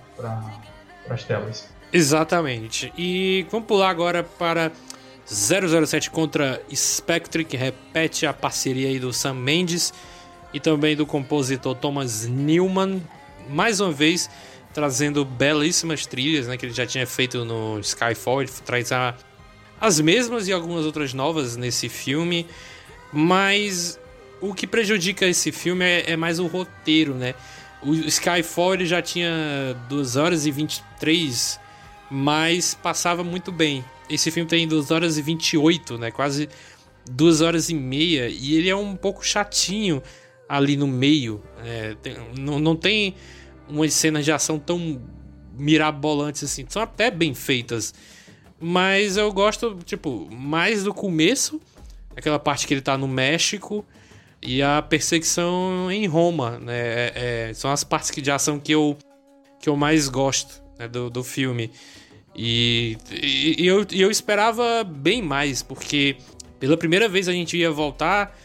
[1.11, 1.74] as telas.
[1.95, 2.93] Exatamente.
[2.99, 4.73] E vamos pular agora para
[5.25, 9.95] 007 contra Spectre, que repete a parceria aí do Sam Mendes
[10.53, 13.01] e também do compositor Thomas Newman,
[13.49, 14.29] mais uma vez
[14.73, 19.15] trazendo belíssimas trilhas, né, que ele já tinha feito no Skyfall, ele traz a,
[19.81, 22.45] as mesmas e algumas outras novas nesse filme,
[23.13, 24.01] mas
[24.41, 27.37] o que prejudica esse filme é, é mais o roteiro, né?
[27.81, 31.61] O Skyfall ele já tinha 2 horas e 23,
[32.11, 33.85] mas passava muito bem.
[34.09, 36.11] Esse filme tem 2 horas e 28, né?
[36.11, 36.49] Quase
[37.11, 38.29] 2 horas e meia.
[38.29, 40.03] E ele é um pouco chatinho
[40.49, 41.43] ali no meio.
[41.65, 43.15] É, tem, não, não tem
[43.69, 45.01] umas cenas de ação tão
[45.57, 46.65] mirabolantes assim.
[46.69, 47.95] São até bem feitas.
[48.61, 51.61] Mas eu gosto, tipo, mais do começo.
[52.17, 53.85] Aquela parte que ele tá no México.
[54.43, 56.77] E a perseguição em Roma, né?
[56.77, 57.13] É,
[57.49, 58.95] é, são as partes de ação que eu,
[59.59, 61.71] que eu mais gosto né, do, do filme.
[62.35, 66.17] E, e, e, eu, e eu esperava bem mais, porque
[66.59, 68.37] pela primeira vez a gente ia voltar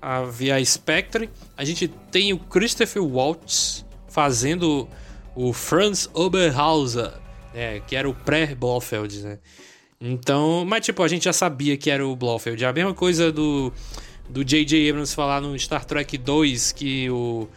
[0.00, 1.30] a ver a Spectre.
[1.56, 4.88] A gente tem o Christopher Waltz fazendo
[5.34, 7.12] o Franz Oberhauser,
[7.54, 9.38] né, que era o pré-Blofeld, né?
[10.00, 12.64] Então, mas tipo, a gente já sabia que era o Blofeld.
[12.64, 13.72] A mesma coisa do
[14.28, 14.90] do J.J.
[14.90, 17.48] Abrams falar no Star Trek 2 que o,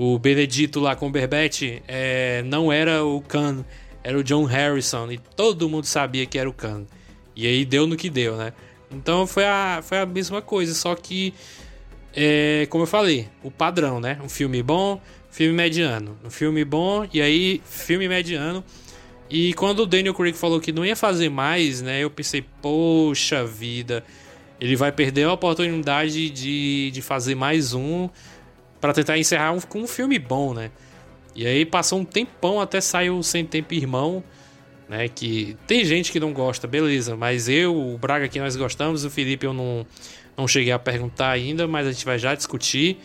[0.00, 3.64] o Benedito lá com o Berbete é, não era o Khan,
[4.04, 6.86] era o John Harrison e todo mundo sabia que era o Khan.
[7.34, 8.52] E aí deu no que deu, né?
[8.92, 11.34] Então foi a, foi a mesma coisa, só que,
[12.14, 14.20] é, como eu falei, o padrão, né?
[14.22, 15.00] Um filme bom,
[15.32, 16.16] filme mediano.
[16.24, 18.62] Um filme bom e aí filme mediano.
[19.28, 22.04] E quando o Daniel Craig falou que não ia fazer mais, né?
[22.04, 24.04] Eu pensei, poxa vida,
[24.60, 28.08] ele vai perder a oportunidade de, de fazer mais um
[28.80, 30.70] para tentar encerrar um, com um filme bom, né?
[31.34, 34.22] E aí passou um tempão até sair o Sem Tempo Irmão,
[34.88, 35.08] né?
[35.08, 39.10] Que tem gente que não gosta, beleza, mas eu, o Braga aqui nós gostamos, o
[39.10, 39.86] Felipe eu não,
[40.36, 42.98] não cheguei a perguntar ainda, mas a gente vai já discutir.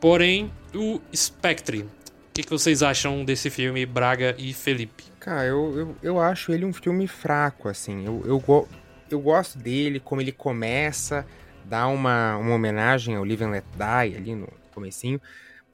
[0.00, 1.88] Porém, o Spectre, o
[2.34, 5.04] que, que vocês acham desse filme, Braga e Felipe?
[5.20, 8.04] Cara, eu, eu, eu acho ele um filme fraco, assim.
[8.04, 8.68] Eu, eu,
[9.10, 11.26] eu gosto dele, como ele começa,
[11.64, 15.20] dá uma, uma homenagem ao Live Let Die ali no comecinho,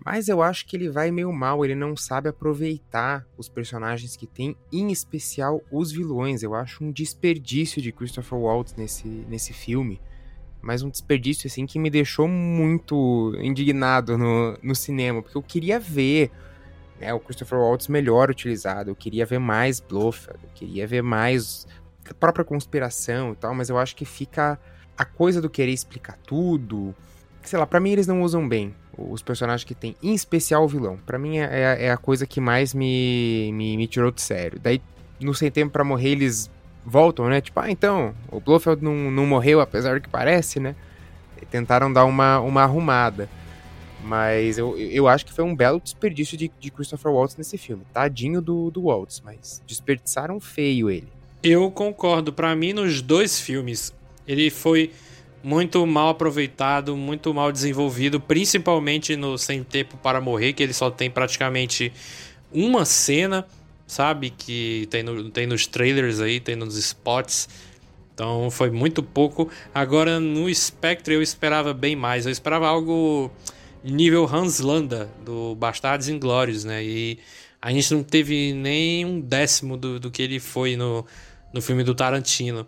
[0.04, 4.26] mas eu acho que ele vai meio mal, ele não sabe aproveitar os personagens que
[4.26, 6.42] tem, em especial os vilões.
[6.42, 10.00] Eu acho um desperdício de Christopher Waltz nesse, nesse filme,
[10.60, 15.78] mas um desperdício assim que me deixou muito indignado no, no cinema, porque eu queria
[15.78, 16.30] ver
[16.98, 21.66] né, o Christopher Waltz melhor utilizado, eu queria ver mais Blofeld, eu queria ver mais
[22.08, 24.58] a própria conspiração e tal, mas eu acho que fica
[24.96, 26.94] a coisa do querer explicar tudo.
[27.42, 30.68] Sei lá, pra mim eles não usam bem os personagens que tem, em especial o
[30.68, 30.98] vilão.
[31.04, 34.58] Pra mim é, é, é a coisa que mais me, me, me, tirou de sério.
[34.60, 34.80] Daí,
[35.20, 36.50] no Sem Tempo para Morrer, eles
[36.84, 37.40] voltam, né?
[37.40, 40.74] Tipo, ah, então, o Blofeld não, não morreu, apesar do que parece, né?
[41.50, 43.28] Tentaram dar uma, uma arrumada.
[44.04, 47.84] Mas eu, eu acho que foi um belo desperdício de, de Christopher Waltz nesse filme.
[47.92, 51.08] Tadinho do, do Waltz, mas desperdiçaram feio ele.
[51.42, 52.32] Eu concordo.
[52.32, 53.92] Para mim, nos dois filmes,
[54.26, 54.92] ele foi
[55.42, 60.90] muito mal aproveitado, muito mal desenvolvido, principalmente no Sem Tempo para Morrer, que ele só
[60.90, 61.92] tem praticamente
[62.52, 63.46] uma cena,
[63.86, 64.30] sabe?
[64.30, 67.48] Que tem, no, tem nos trailers aí, tem nos spots.
[68.14, 69.50] Então foi muito pouco.
[69.74, 72.26] Agora no Spectre eu esperava bem mais.
[72.26, 73.30] Eu esperava algo
[73.82, 76.84] nível Hans Landa, do Bastardos Inglórios, né?
[76.84, 77.18] E
[77.60, 81.06] a gente não teve nem um décimo do, do que ele foi no,
[81.52, 82.66] no filme do Tarantino.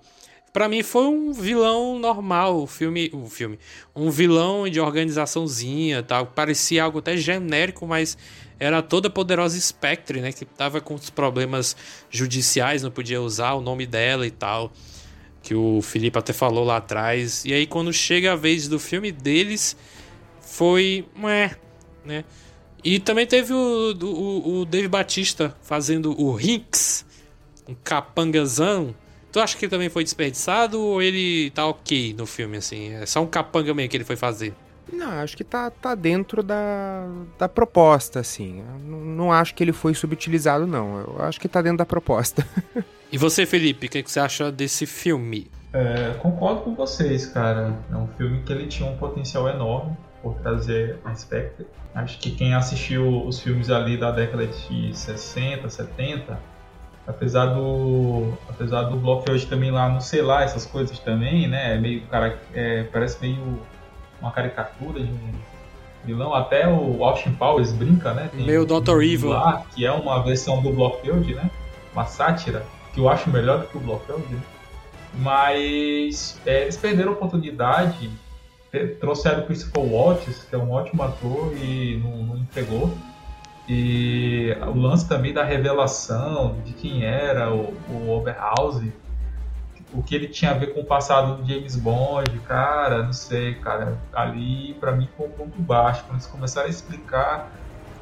[0.54, 3.58] Para mim foi um vilão normal, o filme, o filme,
[3.92, 8.16] um vilão de organizaçãozinha, tal, parecia algo até genérico, mas
[8.56, 11.76] era toda poderosa Spectre, né, que tava com os problemas
[12.08, 14.72] judiciais, não podia usar o nome dela e tal,
[15.42, 17.44] que o Felipe até falou lá atrás.
[17.44, 19.76] E aí quando chega a vez do filme deles,
[20.40, 21.56] foi, ué,
[22.04, 22.24] né?
[22.84, 27.04] E também teve o, o, o Dave Batista fazendo o Hinks,
[27.66, 28.94] um capangazão.
[29.34, 32.94] Tu acha que ele também foi desperdiçado ou ele tá ok no filme, assim?
[32.94, 34.54] É só um capanga mesmo que ele foi fazer?
[34.92, 37.04] Não, acho que tá, tá dentro da,
[37.36, 38.62] da proposta, assim.
[38.84, 41.00] Não, não acho que ele foi subutilizado, não.
[41.00, 42.46] Eu acho que tá dentro da proposta.
[43.12, 45.48] E você, Felipe, o que, que você acha desse filme?
[45.72, 47.78] É, concordo com vocês, cara.
[47.92, 51.64] É um filme que ele tinha um potencial enorme por trazer a Spectre.
[51.94, 56.40] Acho que quem assistiu os filmes ali da década de 60, 70,
[57.06, 61.74] apesar do apesar do Blofeld também lá não sei lá essas coisas também, né?
[61.74, 63.60] É meio cara, é, parece meio
[64.20, 65.34] uma caricatura de um
[66.04, 66.34] vilão.
[66.34, 68.28] Até o Austin Powers brinca, né?
[68.32, 69.02] Tem Meio Dr.
[69.02, 69.30] Evil.
[69.30, 71.50] lá, que é uma versão do Blofeld, né?
[71.92, 74.22] Uma sátira que eu acho melhor do que o Blofeld.
[74.32, 74.40] né?
[75.14, 78.10] Mas é, eles perderam a oportunidade,
[78.98, 82.92] trouxeram o Christopher Waltz, que é um ótimo ator e não, não entregou.
[83.66, 88.92] E o lance também da revelação de quem era o, o Oberhausen,
[89.92, 93.60] o que ele tinha a ver com o passado do James Bond, cara, não sei,
[93.60, 96.04] cara, ali pra mim foi um ponto baixo.
[96.04, 97.52] Quando eles começaram a explicar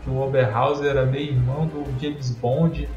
[0.01, 2.89] que o Oberhausen era meio irmão do James Bond,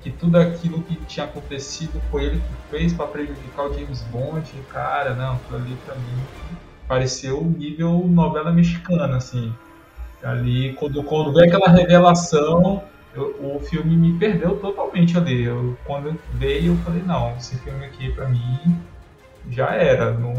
[0.00, 4.62] que tudo aquilo que tinha acontecido foi ele que fez pra prejudicar o James Bond,
[4.64, 6.28] cara, não, aquilo ali pra mim
[6.86, 9.58] pareceu nível novela mexicana, assim.
[10.22, 12.82] Ali, quando, quando veio aquela revelação,
[13.14, 15.42] eu- o filme me perdeu totalmente ali.
[15.44, 18.76] Eu, quando veio, eu falei, não, esse filme aqui pra mim
[19.50, 20.34] já era, não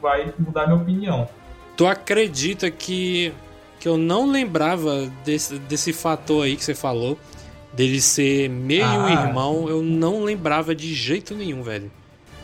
[0.00, 1.28] vai mudar minha opinião.
[1.76, 3.32] Tu acredita que,
[3.78, 7.18] que eu não lembrava desse, desse fator aí que você falou,
[7.72, 9.10] dele ser meio Ah.
[9.26, 11.90] irmão, eu não lembrava de jeito nenhum, velho.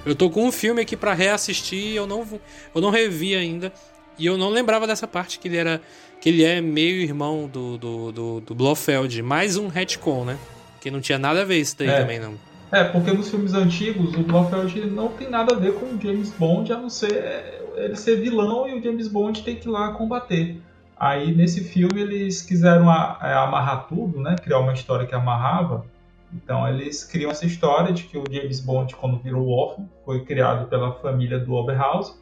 [0.05, 2.27] Eu tô com um filme aqui pra reassistir, eu não,
[2.75, 3.73] eu não revi ainda,
[4.19, 5.81] e eu não lembrava dessa parte que ele era
[6.21, 10.39] que ele é meio irmão do, do, do, do Blofeld, mais um retcon, né?
[10.81, 12.01] Que não tinha nada a ver isso daí É.
[12.01, 12.35] também, não.
[12.73, 16.31] É, porque nos filmes antigos o Blofeld não tem nada a ver com o James
[16.39, 19.93] Bond, a não ser ele ser vilão e o James Bond ter que ir lá
[19.93, 20.61] combater.
[20.97, 24.37] Aí nesse filme eles quiseram é, amarrar tudo, né?
[24.43, 25.85] Criar uma história que amarrava.
[26.33, 30.69] Então eles criam essa história de que o James Bond, quando virou órfão, foi criado
[30.69, 32.15] pela família do Oberhausen.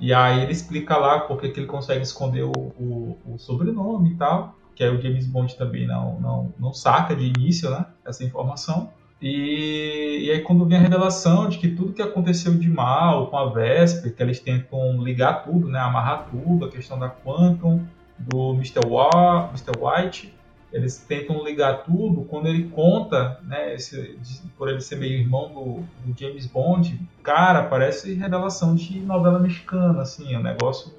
[0.00, 4.16] E aí ele explica lá porque que ele consegue esconder o, o- o sobrenome e
[4.16, 4.54] tal.
[4.74, 7.84] Que aí o James Bond também não, não, não saca de início, né?
[8.06, 8.90] Essa informação.
[9.20, 13.36] E, e aí quando vem a revelação de que tudo que aconteceu de mal com
[13.36, 17.84] a Vesper, que eles tentam ligar tudo, né, amarrar tudo, a questão da Quantum,
[18.16, 18.80] do Mr.
[18.88, 19.72] Wa- Mr.
[19.76, 20.32] White,
[20.72, 24.18] eles tentam ligar tudo, quando ele conta, né, esse-
[24.56, 30.02] por ele ser meio irmão do, do James Bond, cara, parece revelação de novela mexicana,
[30.02, 30.92] assim, é um negócio,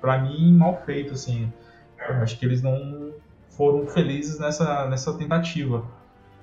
[0.00, 1.52] pra mim, mal feito, assim.
[2.08, 3.12] Eu acho que eles não
[3.56, 5.84] foram felizes nessa, nessa tentativa.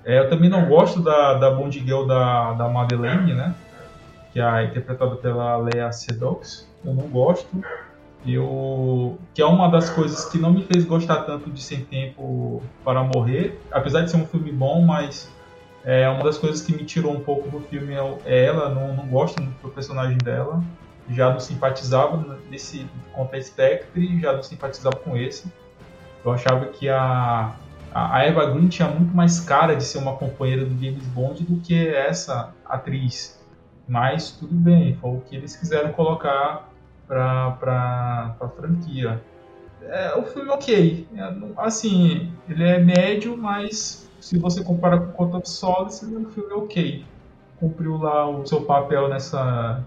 [0.04, 3.54] É, eu também não gosto da, da Bond Girl da, da Madeleine, né?
[4.32, 6.66] Que é interpretada pela Lea Sedux.
[6.84, 7.48] Eu não gosto.
[8.26, 12.62] Eu, que é uma das coisas que não me fez gostar tanto de Sem Tempo
[12.84, 13.58] para Morrer.
[13.70, 15.30] Apesar de ser um filme bom, mas
[15.84, 18.68] é uma das coisas que me tirou um pouco do filme é é ela.
[18.68, 20.62] Não, não gosto muito do personagem dela.
[21.08, 25.50] Já não simpatizava nesse contra Spectre, já não simpatizava com esse.
[26.24, 27.54] Eu achava que a
[27.92, 31.60] a Eva Green tinha muito mais cara de ser uma companheira do James Bond do
[31.60, 33.40] que essa atriz.
[33.88, 36.69] Mas tudo bem, foi o que eles quiseram colocar
[37.10, 39.20] pra, pra, pra franquia.
[39.82, 41.08] É, o filme é ok.
[41.12, 46.18] É, assim, ele é médio, mas se você compara com Conta of Solace, ele é
[46.20, 47.04] um filme ok.
[47.58, 49.84] Cumpriu lá o seu papel nessa,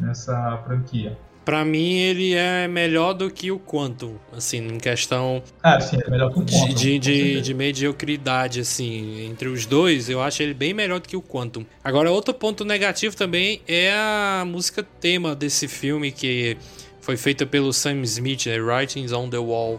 [0.00, 1.18] nessa franquia.
[1.44, 6.10] Pra mim, ele é melhor do que o Quantum, assim, em questão Ah, sim, é
[6.10, 10.42] melhor que o de, Quantum, de, de, de mediocridade, assim, entre os dois, eu acho
[10.42, 11.66] ele bem melhor do que o Quantum.
[11.82, 16.56] Agora, outro ponto negativo também é a música tema desse filme, que
[17.02, 19.78] foi feita pelo Sam Smith, né, Writings on the Wall.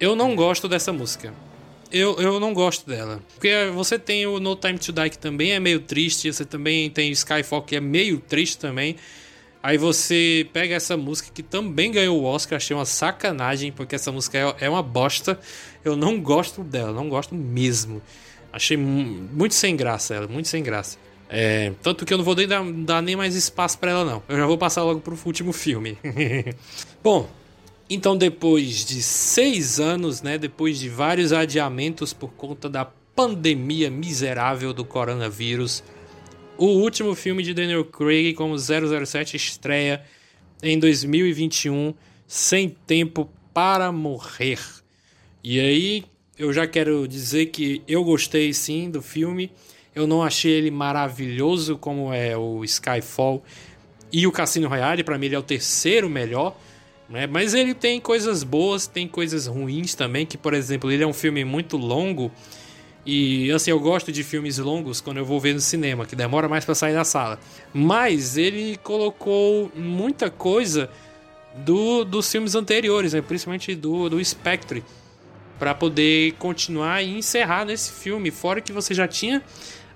[0.00, 1.32] Eu não gosto dessa música.
[1.92, 3.20] Eu, eu não gosto dela.
[3.34, 6.90] Porque você tem o No Time to Die, que também é meio triste, você também
[6.90, 8.96] tem o Skyfall, que é meio triste também.
[9.66, 14.12] Aí você pega essa música que também ganhou o Oscar, achei uma sacanagem, porque essa
[14.12, 15.40] música é, é uma bosta.
[15.84, 18.00] Eu não gosto dela, não gosto mesmo.
[18.52, 20.98] Achei mu- muito sem graça ela, muito sem graça.
[21.28, 24.22] É, tanto que eu não vou nem dar, dar nem mais espaço pra ela, não.
[24.28, 25.98] Eu já vou passar logo pro último filme.
[27.02, 27.28] Bom,
[27.90, 32.84] então depois de seis anos, né, depois de vários adiamentos por conta da
[33.16, 35.82] pandemia miserável do coronavírus,
[36.58, 40.02] o último filme de Daniel Craig como 007 estreia
[40.62, 41.94] em 2021,
[42.26, 44.58] Sem Tempo para Morrer.
[45.42, 46.04] E aí
[46.38, 49.50] eu já quero dizer que eu gostei sim do filme.
[49.94, 53.42] Eu não achei ele maravilhoso como é o Skyfall
[54.12, 55.02] e o Cassino Royale.
[55.02, 56.56] Para mim ele é o terceiro melhor.
[57.08, 57.26] Né?
[57.26, 60.26] Mas ele tem coisas boas, tem coisas ruins também.
[60.26, 62.30] Que por exemplo ele é um filme muito longo.
[63.06, 66.48] E assim, eu gosto de filmes longos quando eu vou ver no cinema, que demora
[66.48, 67.38] mais para sair da sala.
[67.72, 70.90] Mas ele colocou muita coisa
[71.54, 73.22] do, dos filmes anteriores, né?
[73.22, 74.82] principalmente do, do Spectre,
[75.56, 78.32] para poder continuar e encerrar nesse filme.
[78.32, 79.40] Fora que você já tinha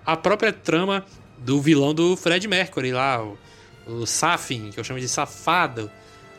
[0.07, 1.05] a própria trama
[1.37, 3.37] do vilão do Fred Mercury lá, o,
[3.89, 5.91] o Safin, que eu chamo de safado,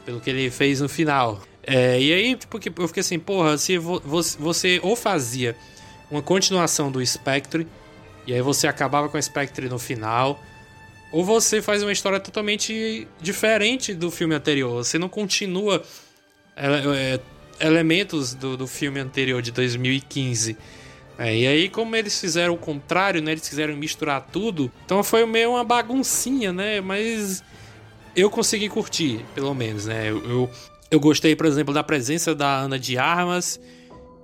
[0.05, 1.41] pelo que ele fez no final.
[1.63, 5.55] É, e aí, tipo, eu fiquei assim, porra, se você ou fazia
[6.11, 7.65] uma continuação do Spectre,
[8.27, 10.39] e aí você acabava com o Spectre no final,
[11.11, 14.83] ou você faz uma história totalmente diferente do filme anterior.
[14.83, 15.81] Você não continua
[16.55, 20.57] é, é, elementos do, do filme anterior de 2015.
[21.17, 23.33] É, e aí, como eles fizeram o contrário, né?
[23.33, 24.71] Eles quiseram misturar tudo.
[24.85, 26.79] Então foi meio uma baguncinha, né?
[26.79, 27.43] Mas
[28.15, 30.09] eu consegui curtir, pelo menos, né?
[30.09, 30.49] Eu, eu,
[30.89, 33.59] eu gostei, por exemplo, da presença da Ana de Armas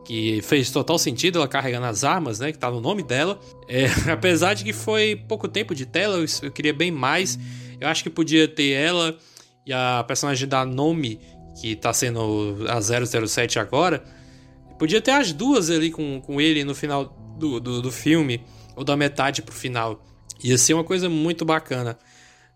[0.07, 2.53] que fez total sentido ela carregando as armas, né?
[2.53, 3.37] Que tá no nome dela.
[3.67, 7.37] É, apesar de que foi pouco tempo de tela, eu, queria bem mais.
[7.77, 9.17] Eu acho que podia ter ela
[9.65, 11.19] e a personagem da Nome,
[11.59, 14.01] que tá sendo a 007 agora.
[14.79, 17.03] Podia ter as duas ali com, com ele no final
[17.37, 18.41] do, do, do filme,
[18.77, 20.01] ou da metade pro final.
[20.41, 21.99] Ia ser uma coisa muito bacana.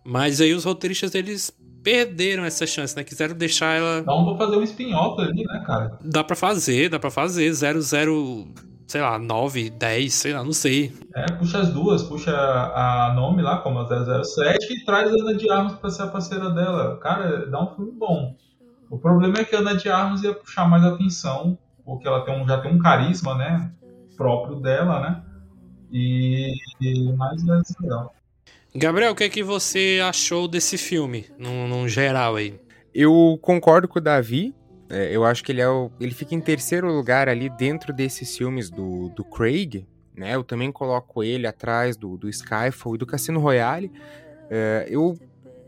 [0.05, 3.03] Mas aí os roteiristas eles perderam essa chance, né?
[3.03, 4.01] Quiseram deixar ela.
[4.01, 5.97] Dá pra fazer um spin-off ali, né, cara?
[6.03, 7.51] Dá pra fazer, dá pra fazer.
[7.53, 8.47] 00,
[8.87, 10.93] sei lá, 9, 10, sei lá, não sei.
[11.15, 15.33] É, puxa as duas, puxa a nome lá, como a 007, e traz a Ana
[15.35, 16.97] de Armas pra ser a parceira dela.
[16.97, 18.35] Cara, dá um filme bom.
[18.89, 22.41] O problema é que a Ana de Armas ia puxar mais atenção, porque ela tem
[22.41, 23.71] um, já tem um carisma, né?
[24.17, 25.23] Próprio dela, né?
[25.91, 28.13] E, e mais legal.
[28.73, 32.57] Gabriel, o que é que você achou desse filme, num, num geral aí?
[32.93, 34.55] Eu concordo com o Davi.
[34.89, 38.35] É, eu acho que ele, é o, ele fica em terceiro lugar ali dentro desses
[38.37, 39.85] filmes do, do Craig.
[40.15, 40.35] Né?
[40.35, 43.91] Eu também coloco ele atrás do, do Skyfall e do Cassino Royale.
[44.49, 45.19] É, eu,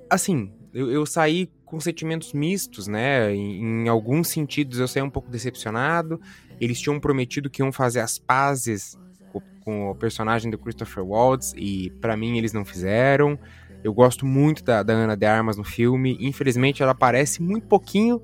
[0.09, 3.33] assim, eu, eu, saí com sentimentos mistos, né?
[3.33, 6.21] Em, em, alguns sentidos eu saí um pouco decepcionado.
[6.59, 8.97] Eles tinham prometido que iam fazer as pazes
[9.63, 13.37] com o personagem do Christopher Waltz e para mim eles não fizeram.
[13.83, 16.17] Eu gosto muito da, da Ana de Armas no filme.
[16.19, 18.21] Infelizmente ela aparece muito pouquinho,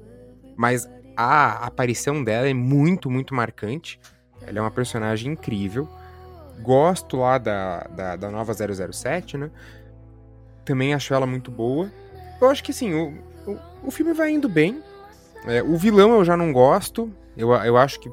[0.56, 4.00] mas a aparição dela é muito, muito marcante.
[4.42, 5.88] Ela é uma personagem incrível.
[6.62, 9.52] Gosto lá da, da, da nova 007, né?
[10.64, 11.92] Também acho ela muito boa.
[12.40, 13.14] Eu acho que assim, o,
[13.46, 13.58] o,
[13.88, 14.82] o filme vai indo bem.
[15.46, 17.12] É, o vilão eu já não gosto.
[17.36, 18.10] Eu, eu acho que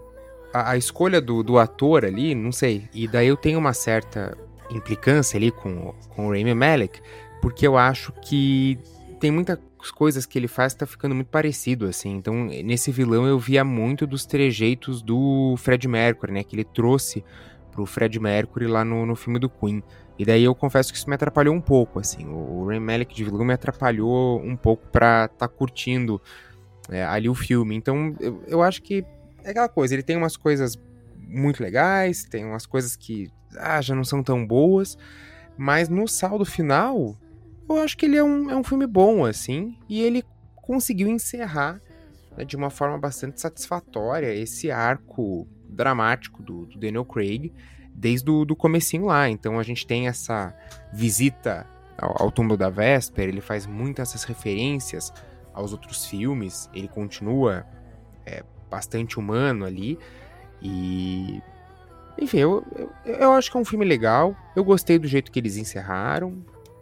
[0.57, 2.89] a, a escolha do, do ator ali, não sei.
[2.95, 4.37] E daí eu tenho uma certa
[4.71, 7.01] implicância ali com, com o Rami Malek,
[7.41, 8.79] porque eu acho que
[9.21, 9.59] tem muitas
[9.95, 12.17] coisas que ele faz que tá ficando muito parecido, assim.
[12.17, 16.43] Então, nesse vilão eu via muito dos trejeitos do Fred Mercury, né?
[16.43, 17.25] Que ele trouxe
[17.71, 19.83] pro Fred Mercury lá no, no filme do Queen.
[20.19, 22.27] E daí eu confesso que isso me atrapalhou um pouco, assim.
[22.27, 26.21] O, o Rami Malek de vilão me atrapalhou um pouco pra tá curtindo
[26.89, 27.77] é, ali o filme.
[27.77, 29.05] Então, eu, eu acho que
[29.47, 30.77] é aquela coisa, ele tem umas coisas
[31.17, 34.99] muito legais, tem umas coisas que ah, já não são tão boas,
[35.57, 37.17] mas no saldo final,
[37.69, 40.25] eu acho que ele é um, é um filme bom, assim, e ele
[40.57, 41.81] conseguiu encerrar
[42.37, 47.53] né, de uma forma bastante satisfatória esse arco dramático do, do Daniel Craig
[47.95, 49.29] desde o do comecinho lá.
[49.31, 50.55] Então a gente tem essa
[50.93, 51.67] visita
[51.97, 55.13] ao, ao túmulo da Vesper, ele faz muitas essas referências
[55.55, 57.65] aos outros filmes, ele continua
[58.27, 59.99] é, bastante humano ali.
[60.63, 61.43] E.
[62.19, 64.35] Enfim, eu, eu, eu, acho que é um filme legal.
[64.55, 66.39] Eu gostei do jeito que eles encerraram.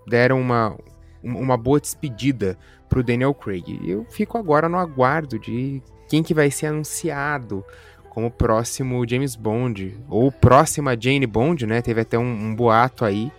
[0.07, 0.77] Deram uma,
[1.23, 2.57] uma boa despedida
[2.89, 3.81] pro Daniel Craig.
[3.85, 7.65] Eu fico agora no aguardo de quem que vai ser anunciado
[8.11, 9.97] como próximo James Bond.
[10.09, 11.83] Ou próxima Jane Bond, né?
[11.83, 13.33] Teve até um, um boato aí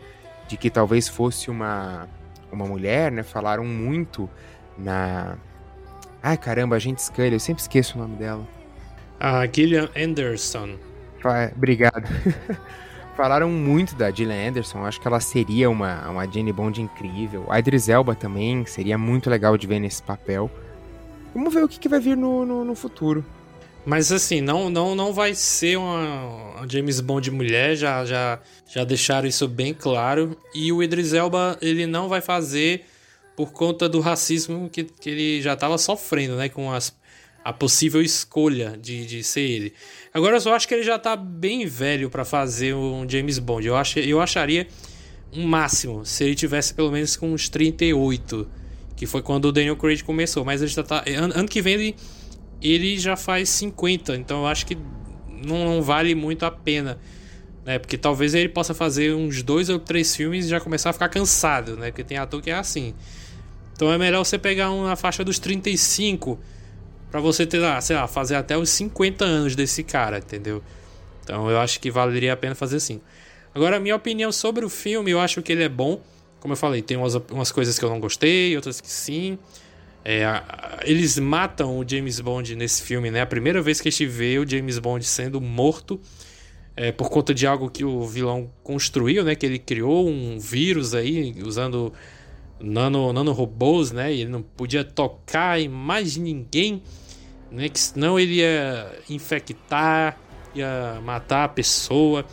[0.47, 2.09] de que talvez fosse uma,
[2.51, 3.23] uma mulher, né?
[3.23, 4.29] Falaram muito
[4.77, 5.37] na,
[6.27, 8.43] Ai, caramba, a gente Scully, eu sempre esqueço o nome dela.
[9.19, 10.75] A Gillian Anderson.
[11.23, 12.03] Ah, obrigado.
[13.15, 17.45] Falaram muito da Gillian Anderson, acho que ela seria uma, uma Jane Bond incrível.
[17.47, 20.49] A Idris Elba também, seria muito legal de ver nesse papel.
[21.31, 23.23] Vamos ver o que, que vai vir no, no, no, futuro.
[23.85, 28.83] Mas assim, não, não, não vai ser uma, uma, James Bond mulher, já, já, já
[28.83, 30.35] deixaram isso bem claro.
[30.55, 32.83] E o Idris Elba, ele não vai fazer
[33.35, 36.49] por conta do racismo que, que ele já estava sofrendo, né?
[36.49, 36.95] Com as,
[37.43, 39.73] a possível escolha de, de ser ele.
[40.13, 43.67] Agora eu só acho que ele já tá bem velho para fazer um James Bond.
[43.67, 44.67] Eu, ach, eu acharia
[45.31, 48.47] um máximo se ele tivesse pelo menos com uns 38,
[48.95, 50.43] que foi quando o Daniel Craig começou.
[50.43, 51.03] Mas ele já tá.
[51.07, 51.95] Ano, ano que vem ele,
[52.61, 54.75] ele já faz 50, então eu acho que
[55.27, 56.97] não, não vale muito a pena.
[57.65, 57.79] Né?
[57.79, 61.09] Porque talvez ele possa fazer uns dois ou três filmes e já começar a ficar
[61.09, 61.91] cansado, né?
[61.91, 62.93] Porque tem ator que é assim.
[63.75, 66.39] Então é melhor você pegar uma faixa dos 35
[67.11, 70.63] para você ter, ah, sei lá, fazer até os 50 anos desse cara, entendeu?
[71.23, 73.01] Então eu acho que valeria a pena fazer assim.
[73.53, 76.01] Agora, a minha opinião sobre o filme, eu acho que ele é bom.
[76.39, 79.37] Como eu falei, tem umas, umas coisas que eu não gostei, outras que sim.
[80.03, 80.23] É,
[80.83, 83.21] eles matam o James Bond nesse filme, né?
[83.21, 85.99] A primeira vez que a gente vê o James Bond sendo morto
[86.75, 89.35] é, por conta de algo que o vilão construiu, né?
[89.35, 91.91] Que ele criou um vírus aí usando
[92.59, 94.13] nano, nanorobôs, né?
[94.13, 96.81] E ele não podia tocar em mais ninguém,
[97.51, 97.69] né?
[97.69, 100.17] Que senão ele ia infectar,
[100.53, 102.25] ia matar a pessoa.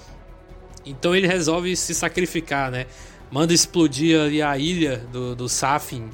[0.84, 2.86] Então ele resolve se sacrificar, né?
[3.30, 6.10] Manda explodir ali a ilha do, do Safin,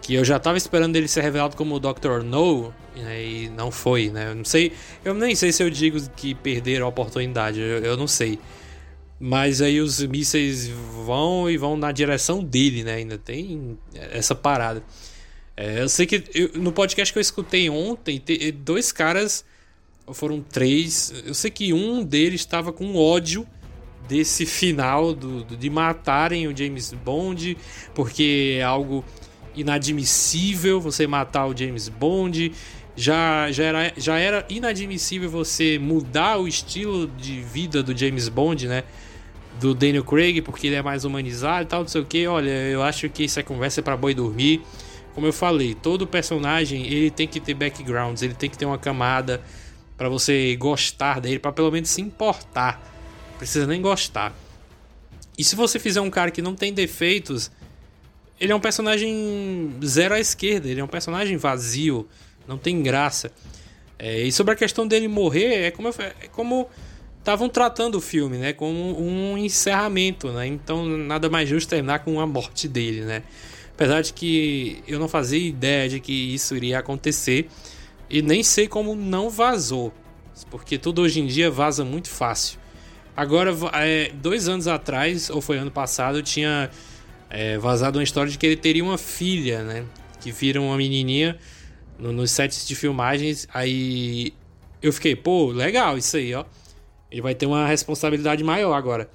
[0.00, 2.22] que eu já tava esperando ele ser revelado como o Dr.
[2.24, 3.24] No, né?
[3.24, 4.30] e não foi, né?
[4.30, 4.72] Eu não sei,
[5.04, 8.38] eu nem sei se eu digo que perderam a oportunidade, eu, eu não sei.
[9.18, 12.96] Mas aí os mísseis vão e vão na direção dele, né?
[12.96, 14.82] Ainda tem essa parada.
[15.56, 19.42] É, eu sei que eu, no podcast que eu escutei ontem, te, dois caras,
[20.12, 21.12] foram três.
[21.24, 23.46] Eu sei que um deles estava com ódio
[24.06, 27.56] desse final do, do, de matarem o James Bond,
[27.94, 29.02] porque é algo
[29.54, 32.52] inadmissível você matar o James Bond.
[32.94, 38.68] Já, já, era, já era inadmissível você mudar o estilo de vida do James Bond,
[38.68, 38.84] né?
[39.60, 42.26] Do Daniel Craig, porque ele é mais humanizado e tal, não sei o que.
[42.26, 44.62] Olha, eu acho que isso é conversa para boi dormir.
[45.14, 48.78] Como eu falei, todo personagem ele tem que ter backgrounds, ele tem que ter uma
[48.78, 49.42] camada
[49.96, 52.80] para você gostar dele, para pelo menos se importar.
[53.30, 54.34] Não precisa nem gostar.
[55.38, 57.50] E se você fizer um cara que não tem defeitos,
[58.38, 62.06] ele é um personagem zero à esquerda, ele é um personagem vazio,
[62.46, 63.32] não tem graça.
[63.98, 66.68] É, e sobre a questão dele morrer, é como, eu, é como
[67.26, 70.46] estavam tratando o filme, né, como um encerramento, né?
[70.46, 73.24] Então nada mais justo terminar com a morte dele, né?
[73.74, 77.48] Apesar de que eu não fazia ideia de que isso iria acontecer
[78.08, 79.92] e nem sei como não vazou,
[80.48, 82.60] porque tudo hoje em dia vaza muito fácil.
[83.16, 86.70] Agora, é, dois anos atrás, ou foi ano passado, tinha
[87.28, 89.84] é, vazado uma história de que ele teria uma filha, né?
[90.20, 91.36] Que vira uma menininha
[91.98, 93.48] no, nos sets de filmagens.
[93.52, 94.32] Aí
[94.80, 96.44] eu fiquei, pô, legal isso aí, ó.
[97.10, 99.08] Ele vai ter uma responsabilidade maior agora.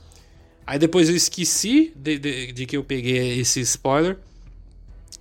[0.66, 4.18] Aí depois eu esqueci de, de, de, que eu peguei esse spoiler.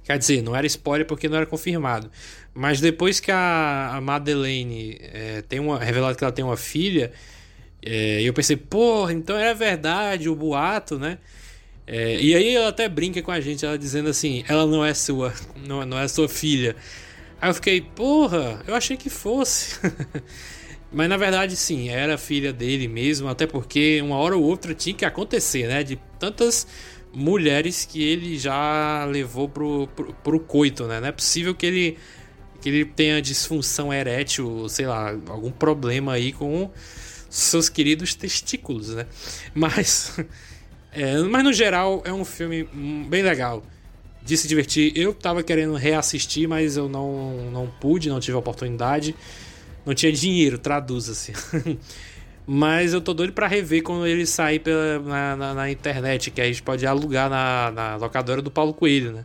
[0.04, 2.10] Quer dizer, não era spoiler porque não era confirmado.
[2.54, 7.12] Mas depois que a, a Madeleine é, tem uma, revelado que ela tem uma filha,
[7.82, 11.18] é, eu pensei, porra, então era verdade o boato, né?
[11.86, 14.94] É, e aí ela até brinca com a gente, ela dizendo assim, ela não é
[14.94, 15.32] sua,
[15.66, 16.76] não, não é sua filha.
[17.40, 19.80] Aí eu fiquei, porra, eu achei que fosse.
[20.92, 24.94] Mas na verdade, sim, era filha dele mesmo, até porque uma hora ou outra tinha
[24.94, 25.84] que acontecer, né?
[25.84, 26.66] De tantas
[27.12, 31.00] mulheres que ele já levou pro, pro, pro coito, né?
[31.00, 31.98] Não é possível que ele,
[32.60, 36.70] que ele tenha disfunção erétil, sei lá, algum problema aí com
[37.28, 39.06] seus queridos testículos, né?
[39.54, 40.18] Mas,
[40.92, 42.64] é, mas no geral é um filme
[43.08, 43.62] bem legal
[44.22, 44.92] de se divertir.
[44.96, 49.14] Eu tava querendo reassistir, mas eu não, não pude, não tive a oportunidade.
[49.90, 51.32] Não tinha dinheiro, traduz assim.
[52.46, 56.40] Mas eu tô doido pra rever quando ele sair pela, na, na, na, internet, que
[56.40, 59.24] a gente pode alugar na, na locadora do Paulo Coelho, né?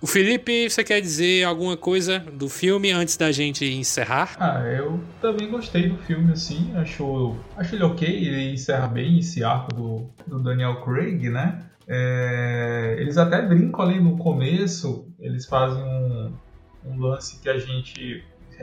[0.00, 4.36] O Felipe, você quer dizer alguma coisa do filme antes da gente encerrar?
[4.38, 6.72] Ah, eu também gostei do filme, assim.
[6.76, 11.64] Acho, acho ele ok, ele encerra bem esse arco do, do Daniel Craig, né?
[11.88, 16.32] É, eles até brincam ali no começo, eles fazem um,
[16.84, 18.22] um lance que a gente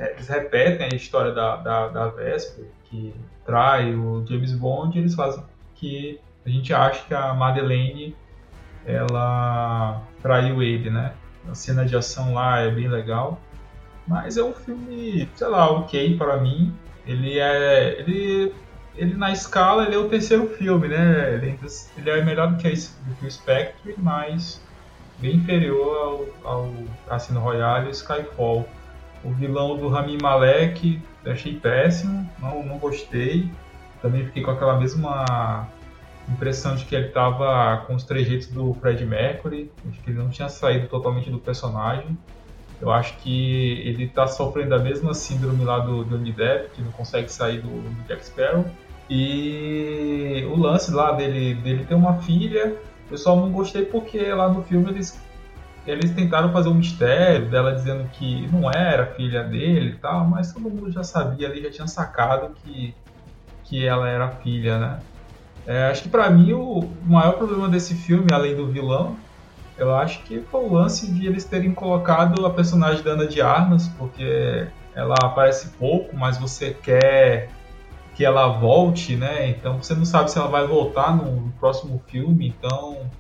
[0.09, 3.13] eles repetem a história da, da, da Vesper, que
[3.45, 5.43] trai o James Bond, eles fazem
[5.75, 8.15] que a gente acha que a Madeleine
[8.85, 11.13] ela traiu ele, né?
[11.49, 13.39] A cena de ação lá é bem legal,
[14.07, 16.73] mas é um filme, sei lá, ok para mim.
[17.05, 18.53] Ele é, ele,
[18.95, 21.33] ele na escala ele é o terceiro filme, né?
[21.33, 21.59] Ele,
[21.97, 24.61] ele é melhor do que, a, do que o Spectre, mas
[25.19, 26.73] bem inferior ao, ao
[27.07, 28.67] Cassino Royale e Skyfall.
[29.23, 33.49] O vilão do Rami Malek achei péssimo, não, não gostei.
[34.01, 35.67] Também fiquei com aquela mesma
[36.27, 40.29] impressão de que ele estava com os trejeitos do Fred Mercury, de que ele não
[40.29, 42.17] tinha saído totalmente do personagem.
[42.81, 46.91] Eu acho que ele tá sofrendo a mesma síndrome lá do Johnny Depp, que não
[46.91, 48.65] consegue sair do, do Jack Sparrow.
[49.07, 52.75] E o lance lá dele, dele ter uma filha,
[53.09, 55.21] eu só não gostei porque lá no filme eles,
[55.85, 60.53] eles tentaram fazer um mistério dela dizendo que não era filha dele e tal, mas
[60.53, 62.95] todo mundo já sabia ali, já tinha sacado que,
[63.63, 65.03] que ela era filha, né?
[65.65, 69.17] É, acho que para mim o maior problema desse filme, além do vilão,
[69.77, 73.41] eu acho que foi o lance de eles terem colocado a personagem da Ana de
[73.41, 77.49] Armas, porque ela aparece pouco, mas você quer
[78.15, 79.49] que ela volte, né?
[79.49, 83.11] Então você não sabe se ela vai voltar no, próximo filme, então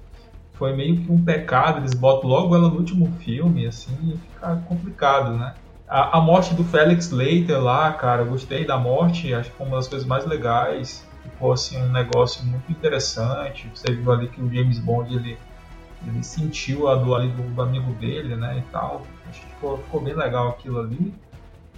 [0.61, 5.35] foi meio que um pecado, eles botam logo ela no último filme, assim, fica complicado,
[5.35, 5.55] né?
[5.87, 9.77] A, a morte do Felix Leiter lá, cara, gostei da morte, acho que foi uma
[9.77, 14.53] das coisas mais legais, ficou assim um negócio muito interessante, você viu ali que o
[14.53, 15.35] James Bond, ele
[16.05, 19.01] ele sentiu a dor ali do, do, amigo dele, né, e tal.
[19.29, 21.13] Acho que ficou, ficou bem legal aquilo ali.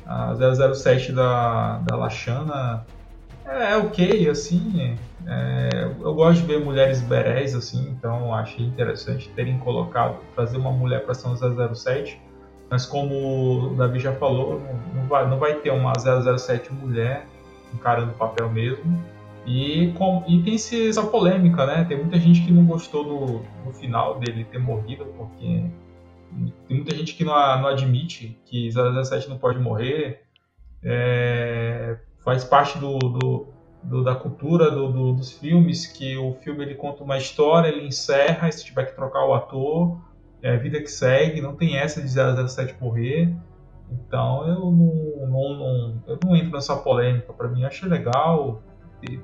[0.06, 2.86] A 007 da, da Lashana
[3.46, 4.98] é ok, assim.
[5.26, 10.72] É, eu gosto de ver mulheres berés, assim, então achei interessante terem colocado, trazer uma
[10.72, 12.20] mulher para um 007.
[12.70, 14.62] Mas como o Davi já falou,
[14.96, 17.28] não, vai, não vai ter uma 007 mulher
[17.74, 19.04] encarando o papel mesmo.
[19.46, 21.84] E, com, e tem essa polêmica, né?
[21.84, 23.26] Tem muita gente que não gostou do,
[23.66, 25.66] do final dele ter morrido, porque
[26.68, 30.24] tem muita gente que não, não admite que 017 não pode morrer.
[30.82, 33.53] É, faz parte do, do,
[33.84, 38.52] do da cultura do, dos filmes, que o filme ele conta uma história, ele encerra,
[38.52, 39.98] se tiver que trocar o ator,
[40.42, 43.34] é a vida que segue, não tem essa de 007 morrer.
[43.92, 47.32] Então eu não, não, não, eu não entro nessa polêmica.
[47.34, 48.62] Para mim, achei legal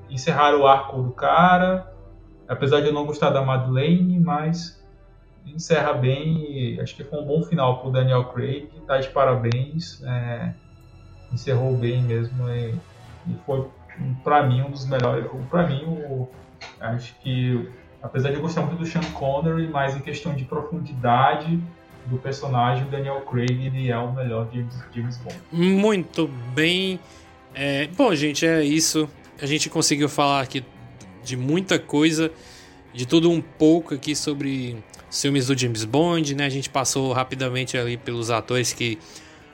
[0.09, 1.93] encerrar o arco do cara,
[2.47, 4.85] apesar de eu não gostar da Madeleine, mas
[5.45, 6.79] encerra bem.
[6.81, 10.03] Acho que foi um bom final pro Daniel Craig, tá de parabéns.
[10.03, 10.53] É,
[11.31, 12.73] encerrou bem mesmo e,
[13.27, 13.67] e foi
[14.23, 15.25] para mim um dos melhores.
[15.49, 16.27] Para mim, o,
[16.79, 17.69] acho que
[18.01, 21.59] apesar de eu gostar muito do Sean Connery, mas em questão de profundidade
[22.05, 25.39] do personagem, o Daniel Craig ele é o melhor James, James Bond.
[25.51, 26.99] Muito bem.
[27.53, 29.09] É, bom, gente, é isso
[29.41, 30.63] a gente conseguiu falar aqui
[31.23, 32.31] de muita coisa,
[32.93, 34.77] de tudo um pouco aqui sobre
[35.11, 36.45] filmes do James Bond, né?
[36.45, 38.97] A gente passou rapidamente ali pelos atores que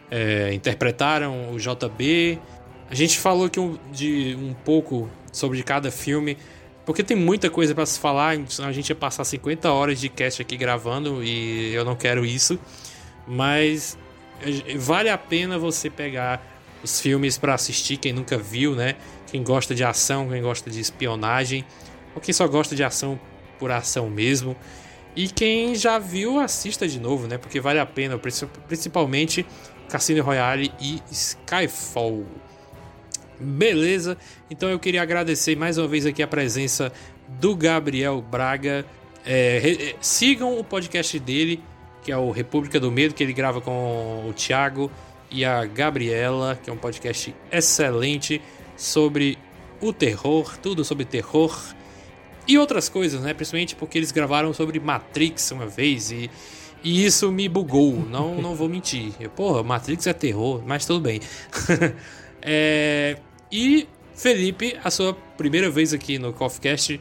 [0.09, 2.39] é, interpretaram o JB.
[2.89, 6.37] A gente falou aqui um, de um pouco sobre cada filme,
[6.85, 8.37] porque tem muita coisa para se falar.
[8.63, 12.59] A gente ia passar 50 horas de cast aqui gravando e eu não quero isso.
[13.27, 13.97] Mas
[14.77, 18.95] vale a pena você pegar os filmes para assistir, quem nunca viu, né?
[19.27, 21.65] Quem gosta de ação, quem gosta de espionagem,
[22.13, 23.19] ou quem só gosta de ação
[23.57, 24.55] por ação mesmo.
[25.15, 27.37] E quem já viu, assista de novo, né?
[27.37, 28.19] Porque vale a pena,
[28.67, 29.45] principalmente
[29.89, 32.25] Cassino Royale e Skyfall.
[33.39, 34.17] Beleza?
[34.49, 36.91] Então eu queria agradecer mais uma vez aqui a presença
[37.27, 38.85] do Gabriel Braga.
[39.25, 41.61] É, re, sigam o podcast dele,
[42.03, 44.91] que é o República do Medo, que ele grava com o Thiago
[45.31, 48.41] e a Gabriela, que é um podcast excelente
[48.77, 49.37] sobre
[49.81, 51.57] o terror, tudo sobre terror
[52.47, 53.33] e outras coisas, né?
[53.33, 56.29] Principalmente porque eles gravaram sobre Matrix uma vez e,
[56.83, 59.13] e isso me bugou, não, não vou mentir.
[59.19, 61.19] Eu, porra, Matrix é terror, mas tudo bem.
[62.41, 63.17] é,
[63.51, 66.99] e Felipe, a sua primeira vez aqui no CoffeeCast,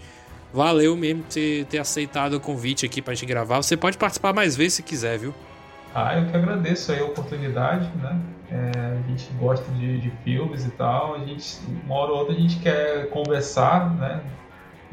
[0.52, 3.62] valeu mesmo ter, ter aceitado o convite aqui pra gente gravar.
[3.62, 5.34] Você pode participar mais vezes se quiser, viu?
[5.94, 8.20] Ah, eu que agradeço aí a oportunidade, né?
[8.50, 12.34] É, a gente gosta de, de, filmes e tal, a gente, uma hora ou outra
[12.34, 14.20] a gente quer conversar, né?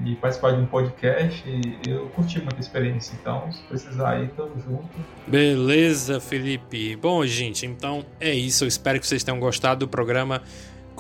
[0.03, 4.27] E participar de um podcast e eu curti muito a experiência, então se precisar aí,
[4.29, 4.89] tamo junto.
[5.27, 6.95] Beleza, Felipe.
[6.95, 8.63] Bom, gente, então é isso.
[8.63, 10.41] Eu espero que vocês tenham gostado do programa.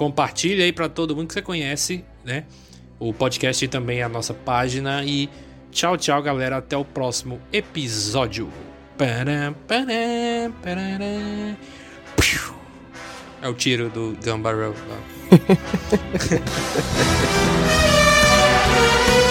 [0.01, 2.45] Compartilhe aí para todo mundo que você conhece, né?
[2.97, 5.05] O podcast e também a nossa página.
[5.05, 5.29] E
[5.69, 6.57] tchau, tchau, galera.
[6.57, 8.49] Até o próximo episódio.
[13.43, 14.73] É o tiro do Gun Barrel.